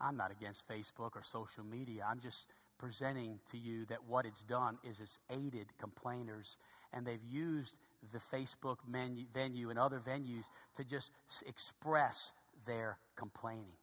I'm 0.00 0.16
not 0.16 0.30
against 0.30 0.62
Facebook 0.68 1.12
or 1.14 1.22
social 1.32 1.64
media. 1.64 2.04
I'm 2.08 2.20
just 2.20 2.46
presenting 2.78 3.38
to 3.52 3.56
you 3.56 3.86
that 3.86 4.04
what 4.06 4.26
it's 4.26 4.42
done 4.42 4.78
is 4.84 4.98
it's 5.00 5.16
aided 5.30 5.66
complainers, 5.80 6.56
and 6.92 7.06
they've 7.06 7.24
used 7.30 7.72
the 8.12 8.20
Facebook 8.34 8.76
menu, 8.86 9.24
venue 9.32 9.70
and 9.70 9.78
other 9.78 10.00
venues 10.00 10.44
to 10.76 10.84
just 10.84 11.10
express 11.46 12.32
their 12.66 12.98
complaining. 13.16 13.76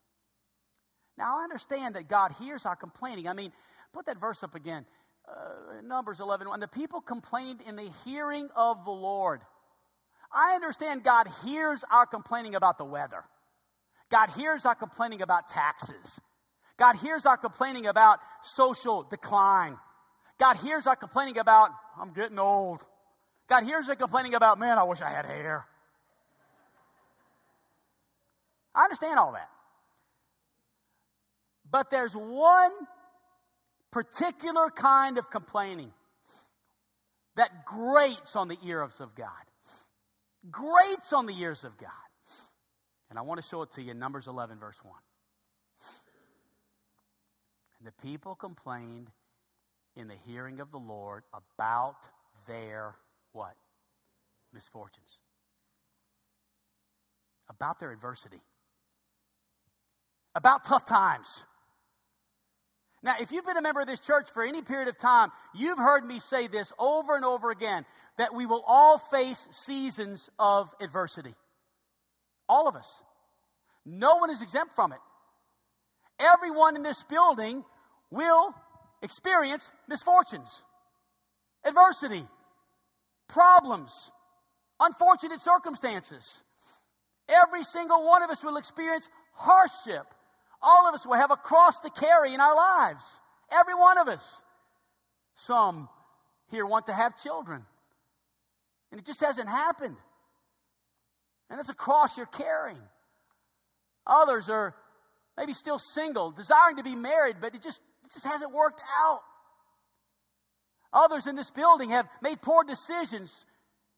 Now, 1.17 1.39
I 1.39 1.43
understand 1.43 1.95
that 1.95 2.07
God 2.07 2.33
hears 2.39 2.65
our 2.65 2.75
complaining. 2.75 3.27
I 3.27 3.33
mean, 3.33 3.51
put 3.93 4.07
that 4.07 4.19
verse 4.19 4.43
up 4.43 4.55
again. 4.55 4.85
Uh, 5.27 5.81
Numbers 5.83 6.19
11. 6.19 6.49
When 6.49 6.59
the 6.59 6.67
people 6.67 7.01
complained 7.01 7.61
in 7.65 7.75
the 7.75 7.89
hearing 8.03 8.49
of 8.55 8.83
the 8.85 8.91
Lord. 8.91 9.41
I 10.33 10.55
understand 10.55 11.03
God 11.03 11.27
hears 11.45 11.83
our 11.91 12.07
complaining 12.07 12.55
about 12.55 12.79
the 12.79 12.85
weather. 12.85 13.23
God 14.11 14.31
hears 14.31 14.65
our 14.65 14.75
complaining 14.75 15.21
about 15.21 15.49
taxes. 15.49 16.19
God 16.77 16.95
hears 16.97 17.25
our 17.25 17.37
complaining 17.37 17.85
about 17.85 18.19
social 18.41 19.03
decline. 19.03 19.77
God 20.39 20.57
hears 20.57 20.87
our 20.87 20.95
complaining 20.95 21.37
about, 21.37 21.69
I'm 21.99 22.13
getting 22.13 22.39
old. 22.39 22.81
God 23.53 23.65
hears 23.65 23.87
our 23.87 23.95
complaining 23.95 24.33
about, 24.33 24.57
man, 24.57 24.79
I 24.79 24.83
wish 24.83 24.99
I 24.99 25.11
had 25.11 25.27
hair. 25.27 25.63
I 28.73 28.85
understand 28.85 29.19
all 29.19 29.33
that. 29.33 29.47
But 31.69 31.91
there's 31.91 32.15
one 32.15 32.71
particular 33.91 34.71
kind 34.71 35.19
of 35.19 35.29
complaining 35.29 35.91
that 37.35 37.63
grates 37.63 38.35
on 38.35 38.47
the 38.47 38.57
ears 38.65 38.93
of 38.99 39.13
God. 39.13 39.29
Grates 40.49 41.13
on 41.13 41.27
the 41.27 41.39
ears 41.39 41.63
of 41.63 41.77
God. 41.77 41.91
And 43.11 43.19
I 43.19 43.21
want 43.21 43.39
to 43.39 43.47
show 43.47 43.61
it 43.61 43.71
to 43.73 43.83
you 43.83 43.91
in 43.91 43.99
Numbers 43.99 44.25
11, 44.25 44.57
verse 44.57 44.77
1. 44.81 44.95
And 47.77 47.87
the 47.87 48.01
people 48.01 48.33
complained 48.33 49.11
in 49.95 50.07
the 50.07 50.17
hearing 50.25 50.59
of 50.59 50.71
the 50.71 50.79
Lord 50.79 51.21
about 51.35 51.97
their 52.47 52.95
what? 53.33 53.55
Misfortunes. 54.53 55.17
About 57.49 57.79
their 57.79 57.91
adversity. 57.91 58.41
About 60.35 60.65
tough 60.65 60.85
times. 60.85 61.27
Now, 63.03 63.15
if 63.19 63.31
you've 63.31 63.45
been 63.45 63.57
a 63.57 63.61
member 63.61 63.81
of 63.81 63.87
this 63.87 63.99
church 63.99 64.29
for 64.33 64.43
any 64.43 64.61
period 64.61 64.87
of 64.87 64.97
time, 64.97 65.31
you've 65.53 65.77
heard 65.77 66.05
me 66.05 66.19
say 66.19 66.47
this 66.47 66.71
over 66.79 67.15
and 67.15 67.25
over 67.25 67.51
again 67.51 67.85
that 68.17 68.33
we 68.33 68.45
will 68.45 68.63
all 68.65 68.97
face 68.97 69.45
seasons 69.51 70.29
of 70.39 70.69
adversity. 70.79 71.35
All 72.47 72.67
of 72.67 72.75
us. 72.75 72.89
No 73.85 74.17
one 74.17 74.29
is 74.29 74.41
exempt 74.41 74.75
from 74.75 74.93
it. 74.93 74.99
Everyone 76.19 76.75
in 76.77 76.83
this 76.83 77.03
building 77.03 77.65
will 78.09 78.55
experience 79.01 79.67
misfortunes, 79.89 80.63
adversity, 81.65 82.25
problems, 83.33 83.91
unfortunate 84.79 85.41
circumstances. 85.41 86.41
Every 87.27 87.63
single 87.63 88.05
one 88.05 88.23
of 88.23 88.29
us 88.29 88.43
will 88.43 88.57
experience 88.57 89.07
hardship. 89.33 90.05
All 90.61 90.87
of 90.87 90.93
us 90.93 91.05
will 91.05 91.15
have 91.15 91.31
a 91.31 91.35
cross 91.35 91.79
to 91.81 91.89
carry 91.89 92.33
in 92.33 92.39
our 92.39 92.55
lives. 92.55 93.03
Every 93.51 93.75
one 93.75 93.97
of 93.97 94.07
us. 94.07 94.23
Some 95.47 95.89
here 96.51 96.65
want 96.65 96.87
to 96.87 96.93
have 96.93 97.21
children. 97.21 97.63
And 98.91 98.99
it 98.99 99.05
just 99.05 99.19
hasn't 99.19 99.49
happened. 99.49 99.97
And 101.49 101.59
it's 101.59 101.69
a 101.69 101.73
cross 101.73 102.15
you're 102.15 102.25
carrying. 102.27 102.77
Others 104.05 104.49
are 104.49 104.75
maybe 105.37 105.53
still 105.53 105.79
single, 105.79 106.31
desiring 106.31 106.77
to 106.77 106.83
be 106.83 106.95
married, 106.95 107.37
but 107.41 107.55
it 107.55 107.63
just, 107.63 107.81
it 108.05 108.13
just 108.13 108.25
hasn't 108.25 108.53
worked 108.53 108.81
out. 109.01 109.21
Others 110.93 111.27
in 111.27 111.35
this 111.35 111.49
building 111.49 111.89
have 111.89 112.07
made 112.21 112.41
poor 112.41 112.63
decisions 112.63 113.45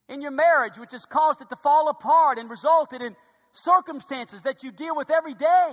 in 0.08 0.20
your 0.20 0.30
marriage, 0.30 0.78
which 0.78 0.92
has 0.92 1.04
caused 1.04 1.40
it 1.40 1.48
to 1.50 1.56
fall 1.56 1.88
apart 1.88 2.38
and 2.38 2.48
resulted 2.48 3.02
in 3.02 3.14
circumstances 3.52 4.42
that 4.42 4.62
you 4.62 4.72
deal 4.72 4.96
with 4.96 5.10
every 5.10 5.34
day. 5.34 5.72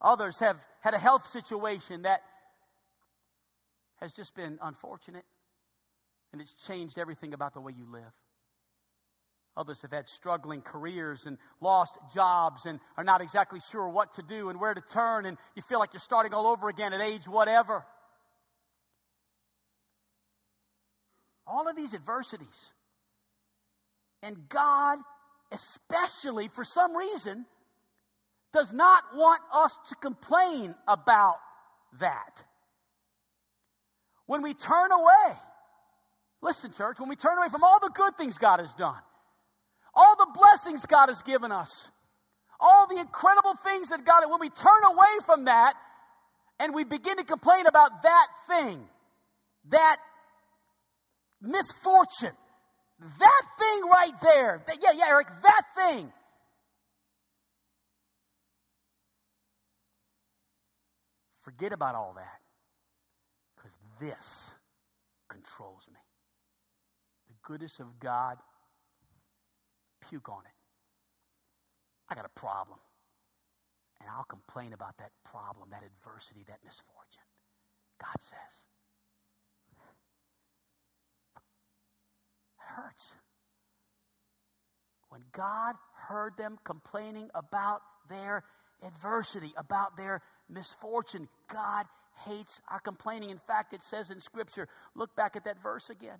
Others 0.00 0.38
have 0.40 0.58
had 0.80 0.94
a 0.94 0.98
health 0.98 1.30
situation 1.30 2.02
that 2.02 2.20
has 3.96 4.12
just 4.12 4.34
been 4.34 4.58
unfortunate 4.62 5.24
and 6.32 6.40
it's 6.42 6.52
changed 6.66 6.98
everything 6.98 7.32
about 7.32 7.54
the 7.54 7.60
way 7.60 7.72
you 7.76 7.86
live. 7.90 8.12
Others 9.56 9.82
have 9.82 9.92
had 9.92 10.08
struggling 10.08 10.62
careers 10.62 11.26
and 11.26 11.38
lost 11.60 11.96
jobs 12.12 12.66
and 12.66 12.80
are 12.96 13.04
not 13.04 13.20
exactly 13.20 13.60
sure 13.70 13.88
what 13.88 14.12
to 14.14 14.22
do 14.22 14.48
and 14.48 14.58
where 14.58 14.74
to 14.74 14.80
turn, 14.80 15.26
and 15.26 15.38
you 15.54 15.62
feel 15.62 15.78
like 15.78 15.92
you're 15.92 16.00
starting 16.00 16.34
all 16.34 16.48
over 16.48 16.68
again 16.68 16.92
at 16.92 17.00
age 17.00 17.28
whatever. 17.28 17.86
All 21.46 21.68
of 21.68 21.76
these 21.76 21.94
adversities. 21.94 22.70
And 24.22 24.48
God, 24.48 24.98
especially 25.52 26.48
for 26.48 26.64
some 26.64 26.96
reason, 26.96 27.44
does 28.52 28.72
not 28.72 29.02
want 29.14 29.42
us 29.52 29.76
to 29.90 29.94
complain 29.96 30.74
about 30.88 31.36
that. 32.00 32.42
When 34.26 34.42
we 34.42 34.54
turn 34.54 34.90
away, 34.90 35.36
listen, 36.40 36.72
church, 36.72 36.98
when 36.98 37.08
we 37.08 37.16
turn 37.16 37.36
away 37.36 37.48
from 37.50 37.62
all 37.62 37.78
the 37.80 37.90
good 37.90 38.16
things 38.16 38.38
God 38.38 38.60
has 38.60 38.72
done, 38.74 39.00
all 39.94 40.16
the 40.16 40.28
blessings 40.34 40.84
God 40.86 41.08
has 41.08 41.20
given 41.22 41.52
us, 41.52 41.88
all 42.58 42.86
the 42.86 42.98
incredible 42.98 43.54
things 43.62 43.90
that 43.90 44.04
God, 44.04 44.22
when 44.30 44.40
we 44.40 44.48
turn 44.48 44.84
away 44.84 45.18
from 45.26 45.44
that 45.44 45.74
and 46.58 46.74
we 46.74 46.84
begin 46.84 47.18
to 47.18 47.24
complain 47.24 47.66
about 47.66 48.02
that 48.02 48.26
thing, 48.48 48.80
that 49.68 49.98
misfortune, 51.44 52.36
that 53.00 53.42
thing 53.58 53.82
right 53.90 54.20
there, 54.22 54.62
that, 54.66 54.78
yeah, 54.82 54.92
yeah, 54.94 55.04
Eric, 55.08 55.28
that 55.42 55.62
thing. 55.76 56.12
Forget 61.42 61.72
about 61.72 61.94
all 61.94 62.14
that 62.16 62.40
because 63.56 63.72
this 64.00 64.54
controls 65.28 65.82
me. 65.92 66.00
The 67.28 67.34
goodness 67.42 67.78
of 67.80 67.86
God 68.00 68.38
puke 70.08 70.28
on 70.28 70.40
it. 70.46 70.56
I 72.08 72.14
got 72.14 72.24
a 72.24 72.40
problem. 72.40 72.78
And 74.00 74.08
I'll 74.10 74.24
complain 74.24 74.72
about 74.72 74.96
that 74.98 75.12
problem, 75.24 75.68
that 75.70 75.82
adversity, 75.84 76.44
that 76.48 76.60
misfortune. 76.64 77.28
God 78.00 78.16
says, 78.20 78.54
hurts. 82.76 83.12
When 85.08 85.22
God 85.32 85.74
heard 86.08 86.36
them 86.36 86.58
complaining 86.64 87.30
about 87.34 87.80
their 88.08 88.42
adversity, 88.84 89.52
about 89.56 89.96
their 89.96 90.22
misfortune, 90.48 91.28
God 91.52 91.86
hates 92.26 92.60
our 92.68 92.80
complaining. 92.80 93.30
In 93.30 93.40
fact, 93.46 93.74
it 93.74 93.82
says 93.82 94.10
in 94.10 94.20
Scripture, 94.20 94.68
look 94.94 95.14
back 95.16 95.36
at 95.36 95.44
that 95.44 95.62
verse 95.62 95.90
again. 95.90 96.18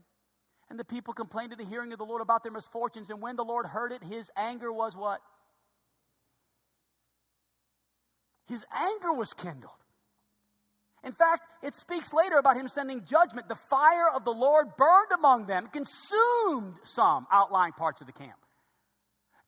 And 0.71 0.79
the 0.79 0.85
people 0.85 1.13
complained 1.13 1.51
to 1.51 1.57
the 1.57 1.65
hearing 1.65 1.93
of 1.93 1.99
the 1.99 2.05
Lord 2.05 2.23
about 2.23 2.43
their 2.43 2.53
misfortunes. 2.53 3.11
And 3.11 3.21
when 3.21 3.37
the 3.37 3.45
Lord 3.45 3.67
heard 3.67 3.93
it, 3.93 4.03
his 4.03 4.31
anger 4.37 4.73
was 4.73 4.97
what? 4.97 5.21
His 8.47 8.65
anger 8.73 9.13
was 9.13 9.33
kindled. 9.35 9.73
In 11.05 11.13
fact, 11.13 11.43
it 11.63 11.75
speaks 11.77 12.13
later 12.13 12.39
about 12.39 12.57
him 12.57 12.67
sending 12.69 13.05
judgment. 13.05 13.49
The 13.49 13.59
fire 13.69 14.09
of 14.15 14.25
the 14.25 14.31
Lord 14.31 14.69
burned 14.77 15.13
among 15.15 15.47
them, 15.47 15.69
consumed 15.71 16.75
some 16.85 17.27
outlying 17.31 17.73
parts 17.73 18.01
of 18.01 18.07
the 18.07 18.13
camp. 18.13 18.39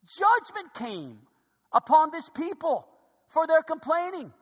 Judgment 0.07 0.75
came 0.75 1.19
upon 1.73 2.11
this 2.11 2.29
people 2.29 2.87
for 3.29 3.47
their 3.47 3.63
complaining. 3.63 4.33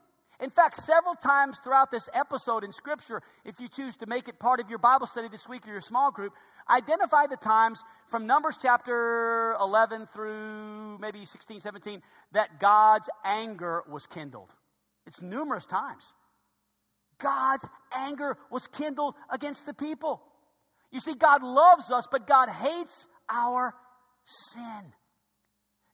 In 0.41 0.51
fact, 0.51 0.83
several 0.83 1.15
times 1.15 1.59
throughout 1.63 1.93
this 1.93 2.09
episode 2.13 2.65
in 2.65 2.73
Scripture, 2.73 3.23
if 3.45 3.61
you 3.61 3.69
choose 3.69 3.97
to 3.97 4.07
make 4.07 4.29
it 4.29 4.41
part 4.41 4.59
of 4.59 4.69
your 4.69 4.81
Bible 4.81 5.07
study 5.07 5.29
this 5.29 5.49
week 5.49 5.67
or 5.67 5.71
your 5.71 5.81
small 5.81 6.11
group, 6.11 6.33
identify 6.69 7.27
the 7.29 7.37
times 7.37 7.81
from 8.11 8.27
Numbers 8.27 8.59
chapter 8.61 9.55
11 9.61 10.09
through 10.13 10.99
maybe 10.99 11.25
16, 11.25 11.61
17 11.61 12.03
that 12.33 12.59
God's 12.61 13.09
anger 13.25 13.85
was 13.89 14.07
kindled. 14.07 14.51
It's 15.07 15.23
numerous 15.23 15.67
times. 15.67 16.05
God's 17.19 17.67
anger 17.93 18.37
was 18.51 18.67
kindled 18.67 19.15
against 19.31 19.67
the 19.67 19.75
people. 19.75 20.23
You 20.91 21.01
see, 21.01 21.15
God 21.15 21.43
loves 21.43 21.91
us, 21.91 22.07
but 22.11 22.27
God 22.27 22.49
hates 22.49 23.07
our 23.29 23.75
sin. 24.25 24.93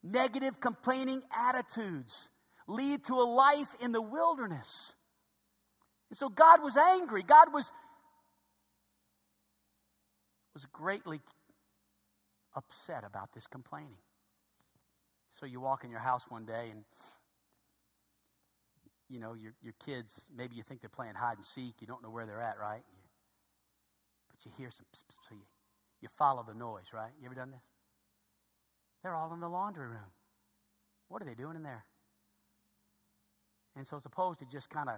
Negative, 0.02 0.60
complaining 0.60 1.22
attitudes 1.34 2.28
lead 2.66 3.04
to 3.06 3.14
a 3.14 3.24
life 3.24 3.68
in 3.80 3.92
the 3.92 4.00
wilderness. 4.00 4.92
And 6.10 6.18
so 6.18 6.28
God 6.28 6.62
was 6.62 6.76
angry. 6.76 7.22
God 7.22 7.52
was, 7.52 7.70
was 10.54 10.64
greatly 10.72 11.20
upset 12.54 13.04
about 13.06 13.30
this 13.34 13.46
complaining. 13.46 13.96
So 15.38 15.46
you 15.46 15.60
walk 15.60 15.84
in 15.84 15.90
your 15.90 16.00
house 16.00 16.22
one 16.28 16.44
day 16.44 16.68
and 16.70 16.84
you 19.10 19.18
know, 19.18 19.34
your, 19.34 19.52
your 19.62 19.74
kids, 19.84 20.12
maybe 20.34 20.54
you 20.54 20.62
think 20.62 20.80
they're 20.80 20.88
playing 20.88 21.14
hide 21.14 21.36
and 21.36 21.44
seek. 21.44 21.74
You 21.80 21.86
don't 21.86 22.02
know 22.02 22.10
where 22.10 22.26
they're 22.26 22.40
at, 22.40 22.58
right? 22.58 22.82
But 24.30 24.46
you 24.46 24.52
hear 24.56 24.70
some, 24.70 24.86
so 24.94 25.34
you, 25.34 25.42
you 26.00 26.08
follow 26.16 26.44
the 26.46 26.54
noise, 26.54 26.86
right? 26.94 27.10
You 27.20 27.26
ever 27.26 27.34
done 27.34 27.50
this? 27.50 27.60
They're 29.02 29.14
all 29.14 29.32
in 29.34 29.40
the 29.40 29.48
laundry 29.48 29.88
room. 29.88 30.12
What 31.08 31.20
are 31.22 31.24
they 31.24 31.34
doing 31.34 31.56
in 31.56 31.62
there? 31.62 31.84
And 33.76 33.86
so, 33.86 33.96
as 33.96 34.04
opposed 34.04 34.38
to 34.40 34.46
just 34.50 34.70
kind 34.70 34.88
of 34.88 34.96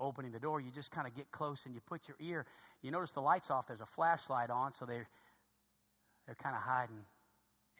opening 0.00 0.32
the 0.32 0.38
door, 0.38 0.60
you 0.60 0.70
just 0.70 0.90
kind 0.90 1.06
of 1.06 1.14
get 1.14 1.30
close 1.30 1.60
and 1.64 1.74
you 1.74 1.80
put 1.86 2.08
your 2.08 2.16
ear. 2.20 2.46
You 2.82 2.90
notice 2.90 3.12
the 3.12 3.20
lights 3.20 3.50
off. 3.50 3.66
There's 3.66 3.80
a 3.80 3.88
flashlight 3.94 4.50
on, 4.50 4.72
so 4.78 4.84
they're 4.84 5.08
they're 6.26 6.36
kind 6.36 6.54
of 6.54 6.60
hiding, 6.60 7.00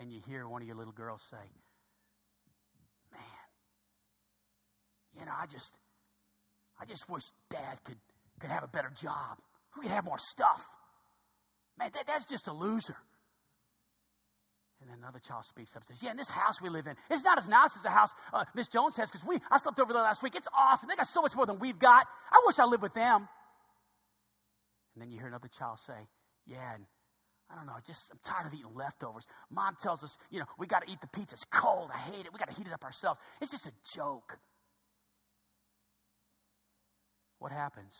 and 0.01 0.11
you 0.11 0.21
hear 0.27 0.49
one 0.49 0.63
of 0.63 0.67
your 0.67 0.77
little 0.77 0.93
girls 0.93 1.21
say, 1.31 1.37
You 5.19 5.27
know, 5.27 5.33
I 5.37 5.47
just, 5.47 5.73
I 6.81 6.85
just 6.85 7.09
wish 7.09 7.25
Dad 7.51 7.79
could 7.85 7.99
could 8.41 8.51
have 8.51 8.63
a 8.63 8.69
better 8.69 8.91
job. 9.01 9.39
We 9.77 9.83
could 9.83 9.91
have 9.91 10.05
more 10.05 10.19
stuff. 10.19 10.65
Man, 11.79 11.91
that, 11.95 12.07
that's 12.07 12.25
just 12.25 12.47
a 12.47 12.53
loser. 12.53 12.97
And 14.81 14.89
then 14.89 14.99
another 14.99 15.19
child 15.19 15.45
speaks 15.45 15.75
up 15.75 15.83
and 15.89 15.97
says, 15.97 16.03
Yeah, 16.03 16.13
in 16.13 16.17
this 16.17 16.29
house 16.29 16.63
we 16.63 16.69
live 16.69 16.87
in, 16.87 16.95
it's 17.11 17.25
not 17.25 17.39
as 17.39 17.49
nice 17.49 17.71
as 17.77 17.83
the 17.83 17.91
house 17.91 18.11
uh, 18.33 18.45
Miss 18.55 18.69
Jones 18.69 18.95
has 18.97 19.11
because 19.11 19.27
we 19.27 19.39
I 19.51 19.59
slept 19.59 19.81
over 19.81 19.93
there 19.93 20.03
last 20.03 20.23
week. 20.23 20.35
It's 20.37 20.49
awesome. 20.57 20.89
They 20.89 20.95
got 20.95 21.09
so 21.09 21.21
much 21.21 21.35
more 21.35 21.47
than 21.47 21.59
we've 21.59 21.79
got. 21.79 22.07
I 22.31 22.43
wish 22.47 22.59
I 22.59 22.65
lived 22.65 22.83
with 22.83 22.95
them. 22.95 23.29
And 24.95 25.03
then 25.03 25.11
you 25.11 25.19
hear 25.19 25.27
another 25.27 25.49
child 25.49 25.79
say, 25.85 25.99
Yeah, 26.47 26.75
and 26.75 26.85
I 27.51 27.57
don't 27.57 27.67
know, 27.67 27.73
I 27.77 27.81
just 27.87 28.03
I'm 28.13 28.19
tired 28.25 28.47
of 28.47 28.55
eating 28.55 28.75
leftovers. 28.75 29.27
Mom 29.51 29.77
tells 29.83 30.05
us, 30.05 30.17
you 30.31 30.39
know, 30.39 30.47
we 30.59 30.67
got 30.67 30.87
to 30.87 30.93
eat 30.93 31.01
the 31.01 31.09
pizza. 31.09 31.35
It's 31.35 31.45
cold. 31.51 31.91
I 31.93 31.99
hate 31.99 32.27
it. 32.27 32.33
We 32.33 32.39
got 32.39 32.49
to 32.49 32.55
heat 32.55 32.67
it 32.67 32.73
up 32.73 32.85
ourselves. 32.85 33.19
It's 33.41 33.51
just 33.51 33.67
a 33.67 33.73
joke. 33.95 34.39
What 37.39 37.53
happens? 37.53 37.95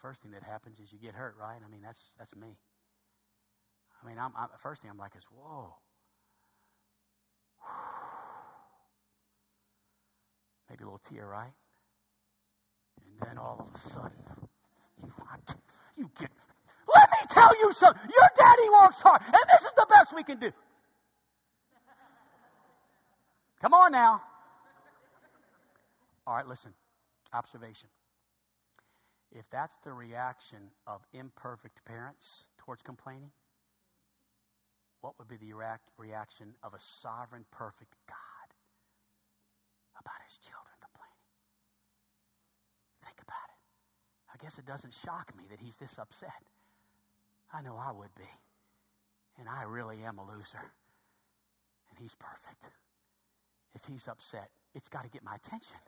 First 0.00 0.22
thing 0.22 0.32
that 0.32 0.42
happens 0.42 0.80
is 0.80 0.92
you 0.92 0.98
get 0.98 1.14
hurt, 1.14 1.36
right? 1.38 1.58
I 1.64 1.68
mean, 1.70 1.82
that's 1.82 2.00
that's 2.18 2.34
me. 2.34 2.56
I 4.02 4.08
mean, 4.08 4.18
I'm, 4.18 4.32
I'm 4.36 4.48
first 4.62 4.82
thing 4.82 4.90
I'm 4.90 4.98
like 4.98 5.14
is 5.16 5.24
whoa. 5.30 5.74
Maybe 10.68 10.82
a 10.82 10.86
little 10.86 11.00
tear, 11.08 11.26
right? 11.26 11.52
And 13.00 13.28
then 13.28 13.38
all 13.38 13.68
of 13.68 13.74
a 13.74 13.78
sudden, 13.90 14.10
you, 15.04 15.12
you 15.96 16.10
get. 16.18 16.30
Let 16.92 17.10
me 17.10 17.18
tell 17.30 17.56
you 17.60 17.72
something. 17.72 18.02
Your 18.10 18.28
daddy 18.36 18.68
works 18.80 19.00
hard, 19.00 19.22
and 19.24 19.34
this 19.34 19.62
is 19.62 19.72
the 19.76 19.86
best 19.88 20.12
we 20.14 20.24
can 20.24 20.40
do. 20.40 20.50
Come 23.60 23.74
on 23.74 23.92
now. 23.92 24.20
All 26.26 26.34
right, 26.34 26.46
listen. 26.46 26.72
Observation. 27.32 27.88
If 29.32 29.44
that's 29.50 29.74
the 29.84 29.92
reaction 29.92 30.70
of 30.86 31.00
imperfect 31.12 31.84
parents 31.84 32.44
towards 32.58 32.82
complaining, 32.82 33.30
what 35.00 35.18
would 35.18 35.26
be 35.26 35.36
the 35.36 35.54
reaction 35.98 36.54
of 36.62 36.74
a 36.74 36.80
sovereign, 37.02 37.44
perfect 37.50 37.94
God 38.06 38.48
about 39.98 40.20
his 40.28 40.36
children 40.38 40.76
complaining? 40.78 41.26
Think 43.02 43.18
about 43.18 43.48
it. 43.50 43.58
I 44.30 44.36
guess 44.44 44.58
it 44.58 44.66
doesn't 44.66 44.94
shock 45.02 45.32
me 45.36 45.44
that 45.50 45.58
he's 45.58 45.76
this 45.76 45.98
upset. 45.98 46.44
I 47.52 47.62
know 47.62 47.76
I 47.76 47.90
would 47.90 48.14
be. 48.16 48.30
And 49.40 49.48
I 49.48 49.64
really 49.64 50.04
am 50.04 50.18
a 50.18 50.22
loser. 50.22 50.70
And 51.90 51.98
he's 51.98 52.14
perfect. 52.14 52.62
If 53.74 53.80
he's 53.88 54.06
upset, 54.06 54.50
it's 54.74 54.88
got 54.88 55.02
to 55.04 55.10
get 55.10 55.24
my 55.24 55.34
attention. 55.34 55.80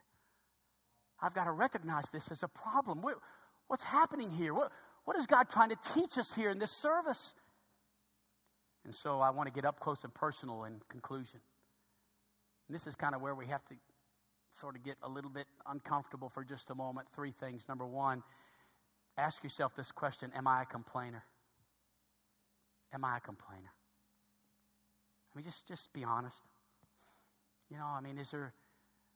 I've 1.21 1.33
got 1.33 1.45
to 1.45 1.51
recognize 1.51 2.05
this 2.11 2.29
as 2.31 2.43
a 2.43 2.47
problem. 2.47 3.03
What's 3.67 3.83
happening 3.83 4.29
here? 4.31 4.53
What, 4.53 4.71
what 5.05 5.17
is 5.17 5.25
God 5.25 5.49
trying 5.49 5.69
to 5.69 5.77
teach 5.93 6.17
us 6.17 6.31
here 6.35 6.49
in 6.49 6.59
this 6.59 6.71
service? 6.71 7.33
And 8.85 8.93
so 8.93 9.19
I 9.19 9.31
want 9.31 9.47
to 9.47 9.53
get 9.53 9.65
up 9.65 9.79
close 9.79 10.03
and 10.03 10.13
personal 10.13 10.65
in 10.65 10.81
conclusion. 10.89 11.39
And 12.67 12.75
this 12.75 12.87
is 12.87 12.95
kind 12.95 13.15
of 13.15 13.21
where 13.21 13.35
we 13.35 13.47
have 13.47 13.65
to 13.65 13.75
sort 14.59 14.75
of 14.75 14.83
get 14.83 14.95
a 15.03 15.09
little 15.09 15.29
bit 15.29 15.47
uncomfortable 15.67 16.29
for 16.29 16.43
just 16.43 16.69
a 16.69 16.75
moment. 16.75 17.07
Three 17.15 17.33
things. 17.39 17.63
Number 17.67 17.85
one, 17.85 18.23
ask 19.17 19.43
yourself 19.43 19.75
this 19.75 19.91
question 19.91 20.31
Am 20.35 20.47
I 20.47 20.63
a 20.63 20.65
complainer? 20.65 21.23
Am 22.93 23.03
I 23.03 23.17
a 23.17 23.19
complainer? 23.19 23.71
I 25.33 25.37
mean, 25.37 25.45
just, 25.45 25.67
just 25.67 25.91
be 25.91 26.03
honest. 26.03 26.41
You 27.69 27.77
know, 27.77 27.85
I 27.85 27.99
mean, 27.99 28.17
is 28.17 28.29
there, 28.31 28.53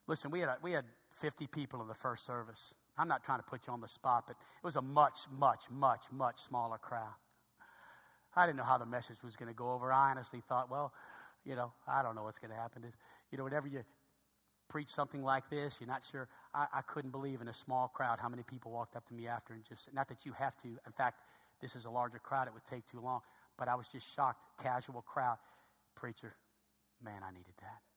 listen, 0.09 0.31
we 0.31 0.41
had, 0.41 0.49
we 0.61 0.71
had 0.71 0.85
50 1.21 1.47
people 1.47 1.81
in 1.81 1.87
the 1.87 1.93
first 1.93 2.25
service. 2.25 2.73
I'm 2.97 3.07
not 3.07 3.23
trying 3.23 3.39
to 3.39 3.45
put 3.45 3.61
you 3.67 3.73
on 3.73 3.79
the 3.79 3.87
spot, 3.87 4.25
but 4.27 4.33
it 4.33 4.65
was 4.65 4.75
a 4.75 4.81
much, 4.81 5.19
much, 5.37 5.61
much, 5.71 6.01
much 6.11 6.41
smaller 6.41 6.77
crowd. 6.77 7.13
I 8.35 8.45
didn't 8.45 8.57
know 8.57 8.63
how 8.63 8.77
the 8.77 8.85
message 8.85 9.17
was 9.23 9.35
going 9.35 9.47
to 9.47 9.55
go 9.55 9.71
over. 9.71 9.91
I 9.91 10.11
honestly 10.11 10.41
thought, 10.49 10.69
well, 10.69 10.93
you 11.45 11.55
know, 11.55 11.71
I 11.87 12.03
don't 12.03 12.15
know 12.15 12.23
what's 12.23 12.39
going 12.39 12.51
to 12.51 12.57
happen. 12.57 12.83
You 13.31 13.37
know, 13.37 13.43
whenever 13.43 13.67
you 13.67 13.83
preach 14.67 14.89
something 14.89 15.23
like 15.23 15.49
this, 15.49 15.77
you're 15.79 15.87
not 15.87 16.03
sure. 16.09 16.27
I, 16.53 16.67
I 16.73 16.81
couldn't 16.81 17.11
believe 17.11 17.41
in 17.41 17.47
a 17.47 17.53
small 17.53 17.87
crowd 17.87 18.19
how 18.19 18.29
many 18.29 18.43
people 18.43 18.71
walked 18.71 18.95
up 18.95 19.07
to 19.07 19.13
me 19.13 19.27
after 19.27 19.53
and 19.53 19.63
just, 19.63 19.93
not 19.93 20.07
that 20.09 20.25
you 20.25 20.33
have 20.33 20.55
to. 20.61 20.67
In 20.67 20.91
fact, 20.95 21.21
this 21.61 21.75
is 21.75 21.85
a 21.85 21.89
larger 21.89 22.19
crowd. 22.19 22.47
It 22.47 22.53
would 22.53 22.65
take 22.69 22.89
too 22.89 22.99
long. 22.99 23.21
But 23.57 23.67
I 23.67 23.75
was 23.75 23.87
just 23.87 24.13
shocked. 24.15 24.39
Casual 24.61 25.01
crowd. 25.01 25.37
Preacher, 25.95 26.33
man, 27.03 27.21
I 27.27 27.31
needed 27.31 27.53
that. 27.61 27.88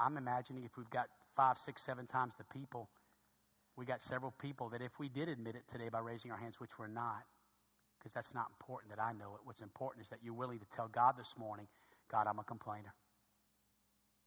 I'm 0.00 0.16
imagining 0.16 0.64
if 0.64 0.76
we've 0.76 0.90
got 0.90 1.06
five, 1.36 1.58
six, 1.58 1.82
seven 1.82 2.06
times 2.06 2.34
the 2.38 2.44
people, 2.44 2.88
we 3.76 3.84
got 3.84 4.02
several 4.02 4.32
people 4.40 4.70
that 4.70 4.82
if 4.82 4.98
we 4.98 5.08
did 5.08 5.28
admit 5.28 5.54
it 5.54 5.64
today 5.70 5.88
by 5.90 6.00
raising 6.00 6.30
our 6.30 6.38
hands, 6.38 6.58
which 6.58 6.78
we're 6.78 6.88
not, 6.88 7.22
because 7.98 8.12
that's 8.12 8.34
not 8.34 8.46
important 8.58 8.94
that 8.94 9.02
I 9.02 9.12
know 9.12 9.34
it. 9.34 9.40
What's 9.44 9.60
important 9.60 10.04
is 10.04 10.08
that 10.08 10.20
you're 10.22 10.34
willing 10.34 10.58
to 10.58 10.66
tell 10.74 10.88
God 10.88 11.16
this 11.18 11.34
morning, 11.38 11.66
God, 12.10 12.26
I'm 12.26 12.38
a 12.38 12.44
complainer. 12.44 12.94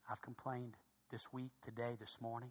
I've 0.08 0.22
complained 0.22 0.76
this 1.10 1.22
week, 1.32 1.50
today, 1.64 1.96
this 1.98 2.16
morning. 2.20 2.50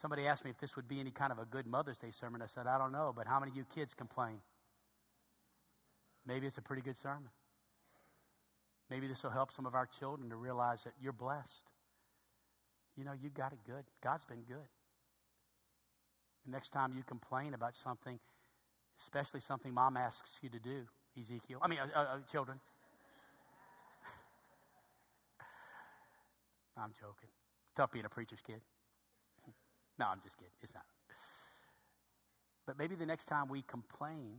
Somebody 0.00 0.26
asked 0.26 0.44
me 0.44 0.50
if 0.50 0.58
this 0.58 0.76
would 0.76 0.88
be 0.88 1.00
any 1.00 1.10
kind 1.10 1.32
of 1.32 1.38
a 1.38 1.44
good 1.44 1.66
Mother's 1.66 1.98
Day 1.98 2.10
sermon. 2.10 2.42
I 2.42 2.46
said, 2.46 2.66
I 2.66 2.78
don't 2.78 2.92
know, 2.92 3.12
but 3.14 3.26
how 3.26 3.40
many 3.40 3.50
of 3.50 3.56
you 3.56 3.64
kids 3.74 3.94
complain? 3.94 4.38
Maybe 6.26 6.46
it's 6.46 6.58
a 6.58 6.62
pretty 6.62 6.82
good 6.82 6.96
sermon. 6.96 7.28
Maybe 8.90 9.06
this 9.06 9.22
will 9.22 9.30
help 9.30 9.52
some 9.52 9.66
of 9.66 9.74
our 9.74 9.86
children 9.86 10.28
to 10.30 10.36
realize 10.36 10.82
that 10.84 10.94
you're 11.00 11.12
blessed. 11.12 11.64
You 12.96 13.04
know, 13.04 13.12
you 13.12 13.30
got 13.30 13.52
it 13.52 13.58
good. 13.66 13.84
God's 14.02 14.24
been 14.24 14.42
good. 14.48 14.66
The 16.44 16.50
next 16.50 16.70
time 16.72 16.92
you 16.96 17.04
complain 17.04 17.54
about 17.54 17.76
something, 17.76 18.18
especially 19.00 19.40
something 19.40 19.72
mom 19.72 19.96
asks 19.96 20.38
you 20.42 20.48
to 20.50 20.58
do, 20.58 20.82
Ezekiel, 21.20 21.60
I 21.62 21.68
mean, 21.68 21.78
uh, 21.78 21.86
uh, 21.94 22.00
uh 22.00 22.18
children. 22.30 22.58
I'm 26.76 26.92
joking. 27.00 27.28
It's 27.64 27.74
tough 27.76 27.92
being 27.92 28.04
a 28.04 28.08
preacher's 28.08 28.40
kid. 28.44 28.60
no, 29.98 30.06
I'm 30.06 30.20
just 30.22 30.36
kidding. 30.36 30.52
It's 30.62 30.74
not. 30.74 30.84
But 32.66 32.78
maybe 32.78 32.94
the 32.94 33.06
next 33.06 33.26
time 33.26 33.48
we 33.48 33.62
complain, 33.62 34.38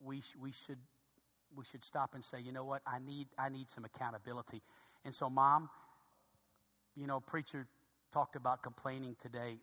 we, 0.00 0.20
sh- 0.20 0.36
we 0.40 0.52
should 0.66 0.78
we 1.56 1.64
should 1.70 1.84
stop 1.84 2.14
and 2.14 2.24
say, 2.24 2.40
you 2.40 2.52
know 2.52 2.64
what, 2.64 2.82
I 2.86 2.98
need, 2.98 3.28
I 3.38 3.48
need 3.48 3.70
some 3.70 3.84
accountability. 3.84 4.62
And 5.04 5.14
so, 5.14 5.28
mom, 5.28 5.68
you 6.96 7.06
know, 7.06 7.20
preacher 7.20 7.66
talked 8.12 8.36
about 8.36 8.62
complaining 8.62 9.16
today. 9.20 9.56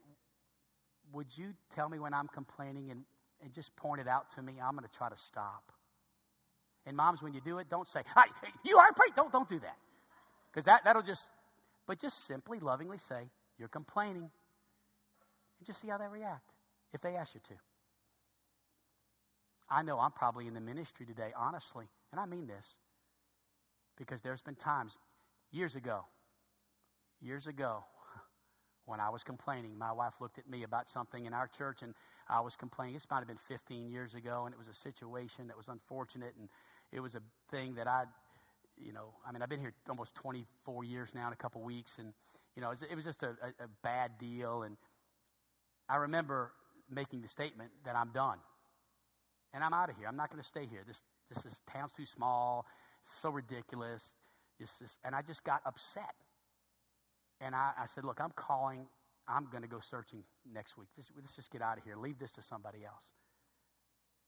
Would 1.13 1.27
you 1.35 1.53
tell 1.73 1.89
me 1.89 1.99
when 1.99 2.13
I'm 2.13 2.27
complaining 2.27 2.91
and, 2.91 3.03
and 3.43 3.53
just 3.53 3.75
point 3.75 4.01
it 4.01 4.07
out 4.07 4.31
to 4.35 4.41
me? 4.41 4.53
I'm 4.63 4.75
going 4.75 4.87
to 4.87 4.97
try 4.97 5.09
to 5.09 5.17
stop. 5.27 5.71
And 6.85 6.95
moms, 6.95 7.21
when 7.21 7.33
you 7.33 7.41
do 7.41 7.59
it, 7.59 7.69
don't 7.69 7.87
say, 7.87 8.01
hey, 8.15 8.49
you 8.63 8.77
are 8.77 8.91
praying. 8.93 9.13
Don't, 9.15 9.31
don't 9.31 9.49
do 9.49 9.59
that. 9.59 9.77
Because 10.51 10.65
that, 10.65 10.81
that'll 10.83 11.03
just, 11.03 11.29
but 11.87 11.99
just 11.99 12.25
simply 12.25 12.59
lovingly 12.59 12.97
say, 12.97 13.29
you're 13.57 13.67
complaining. 13.67 14.29
And 15.59 15.67
just 15.67 15.81
see 15.81 15.89
how 15.89 15.97
they 15.97 16.07
react 16.07 16.51
if 16.93 17.01
they 17.01 17.15
ask 17.15 17.33
you 17.35 17.41
to. 17.49 17.53
I 19.69 19.81
know 19.83 19.99
I'm 19.99 20.11
probably 20.11 20.47
in 20.47 20.53
the 20.53 20.61
ministry 20.61 21.05
today, 21.05 21.31
honestly, 21.37 21.85
and 22.11 22.19
I 22.19 22.25
mean 22.25 22.47
this, 22.47 22.65
because 23.97 24.21
there's 24.21 24.41
been 24.41 24.55
times 24.55 24.93
years 25.51 25.75
ago, 25.75 26.05
years 27.21 27.47
ago, 27.47 27.83
when 28.85 28.99
I 28.99 29.09
was 29.09 29.23
complaining. 29.23 29.77
My 29.77 29.91
wife 29.91 30.13
looked 30.19 30.39
at 30.39 30.49
me 30.49 30.63
about 30.63 30.89
something 30.89 31.25
in 31.25 31.33
our 31.33 31.47
church, 31.47 31.81
and 31.83 31.93
I 32.27 32.39
was 32.39 32.55
complaining. 32.55 32.95
This 32.95 33.05
might 33.11 33.19
have 33.19 33.27
been 33.27 33.37
15 33.47 33.89
years 33.89 34.13
ago, 34.15 34.43
and 34.45 34.53
it 34.53 34.57
was 34.57 34.67
a 34.67 34.73
situation 34.73 35.47
that 35.47 35.57
was 35.57 35.67
unfortunate, 35.67 36.33
and 36.39 36.49
it 36.91 36.99
was 36.99 37.13
a 37.15 37.21
thing 37.51 37.75
that 37.75 37.87
I, 37.87 38.05
you 38.77 38.93
know, 38.93 39.13
I 39.27 39.31
mean, 39.31 39.41
I've 39.41 39.49
been 39.49 39.59
here 39.59 39.73
almost 39.87 40.15
24 40.15 40.83
years 40.83 41.09
now 41.13 41.27
in 41.27 41.33
a 41.33 41.35
couple 41.35 41.61
weeks, 41.61 41.91
and 41.99 42.13
you 42.55 42.61
know, 42.61 42.71
it 42.71 42.95
was, 42.95 43.05
just 43.05 43.23
a, 43.23 43.29
a, 43.29 43.65
a 43.65 43.67
bad 43.83 44.11
deal, 44.19 44.63
and 44.63 44.75
I 45.87 45.97
remember 45.97 46.51
making 46.89 47.21
the 47.21 47.27
statement 47.27 47.69
that 47.85 47.95
I'm 47.95 48.09
done, 48.11 48.39
and 49.53 49.63
I'm 49.63 49.73
out 49.73 49.89
of 49.89 49.97
here. 49.97 50.07
I'm 50.07 50.15
not 50.15 50.29
going 50.29 50.41
to 50.41 50.47
stay 50.47 50.65
here. 50.69 50.81
This 50.87 51.01
this 51.29 51.45
is 51.45 51.61
town's 51.71 51.91
too 51.93 52.05
small, 52.05 52.65
so 53.21 53.29
ridiculous. 53.29 54.03
And 55.05 55.15
I 55.15 55.21
just 55.21 55.43
got 55.43 55.61
upset. 55.65 56.15
And 57.39 57.55
I, 57.55 57.71
I 57.79 57.85
said, 57.85 58.03
Look, 58.03 58.19
I'm 58.19 58.33
calling. 58.35 58.87
I'm 59.27 59.47
going 59.51 59.61
to 59.61 59.69
go 59.69 59.79
searching 59.79 60.23
next 60.51 60.77
week. 60.77 60.87
This, 60.97 61.05
let's 61.15 61.35
just 61.35 61.51
get 61.51 61.61
out 61.61 61.77
of 61.77 61.83
here. 61.83 61.95
Leave 61.95 62.17
this 62.17 62.31
to 62.31 62.41
somebody 62.41 62.79
else. 62.83 63.03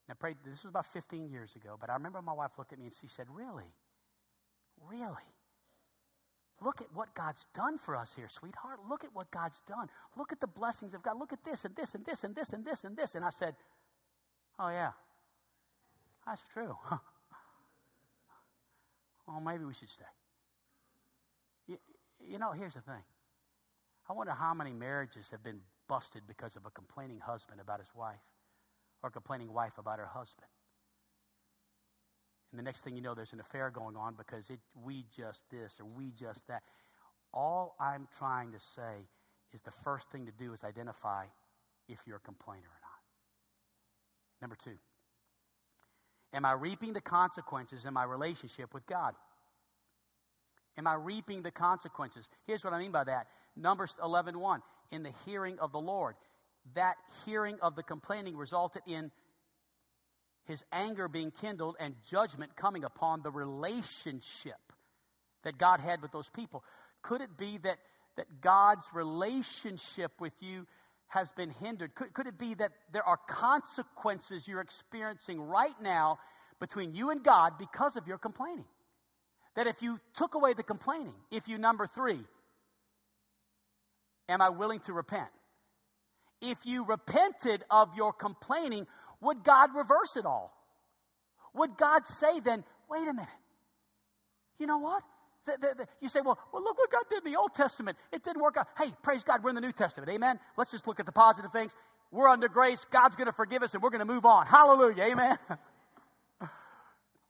Now, 0.08 0.16
pray, 0.20 0.36
this 0.46 0.64
was 0.64 0.70
about 0.70 0.86
15 0.94 1.30
years 1.30 1.56
ago, 1.56 1.76
but 1.80 1.90
I 1.90 1.94
remember 1.94 2.22
my 2.22 2.34
wife 2.34 2.52
looked 2.58 2.72
at 2.72 2.80
me 2.80 2.86
and 2.86 2.94
she 3.02 3.08
said, 3.08 3.26
Really? 3.34 3.74
Really? 4.88 5.30
Look 6.64 6.80
at 6.80 6.88
what 6.94 7.14
God's 7.16 7.44
done 7.56 7.80
for 7.80 7.96
us 7.96 8.14
here, 8.16 8.30
sweetheart. 8.30 8.80
Look 8.88 9.04
at 9.04 9.10
what 9.14 9.32
God's 9.32 9.60
done. 9.68 9.90
Look 10.16 10.32
at 10.32 10.40
the 10.40 10.48
blessings 10.48 10.94
of 10.94 11.02
God. 11.02 11.18
Look 11.18 11.34
at 11.34 11.44
this 11.44 11.66
and 11.66 11.76
this 11.76 11.96
and 11.96 12.06
this 12.06 12.24
and 12.24 12.36
this 12.36 12.50
and 12.54 12.64
this 12.64 12.84
and 12.84 12.96
this. 12.96 13.16
And 13.16 13.26
I 13.26 13.32
said, 13.32 13.56
Oh, 14.60 14.70
yeah, 14.70 14.92
that's 16.26 16.42
true. 16.54 16.76
well, 19.28 19.42
maybe 19.44 19.66
we 19.66 19.74
should 19.74 19.90
stay. 19.90 20.06
You 21.68 22.38
know, 22.38 22.52
here's 22.52 22.74
the 22.76 22.82
thing. 22.82 23.04
I 24.10 24.14
wonder 24.14 24.34
how 24.34 24.54
many 24.54 24.74
marriages 24.74 25.30
have 25.32 25.44
been 25.44 25.62
busted 25.88 26.24
because 26.28 26.56
of 26.56 26.66
a 26.66 26.70
complaining 26.70 27.20
husband 27.20 27.60
about 27.60 27.80
his 27.80 27.90
wife 27.96 28.20
or 29.02 29.10
a 29.10 29.12
complaining 29.12 29.52
wife 29.54 29.74
about 29.78 30.00
her 30.00 30.06
husband. 30.06 30.48
And 32.52 32.60
the 32.60 32.64
next 32.64 32.84
thing 32.84 32.96
you 32.96 33.02
know, 33.02 33.16
there's 33.16 33.34
an 33.34 33.40
affair 33.40 33.70
going 33.70 33.96
on 33.96 34.16
because 34.16 34.50
it, 34.50 34.60
we 34.84 35.06
just 35.16 35.42
this 35.50 35.74
or 35.80 35.86
we 35.86 36.12
just 36.12 36.46
that. 36.48 36.64
All 37.34 37.76
I'm 37.80 38.08
trying 38.18 38.52
to 38.52 38.60
say 38.60 39.08
is 39.54 39.62
the 39.62 39.72
first 39.84 40.12
thing 40.12 40.26
to 40.26 40.32
do 40.32 40.54
is 40.54 40.64
identify 40.64 41.26
if 41.88 42.00
you're 42.06 42.18
a 42.18 42.26
complainer 42.26 42.68
or 42.68 42.82
not. 42.82 43.00
Number 44.42 44.58
two, 44.62 44.78
am 46.34 46.46
I 46.46 46.54
reaping 46.54 46.94
the 46.94 47.02
consequences 47.02 47.86
in 47.86 47.94
my 47.94 48.04
relationship 48.04 48.74
with 48.74 48.86
God? 48.86 49.14
Am 50.78 50.88
I 50.88 50.96
reaping 50.96 51.42
the 51.42 51.52
consequences? 51.52 52.28
Here's 52.46 52.64
what 52.64 52.74
I 52.74 52.80
mean 52.80 52.92
by 52.92 53.04
that. 53.04 53.28
Numbers 53.56 53.96
11:1. 54.02 54.36
1, 54.36 54.62
in 54.92 55.04
the 55.04 55.14
hearing 55.26 55.60
of 55.60 55.72
the 55.72 55.80
Lord. 55.80 56.16
That 56.76 56.96
hearing 57.26 57.60
of 57.62 57.76
the 57.76 57.84
complaining 57.84 58.38
resulted 58.38 58.84
in 58.86 59.12
his 60.46 60.64
anger 60.72 61.08
being 61.08 61.32
kindled 61.32 61.76
and 61.80 61.96
judgment 62.10 62.56
coming 62.56 62.84
upon 62.84 63.22
the 63.22 63.32
relationship 63.32 64.60
that 65.44 65.58
God 65.58 65.80
had 65.80 66.02
with 66.02 66.12
those 66.12 66.30
people. 66.30 66.64
Could 67.02 67.22
it 67.22 67.38
be 67.38 67.58
that, 67.60 67.78
that 68.18 68.42
God's 68.42 68.86
relationship 68.94 70.12
with 70.20 70.34
you 70.40 70.68
has 71.12 71.30
been 71.32 71.50
hindered? 71.50 71.94
Could, 71.94 72.14
could 72.14 72.28
it 72.28 72.38
be 72.38 72.54
that 72.56 72.72
there 72.94 73.04
are 73.04 73.18
consequences 73.28 74.48
you're 74.48 74.62
experiencing 74.62 75.42
right 75.42 75.76
now 75.82 76.20
between 76.62 76.96
you 76.96 77.10
and 77.10 77.22
God 77.22 77.54
because 77.60 77.98
of 77.98 78.08
your 78.08 78.18
complaining? 78.18 78.66
That 79.58 79.68
if 79.68 79.82
you 79.82 80.00
took 80.16 80.36
away 80.36 80.54
the 80.54 80.64
complaining, 80.64 81.14
if 81.30 81.50
you, 81.50 81.58
number 81.58 81.86
three, 81.86 82.22
am 84.30 84.42
I 84.42 84.50
willing 84.50 84.80
to 84.82 84.94
repent? 84.94 85.28
If 86.42 86.58
you 86.64 86.86
repented 86.86 87.66
of 87.70 87.90
your 87.96 88.14
complaining, 88.14 88.88
would 89.20 89.44
God 89.44 89.72
reverse 89.76 90.16
it 90.16 90.26
all? 90.26 90.54
Would 91.54 91.76
God 91.76 92.08
say 92.08 92.40
then, 92.40 92.64
wait 92.90 93.06
a 93.08 93.14
minute, 93.14 93.28
you 94.60 94.66
know 94.66 94.78
what? 94.78 95.04
The, 95.46 95.54
the, 95.60 95.76
the, 95.78 95.88
you 96.00 96.10
say, 96.10 96.22
well, 96.22 96.38
well, 96.54 96.64
look 96.64 96.78
what 96.78 96.92
God 96.92 97.04
did 97.10 97.26
in 97.26 97.32
the 97.32 97.38
Old 97.38 97.56
Testament. 97.56 97.98
It 98.12 98.24
didn't 98.24 98.42
work 98.42 98.58
out. 98.58 98.68
Hey, 98.78 98.94
praise 99.02 99.24
God, 99.24 99.44
we're 99.44 99.50
in 99.50 99.56
the 99.56 99.62
New 99.62 99.72
Testament. 99.72 100.12
Amen. 100.12 100.40
Let's 100.58 100.72
just 100.72 100.88
look 100.88 101.00
at 101.00 101.06
the 101.06 101.12
positive 101.12 101.52
things. 101.52 101.72
We're 102.12 102.28
under 102.28 102.48
grace. 102.48 102.86
God's 102.92 103.16
going 103.16 103.28
to 103.28 103.34
forgive 103.34 103.64
us 103.64 103.74
and 103.74 103.82
we're 103.82 103.90
going 103.90 104.06
to 104.06 104.14
move 104.14 104.26
on. 104.26 104.46
Hallelujah. 104.46 105.04
Amen. 105.04 105.38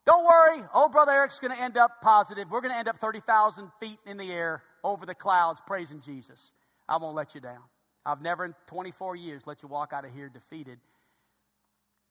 Don't 0.06 0.26
worry, 0.26 0.64
old 0.74 0.92
brother 0.92 1.12
Eric's 1.12 1.40
going 1.40 1.56
to 1.56 1.62
end 1.62 1.78
up 1.78 2.02
positive. 2.02 2.50
We're 2.50 2.62
going 2.62 2.74
to 2.74 2.78
end 2.78 2.88
up 2.88 3.00
30,000 3.00 3.70
feet 3.80 4.00
in 4.06 4.18
the 4.18 4.32
air 4.32 4.64
over 4.84 5.06
the 5.06 5.14
clouds 5.14 5.62
praising 5.66 6.02
Jesus. 6.02 6.54
I 6.90 6.98
won't 6.98 7.16
let 7.16 7.36
you 7.36 7.42
down. 7.42 7.62
I've 8.04 8.22
never 8.22 8.46
in 8.46 8.56
24 8.66 9.16
years 9.16 9.44
let 9.46 9.62
you 9.62 9.70
walk 9.70 9.94
out 9.94 10.06
of 10.06 10.12
here 10.12 10.28
defeated. 10.28 10.80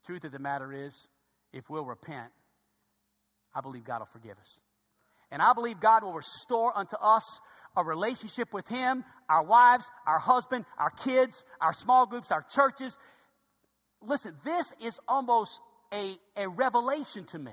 Truth 0.07 0.25
of 0.25 0.33
the 0.33 0.39
matter 0.39 0.73
is, 0.73 0.95
if 1.53 1.69
we'll 1.69 1.85
repent, 1.85 2.31
I 3.55 3.61
believe 3.61 3.85
God 3.85 3.99
will 3.99 4.09
forgive 4.13 4.39
us. 4.39 4.61
And 5.31 5.41
I 5.41 5.53
believe 5.53 5.81
God 5.81 6.03
will 6.03 6.13
restore 6.13 6.77
unto 6.77 6.97
us 6.97 7.41
a 7.77 7.85
relationship 7.85 8.53
with 8.53 8.67
Him, 8.69 9.05
our 9.29 9.45
wives, 9.45 9.89
our 10.07 10.19
husband, 10.19 10.65
our 10.79 10.91
kids, 10.91 11.45
our 11.61 11.73
small 11.73 12.07
groups, 12.07 12.33
our 12.33 12.45
churches. 12.51 12.97
Listen, 14.03 14.35
this 14.45 14.67
is 14.81 14.99
almost 15.07 15.61
a, 15.93 16.17
a 16.37 16.49
revelation 16.49 17.25
to 17.27 17.39
me. 17.39 17.53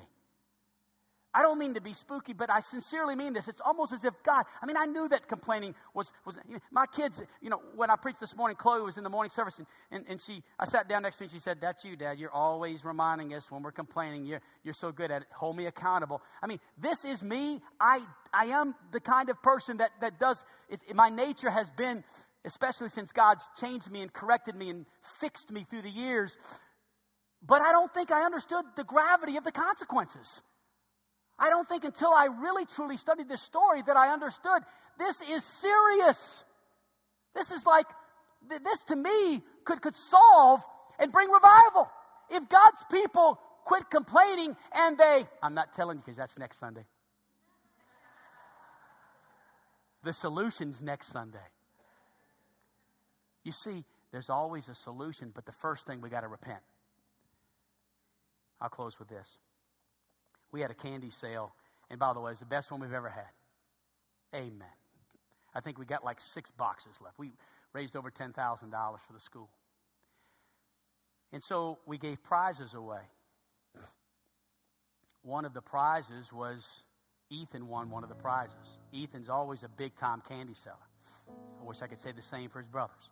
I 1.38 1.44
don't 1.44 1.60
mean 1.60 1.76
to 1.76 1.82
be 1.82 1.94
spooky, 1.94 2.34
but 2.34 2.50
I 2.50 2.62
sincerely 2.62 3.16
mean 3.16 3.34
this. 3.34 3.48
It's 3.48 3.62
almost 3.64 3.94
as 3.94 4.04
if 4.04 4.16
God, 4.24 4.44
I 4.60 4.66
mean, 4.66 4.76
I 4.76 4.88
knew 4.88 5.08
that 5.10 5.28
complaining 5.28 5.76
was, 5.94 6.12
was 6.26 6.36
you 6.48 6.56
know, 6.56 6.60
my 6.72 6.88
kids, 6.88 7.22
you 7.44 7.52
know, 7.52 7.62
when 7.76 7.92
I 7.92 7.96
preached 7.96 8.20
this 8.20 8.36
morning, 8.36 8.58
Chloe 8.58 8.82
was 8.82 8.98
in 8.98 9.04
the 9.04 9.10
morning 9.12 9.30
service 9.30 9.60
and, 9.60 9.68
and, 9.92 10.04
and 10.10 10.20
she, 10.20 10.42
I 10.58 10.66
sat 10.66 10.90
down 10.90 11.04
next 11.04 11.18
to 11.18 11.20
her 11.20 11.26
and 11.26 11.32
she 11.32 11.38
said, 11.38 11.60
that's 11.62 11.86
you, 11.86 11.96
Dad. 11.96 12.18
You're 12.18 12.32
always 12.32 12.84
reminding 12.84 13.36
us 13.36 13.52
when 13.52 13.62
we're 13.62 13.72
complaining. 13.72 14.26
You're, 14.26 14.42
you're 14.64 14.74
so 14.74 14.92
good 14.92 15.12
at 15.12 15.22
it. 15.22 15.28
Hold 15.32 15.58
me 15.58 15.68
accountable. 15.68 16.24
I 16.42 16.48
mean, 16.48 16.60
this 16.76 17.06
is 17.06 17.22
me. 17.22 17.62
I, 17.80 18.00
I 18.34 18.46
am 18.46 18.74
the 18.92 19.00
kind 19.00 19.30
of 19.30 19.40
person 19.44 19.78
that, 19.78 19.92
that 20.02 20.20
does, 20.20 20.44
my 20.96 21.10
nature 21.10 21.52
has 21.52 21.70
been, 21.78 22.04
especially 22.46 22.90
since 22.90 23.12
God's 23.12 23.48
changed 23.60 23.92
me 23.92 24.02
and 24.02 24.12
corrected 24.12 24.56
me 24.56 24.72
and 24.72 24.88
fixed 25.20 25.52
me 25.52 25.68
through 25.70 25.84
the 25.84 25.92
years. 25.92 26.36
But 27.46 27.62
I 27.62 27.74
don't 27.74 27.94
think 27.94 28.10
I 28.10 28.24
understood 28.24 28.66
the 28.76 28.84
gravity 28.84 29.38
of 29.38 29.44
the 29.44 29.52
consequences. 29.52 30.42
I 31.40 31.50
don't 31.50 31.68
think 31.68 31.84
until 31.84 32.10
I 32.10 32.26
really 32.42 32.66
truly 32.66 32.98
studied 32.98 33.30
this 33.30 33.42
story 33.42 33.82
that 33.86 33.96
I 33.96 34.12
understood 34.12 34.64
this 34.98 35.16
is 35.30 35.44
serious. 35.62 36.44
This 37.36 37.52
is 37.52 37.66
like, 37.66 37.86
this 38.50 38.82
to 38.88 38.96
me 38.96 39.44
could, 39.64 39.82
could 39.82 39.96
solve 39.96 40.62
and 40.98 41.12
bring 41.12 41.30
revival. 41.30 41.90
If 42.32 42.50
God's 42.50 42.84
people 42.92 43.40
quit 43.66 43.90
complaining 43.92 44.56
and 44.74 44.98
they, 44.98 45.28
I'm 45.44 45.54
not 45.54 45.74
telling 45.76 45.98
you 45.98 46.04
because 46.04 46.18
that's 46.18 46.38
next 46.38 46.60
Sunday. 46.60 46.86
The 50.04 50.14
solution's 50.14 50.82
next 50.82 51.12
Sunday. 51.12 51.38
You 53.44 53.52
see, 53.52 53.84
there's 54.12 54.30
always 54.30 54.68
a 54.68 54.76
solution, 54.76 55.32
but 55.34 55.46
the 55.46 55.52
first 55.52 55.86
thing 55.86 56.02
we 56.02 56.10
got 56.10 56.22
to 56.22 56.28
repent. 56.28 56.62
I'll 58.60 58.70
close 58.70 58.98
with 58.98 59.10
this 59.10 59.28
we 60.52 60.62
had 60.62 60.72
a 60.72 60.76
candy 60.76 61.12
sale. 61.12 61.54
And 61.90 62.00
by 62.00 62.14
the 62.14 62.20
way, 62.20 62.32
it's 62.32 62.40
the 62.40 62.46
best 62.46 62.72
one 62.72 62.82
we've 62.82 62.94
ever 62.94 63.10
had. 63.10 63.30
Amen. 64.36 64.68
I 65.56 65.60
think 65.62 65.80
we 65.80 65.86
got 65.86 66.04
like 66.04 66.20
six 66.20 66.52
boxes 66.52 66.94
left. 67.04 67.18
We 67.18 67.32
raised 67.74 67.96
over 67.96 68.12
$10,000 68.12 68.34
for 68.36 69.14
the 69.14 69.20
school. 69.20 69.50
And 71.34 71.44
so 71.44 71.80
we 71.86 71.98
gave 71.98 72.24
prizes 72.24 72.74
away. 72.74 73.02
One 75.24 75.46
of 75.46 75.54
the 75.54 75.62
prizes 75.62 76.32
was 76.32 76.66
Ethan 77.30 77.68
won 77.68 77.90
one 77.90 78.04
of 78.04 78.10
the 78.10 78.16
prizes. 78.16 78.80
Ethan's 78.96 79.30
always 79.30 79.64
a 79.64 79.68
big 79.68 79.96
time 79.96 80.22
candy 80.28 80.54
seller. 80.54 80.76
I 81.62 81.66
wish 81.66 81.82
I 81.82 81.88
could 81.88 82.00
say 82.00 82.12
the 82.14 82.22
same 82.22 82.50
for 82.50 82.60
his 82.60 82.68
brothers. 82.68 83.10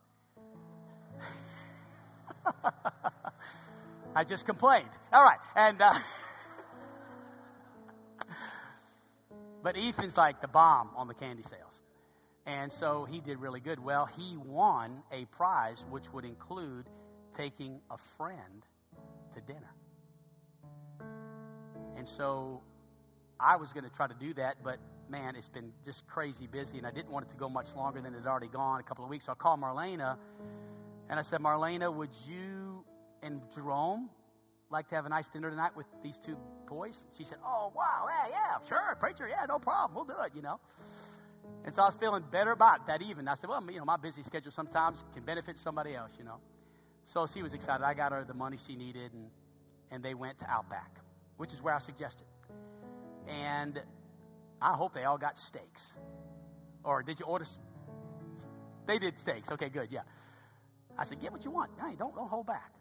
I 4.16 4.24
just 4.24 4.46
complained. 4.46 4.90
All 5.12 5.24
right. 5.24 5.40
And. 5.56 5.82
Uh, 5.82 5.94
But 9.66 9.78
Ethan's 9.78 10.16
like 10.16 10.42
the 10.42 10.48
bomb 10.48 10.92
on 10.96 11.08
the 11.08 11.16
candy 11.16 11.42
sales. 11.42 11.82
And 12.46 12.72
so 12.72 13.08
he 13.10 13.20
did 13.20 13.40
really 13.40 13.60
good. 13.60 13.84
Well, 13.84 14.06
he 14.06 14.38
won 14.38 15.02
a 15.12 15.26
prize 15.26 15.84
which 15.90 16.04
would 16.14 16.24
include 16.24 16.86
taking 17.36 17.80
a 17.90 17.98
friend 18.16 18.64
to 19.34 19.42
dinner. 19.42 19.74
And 21.98 22.08
so 22.08 22.62
I 23.40 23.56
was 23.56 23.74
going 23.74 23.86
to 23.86 23.90
try 23.90 24.06
to 24.06 24.14
do 24.14 24.36
that, 24.36 24.58
but 24.64 24.78
man, 25.10 25.36
it's 25.36 25.48
been 25.48 25.72
just 25.84 26.06
crazy 26.06 26.46
busy, 26.46 26.78
and 26.78 26.86
I 26.86 26.92
didn't 26.92 27.10
want 27.10 27.26
it 27.26 27.32
to 27.32 27.36
go 27.36 27.50
much 27.50 27.74
longer 27.76 28.00
than 28.02 28.14
it 28.14 28.18
had 28.18 28.28
already 28.28 28.50
gone 28.50 28.80
a 28.80 28.84
couple 28.84 29.04
of 29.04 29.10
weeks. 29.10 29.26
So 29.26 29.32
I 29.32 29.36
called 29.36 29.62
Marlena, 29.62 30.18
and 31.10 31.18
I 31.18 31.24
said, 31.24 31.40
Marlena, 31.40 31.92
would 31.92 32.12
you 32.28 32.86
and 33.24 33.42
Jerome 33.56 34.12
like 34.70 34.90
to 34.90 34.96
have 34.96 35.06
a 35.06 35.10
nice 35.10 35.28
dinner 35.28 35.50
tonight 35.50 35.76
with 35.76 35.86
these 36.04 36.18
two 36.26 36.38
boys? 36.68 37.04
She 37.18 37.24
said, 37.24 37.38
Oh, 37.46 37.72
wow, 37.76 38.08
yeah, 38.10 38.30
yeah, 38.30 38.68
sure, 38.68 38.96
preacher, 39.00 39.28
yeah, 39.28 39.46
no 39.48 39.60
problem, 39.60 39.96
we'll 39.96 40.06
do 40.06 40.22
it, 40.24 40.32
you 40.36 40.42
know. 40.42 40.60
And 41.64 41.74
so 41.76 41.84
I 41.84 41.86
was 41.86 41.96
feeling 42.00 42.24
better 42.32 42.52
about 42.52 42.88
that 42.88 43.02
even. 43.02 43.28
I 43.28 43.36
said, 43.36 43.50
Well, 43.50 43.64
you 43.72 43.80
know, 43.80 43.86
my 43.86 43.98
busy 43.98 44.24
schedule 44.24 44.52
sometimes 44.52 45.04
can 45.14 45.24
benefit 45.24 45.58
somebody 45.60 45.96
else, 45.96 46.12
you 46.18 46.26
know. 46.26 46.40
So 47.06 47.28
she 47.32 47.44
was 47.44 47.54
excited. 47.54 47.84
I 47.84 47.94
got 47.94 48.12
her 48.12 48.24
the 48.24 48.34
money 48.34 48.58
she 48.66 48.76
needed, 48.76 49.14
and, 49.14 49.28
and 49.92 50.04
they 50.04 50.14
went 50.14 50.40
to 50.40 50.50
Outback, 50.50 51.00
which 51.38 51.54
is 51.54 51.62
where 51.62 51.74
I 51.74 51.80
suggested. 51.80 52.26
And 53.28 53.82
I 54.62 54.74
hope 54.74 54.94
they 54.94 55.04
all 55.04 55.18
got 55.18 55.38
steaks. 55.38 55.84
Or 56.84 57.04
did 57.04 57.20
you 57.20 57.26
order? 57.26 57.46
They 58.88 59.00
did 59.00 59.20
steaks. 59.20 59.50
Okay, 59.52 59.70
good. 59.70 59.90
Yeah. 59.92 60.02
I 60.98 61.06
said, 61.06 61.22
get 61.22 61.32
what 61.32 61.44
you 61.44 61.52
want. 61.52 61.72
Hey, 61.80 61.96
don't, 61.98 62.16
don't 62.16 62.30
hold 62.30 62.48
back. 62.48 62.72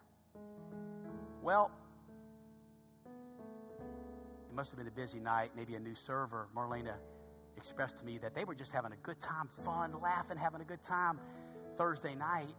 Well, 1.45 1.71
it 3.05 4.55
must 4.55 4.71
have 4.71 4.79
been 4.79 4.89
a 4.89 4.91
busy 4.91 5.21
night, 5.21 5.51
maybe 5.55 5.75
a 5.75 5.79
new 5.79 5.95
server. 5.95 6.49
Marlena 6.57 6.95
expressed 7.59 7.99
to 7.99 8.05
me 8.07 8.17
that 8.17 8.35
they 8.35 8.45
were 8.45 8.55
just 8.55 8.73
having 8.73 8.93
a 8.93 8.97
good 9.03 9.21
time, 9.21 9.51
fun, 9.63 9.93
laughing, 10.01 10.39
having 10.39 10.63
a 10.63 10.65
good 10.65 10.83
time 10.83 11.21
Thursday 11.77 12.15
night. 12.15 12.55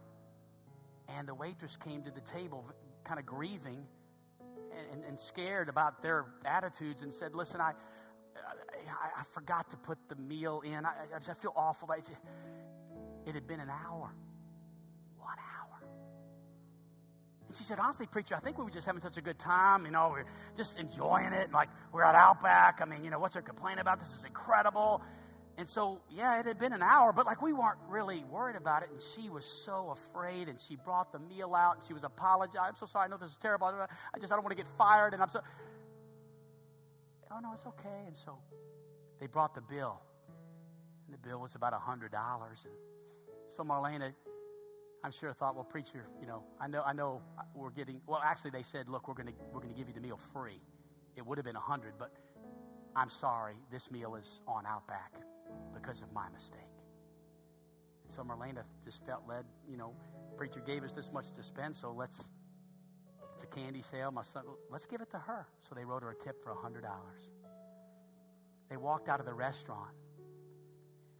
And 1.08 1.26
the 1.26 1.34
waitress 1.34 1.76
came 1.76 2.04
to 2.04 2.12
the 2.12 2.20
table, 2.20 2.64
kind 3.02 3.18
of 3.18 3.26
grieving 3.26 3.84
and, 4.38 4.86
and, 4.92 5.04
and 5.04 5.18
scared 5.18 5.68
about 5.68 6.00
their 6.00 6.26
attitudes, 6.44 7.02
and 7.02 7.12
said, 7.12 7.34
Listen, 7.34 7.60
I, 7.60 7.72
I, 8.36 9.20
I 9.20 9.24
forgot 9.32 9.68
to 9.72 9.76
put 9.76 9.98
the 10.08 10.14
meal 10.14 10.62
in. 10.64 10.86
I, 10.86 10.92
I 11.12 11.34
feel 11.34 11.54
awful. 11.56 11.90
It 11.90 13.34
had 13.34 13.48
been 13.48 13.58
an 13.58 13.70
hour. 13.70 14.14
And 17.48 17.56
she 17.56 17.64
said, 17.64 17.78
honestly, 17.78 18.06
preacher, 18.06 18.34
I 18.34 18.40
think 18.40 18.58
we 18.58 18.64
were 18.64 18.70
just 18.70 18.86
having 18.86 19.02
such 19.02 19.16
a 19.16 19.20
good 19.20 19.38
time. 19.38 19.84
You 19.84 19.92
know, 19.92 20.08
we're 20.12 20.24
just 20.56 20.78
enjoying 20.78 21.32
it. 21.32 21.52
Like, 21.52 21.68
we're 21.92 22.02
at 22.02 22.14
Outback. 22.14 22.80
I 22.82 22.84
mean, 22.86 23.04
you 23.04 23.10
know, 23.10 23.18
what's 23.18 23.34
her 23.34 23.42
complaint 23.42 23.78
about? 23.78 24.00
This 24.00 24.12
is 24.12 24.24
incredible. 24.24 25.02
And 25.58 25.66
so, 25.68 26.00
yeah, 26.10 26.38
it 26.38 26.46
had 26.46 26.58
been 26.58 26.74
an 26.74 26.82
hour, 26.82 27.12
but 27.14 27.24
like 27.24 27.40
we 27.40 27.54
weren't 27.54 27.78
really 27.88 28.24
worried 28.24 28.56
about 28.56 28.82
it. 28.82 28.90
And 28.90 29.00
she 29.14 29.30
was 29.30 29.44
so 29.46 29.90
afraid. 29.90 30.48
And 30.48 30.60
she 30.60 30.76
brought 30.76 31.12
the 31.12 31.18
meal 31.18 31.54
out 31.54 31.76
and 31.76 31.86
she 31.86 31.94
was 31.94 32.04
apologizing. 32.04 32.60
I'm 32.60 32.76
so 32.76 32.86
sorry. 32.86 33.06
I 33.06 33.08
know 33.08 33.16
this 33.16 33.30
is 33.30 33.38
terrible. 33.38 33.66
I 33.68 33.86
just, 34.18 34.32
I 34.32 34.36
don't 34.36 34.44
want 34.44 34.56
to 34.56 34.62
get 34.62 34.70
fired. 34.76 35.14
And 35.14 35.22
I'm 35.22 35.30
so, 35.30 35.40
oh, 37.30 37.38
no, 37.40 37.52
it's 37.54 37.66
okay. 37.66 38.02
And 38.06 38.16
so 38.22 38.38
they 39.18 39.26
brought 39.26 39.54
the 39.54 39.62
bill. 39.62 40.00
And 41.06 41.14
the 41.14 41.26
bill 41.26 41.40
was 41.40 41.54
about 41.54 41.72
a 41.72 41.76
$100. 41.76 42.02
And 42.02 42.74
so 43.56 43.62
Marlena, 43.62 44.12
I'm 45.06 45.12
sure 45.12 45.32
thought, 45.32 45.54
well, 45.54 45.62
preacher, 45.62 46.08
you 46.20 46.26
know, 46.26 46.42
I 46.60 46.66
know, 46.66 46.82
I 46.84 46.92
know 46.92 47.22
we're 47.54 47.70
getting, 47.70 48.00
well, 48.08 48.20
actually 48.24 48.50
they 48.50 48.64
said, 48.64 48.88
look, 48.88 49.06
we're 49.06 49.14
going 49.14 49.28
to, 49.28 49.32
we're 49.52 49.60
going 49.60 49.72
to 49.72 49.78
give 49.78 49.86
you 49.86 49.94
the 49.94 50.00
meal 50.00 50.18
free. 50.32 50.60
It 51.14 51.24
would 51.24 51.38
have 51.38 51.44
been 51.44 51.54
a 51.54 51.60
100 51.60 51.92
but 51.96 52.10
I'm 52.96 53.08
sorry, 53.08 53.54
this 53.70 53.88
meal 53.88 54.16
is 54.16 54.40
on 54.48 54.66
Outback 54.66 55.12
because 55.72 56.02
of 56.02 56.12
my 56.12 56.28
mistake. 56.30 56.58
And 58.02 58.12
so 58.12 58.22
Marlena 58.22 58.64
just 58.84 58.98
felt 59.06 59.22
led, 59.28 59.44
you 59.70 59.76
know, 59.76 59.92
preacher 60.36 60.60
gave 60.66 60.82
us 60.82 60.90
this 60.90 61.12
much 61.12 61.26
to 61.36 61.42
spend, 61.44 61.76
so 61.76 61.92
let's, 61.96 62.24
it's 63.36 63.44
a 63.44 63.46
candy 63.46 63.82
sale. 63.88 64.10
My 64.10 64.24
son, 64.24 64.42
let's 64.72 64.86
give 64.86 65.00
it 65.02 65.10
to 65.12 65.18
her. 65.18 65.46
So 65.68 65.76
they 65.76 65.84
wrote 65.84 66.02
her 66.02 66.10
a 66.10 66.24
tip 66.24 66.42
for 66.42 66.50
a 66.50 66.56
$100. 66.56 66.82
They 68.68 68.76
walked 68.76 69.08
out 69.08 69.20
of 69.20 69.26
the 69.26 69.34
restaurant. 69.34 69.94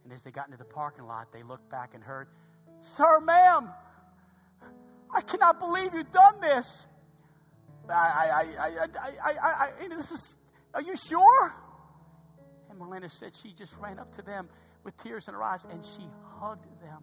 And 0.03 0.11
as 0.11 0.21
they 0.23 0.31
got 0.31 0.47
into 0.47 0.57
the 0.57 0.65
parking 0.65 1.05
lot, 1.05 1.31
they 1.31 1.43
looked 1.43 1.69
back 1.69 1.91
and 1.93 2.03
heard, 2.03 2.27
Sir, 2.95 3.19
ma'am, 3.19 3.69
I 5.13 5.21
cannot 5.21 5.59
believe 5.59 5.93
you've 5.93 6.11
done 6.11 6.41
this. 6.41 6.87
I, 7.89 7.93
I, 7.93 8.45
I, 8.59 8.87
I, 9.23 9.31
I, 9.31 9.71
I, 9.81 9.87
this 9.87 10.11
is, 10.11 10.35
are 10.73 10.81
you 10.81 10.95
sure? 10.95 11.53
And 12.69 12.79
Marlena 12.79 13.11
said 13.11 13.31
she 13.41 13.53
just 13.53 13.75
ran 13.77 13.99
up 13.99 14.15
to 14.17 14.21
them 14.21 14.49
with 14.83 14.97
tears 14.97 15.27
in 15.27 15.33
her 15.33 15.43
eyes 15.43 15.65
and 15.69 15.83
she 15.83 16.07
hugged 16.39 16.65
them. 16.81 17.01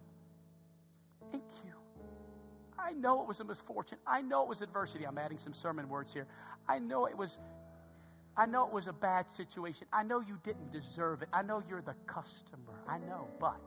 Thank 1.31 1.45
you. 1.65 1.73
I 2.79 2.93
know 2.93 3.23
it 3.23 3.29
was 3.29 3.41
a 3.41 3.45
misfortune. 3.45 3.99
I 4.07 4.21
know 4.21 4.43
it 4.43 4.49
was 4.49 4.61
adversity. 4.61 5.07
I'm 5.07 5.19
adding 5.19 5.39
some 5.39 5.55
sermon 5.55 5.89
words 5.89 6.13
here. 6.13 6.27
I 6.69 6.79
know 6.79 7.07
it 7.07 7.17
was 7.17 7.39
I 8.37 8.47
know 8.47 8.67
it 8.67 8.73
was 8.73 8.89
a 8.89 8.93
bad 8.93 9.27
situation. 9.37 9.87
I 9.93 10.03
know 10.03 10.21
you 10.21 10.39
didn't 10.43 10.73
deserve 10.73 11.23
it. 11.23 11.29
I 11.33 11.43
know 11.43 11.63
you're 11.69 11.83
the 11.83 11.95
customer. 12.07 12.75
I 12.89 12.99
know, 12.99 13.29
but 13.39 13.63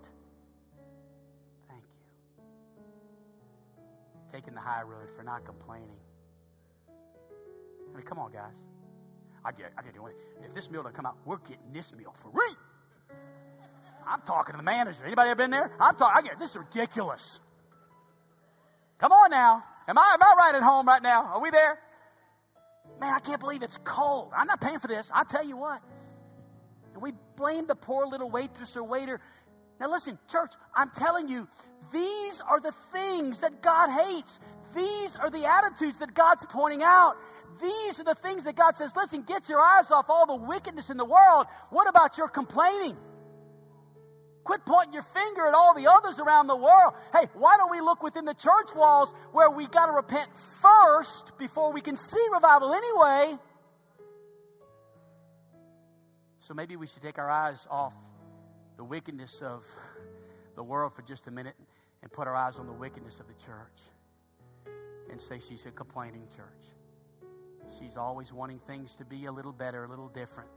Taking 4.38 4.54
the 4.54 4.62
high 4.62 4.84
road 4.84 5.08
for 5.18 5.24
not 5.24 5.46
complaining. 5.46 5.98
I 7.92 7.98
mean, 7.98 8.06
come 8.06 8.20
on, 8.20 8.32
guys. 8.32 8.54
I 9.44 9.52
get, 9.52 9.72
I 9.76 9.82
get 9.82 9.96
it. 9.96 10.02
If 10.46 10.54
this 10.54 10.70
meal 10.70 10.84
doesn't 10.84 10.96
come 10.96 11.08
out, 11.08 11.18
we're 11.26 11.38
getting 11.38 11.74
this 11.74 11.92
meal 11.98 12.14
for 12.22 12.30
free. 12.30 12.56
I'm 14.08 14.22
talking 14.28 14.54
to 14.54 14.58
the 14.58 14.64
manager. 14.64 15.04
Anybody 15.04 15.32
ever 15.32 15.38
been 15.38 15.50
there? 15.50 15.72
I'm 15.80 15.96
talking. 15.96 16.14
I 16.16 16.22
get 16.22 16.40
this 16.40 16.52
is 16.52 16.58
ridiculous. 16.58 17.40
Come 19.00 19.12
on 19.12 19.32
now. 19.32 19.64
Am 19.88 19.98
I 19.98 20.12
am 20.14 20.22
I 20.22 20.36
right 20.38 20.54
at 20.54 20.62
home 20.62 20.86
right 20.86 21.02
now? 21.02 21.24
Are 21.34 21.42
we 21.42 21.50
there? 21.50 21.80
Man, 23.02 23.16
I 23.16 23.20
can't 23.20 23.40
believe 23.40 23.64
it's 23.64 23.80
cold. 23.84 24.34
I'm 24.38 24.46
not 24.46 24.62
paying 24.62 24.78
for 24.78 24.88
this. 24.88 25.10
I'll 25.12 25.26
tell 25.26 25.48
you 25.48 25.58
what. 25.58 25.82
And 26.94 27.02
we 27.02 27.14
blame 27.36 27.66
the 27.66 27.76
poor 27.76 28.06
little 28.06 28.30
waitress 28.30 28.78
or 28.78 28.84
waiter. 28.84 29.20
Now, 29.80 29.92
listen, 29.92 30.18
church, 30.30 30.52
I'm 30.74 30.92
telling 30.98 31.28
you, 31.28 31.48
these 31.92 32.42
are 32.50 32.60
the 32.60 32.74
things 32.92 33.40
that 33.42 33.62
God 33.62 33.90
hates. 33.90 34.40
These 34.76 35.16
are 35.16 35.30
the 35.30 35.46
attitudes 35.46 36.00
that 36.00 36.14
God's 36.14 36.46
pointing 36.50 36.84
out. 36.84 37.16
These 37.62 38.00
are 38.00 38.04
the 38.04 38.16
things 38.16 38.44
that 38.44 38.56
God 38.56 38.78
says, 38.78 38.92
listen, 38.96 39.24
get 39.24 39.50
your 39.50 39.62
eyes 39.62 39.90
off 39.90 40.06
all 40.10 40.26
the 40.26 40.36
wickedness 40.36 40.90
in 40.90 40.98
the 40.98 41.06
world. 41.06 41.48
What 41.70 41.88
about 41.88 42.18
your 42.18 42.28
complaining? 42.28 42.98
Quit 44.44 44.62
pointing 44.66 44.94
your 44.94 45.04
finger 45.04 45.46
at 45.46 45.54
all 45.54 45.74
the 45.76 45.92
others 45.92 46.20
around 46.20 46.48
the 46.48 46.56
world. 46.56 46.94
Hey, 47.12 47.28
why 47.34 47.58
don't 47.58 47.72
we 47.72 47.82
look 47.82 48.02
within 48.02 48.26
the 48.26 48.34
church 48.34 48.74
walls 48.76 49.14
where 49.34 49.50
we 49.50 49.68
got 49.68 49.88
to 49.88 49.92
repent 49.92 50.30
first 50.62 51.38
before 51.38 51.74
we 51.74 51.82
can 51.82 51.98
see 51.98 52.26
revival 52.32 52.74
anyway? 52.74 53.38
So 56.40 56.54
maybe 56.54 56.78
we 56.78 56.88
should 56.88 57.02
take 57.02 57.18
our 57.18 57.30
eyes 57.30 57.68
off 57.70 57.94
the 58.78 58.84
wickedness 58.84 59.42
of 59.42 59.64
the 60.56 60.64
world 60.64 60.94
for 60.96 61.02
just 61.02 61.28
a 61.28 61.32
minute 61.32 61.56
and 62.02 62.12
put 62.12 62.28
our 62.28 62.36
eyes 62.36 62.56
on 62.58 62.68
the 62.68 62.74
wickedness 62.74 63.20
of 63.20 63.28
the 63.28 63.34
church 63.46 63.82
and 65.12 65.20
say 65.20 65.40
she's 65.40 65.66
a 65.66 65.72
complaining 65.72 66.28
church. 66.36 67.28
She's 67.80 67.98
always 67.98 68.32
wanting 68.32 68.60
things 68.68 68.96
to 68.96 69.06
be 69.06 69.26
a 69.26 69.32
little 69.32 69.52
better, 69.52 69.86
a 69.86 69.90
little 69.90 70.10
different. 70.10 70.50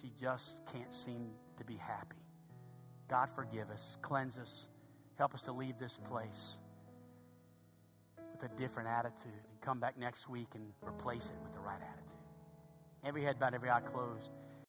She 0.00 0.12
just 0.20 0.56
can't 0.72 0.92
seem 0.94 1.30
to 1.58 1.64
be 1.64 1.76
happy. 1.76 2.16
God, 3.08 3.28
forgive 3.34 3.70
us, 3.70 3.96
cleanse 4.02 4.36
us, 4.38 4.68
help 5.16 5.34
us 5.34 5.42
to 5.42 5.52
leave 5.52 5.78
this 5.80 5.98
place 6.08 6.58
with 8.32 8.50
a 8.50 8.54
different 8.60 8.88
attitude 8.88 9.32
and 9.50 9.60
come 9.62 9.80
back 9.80 9.98
next 9.98 10.28
week 10.28 10.48
and 10.54 10.64
replace 10.86 11.24
it 11.24 11.38
with 11.42 11.52
the 11.54 11.60
right 11.60 11.80
attitude. 11.80 12.08
Every 13.04 13.24
head 13.24 13.38
bowed, 13.38 13.54
every 13.54 13.70
eye 13.70 13.80
closed. 13.80 14.30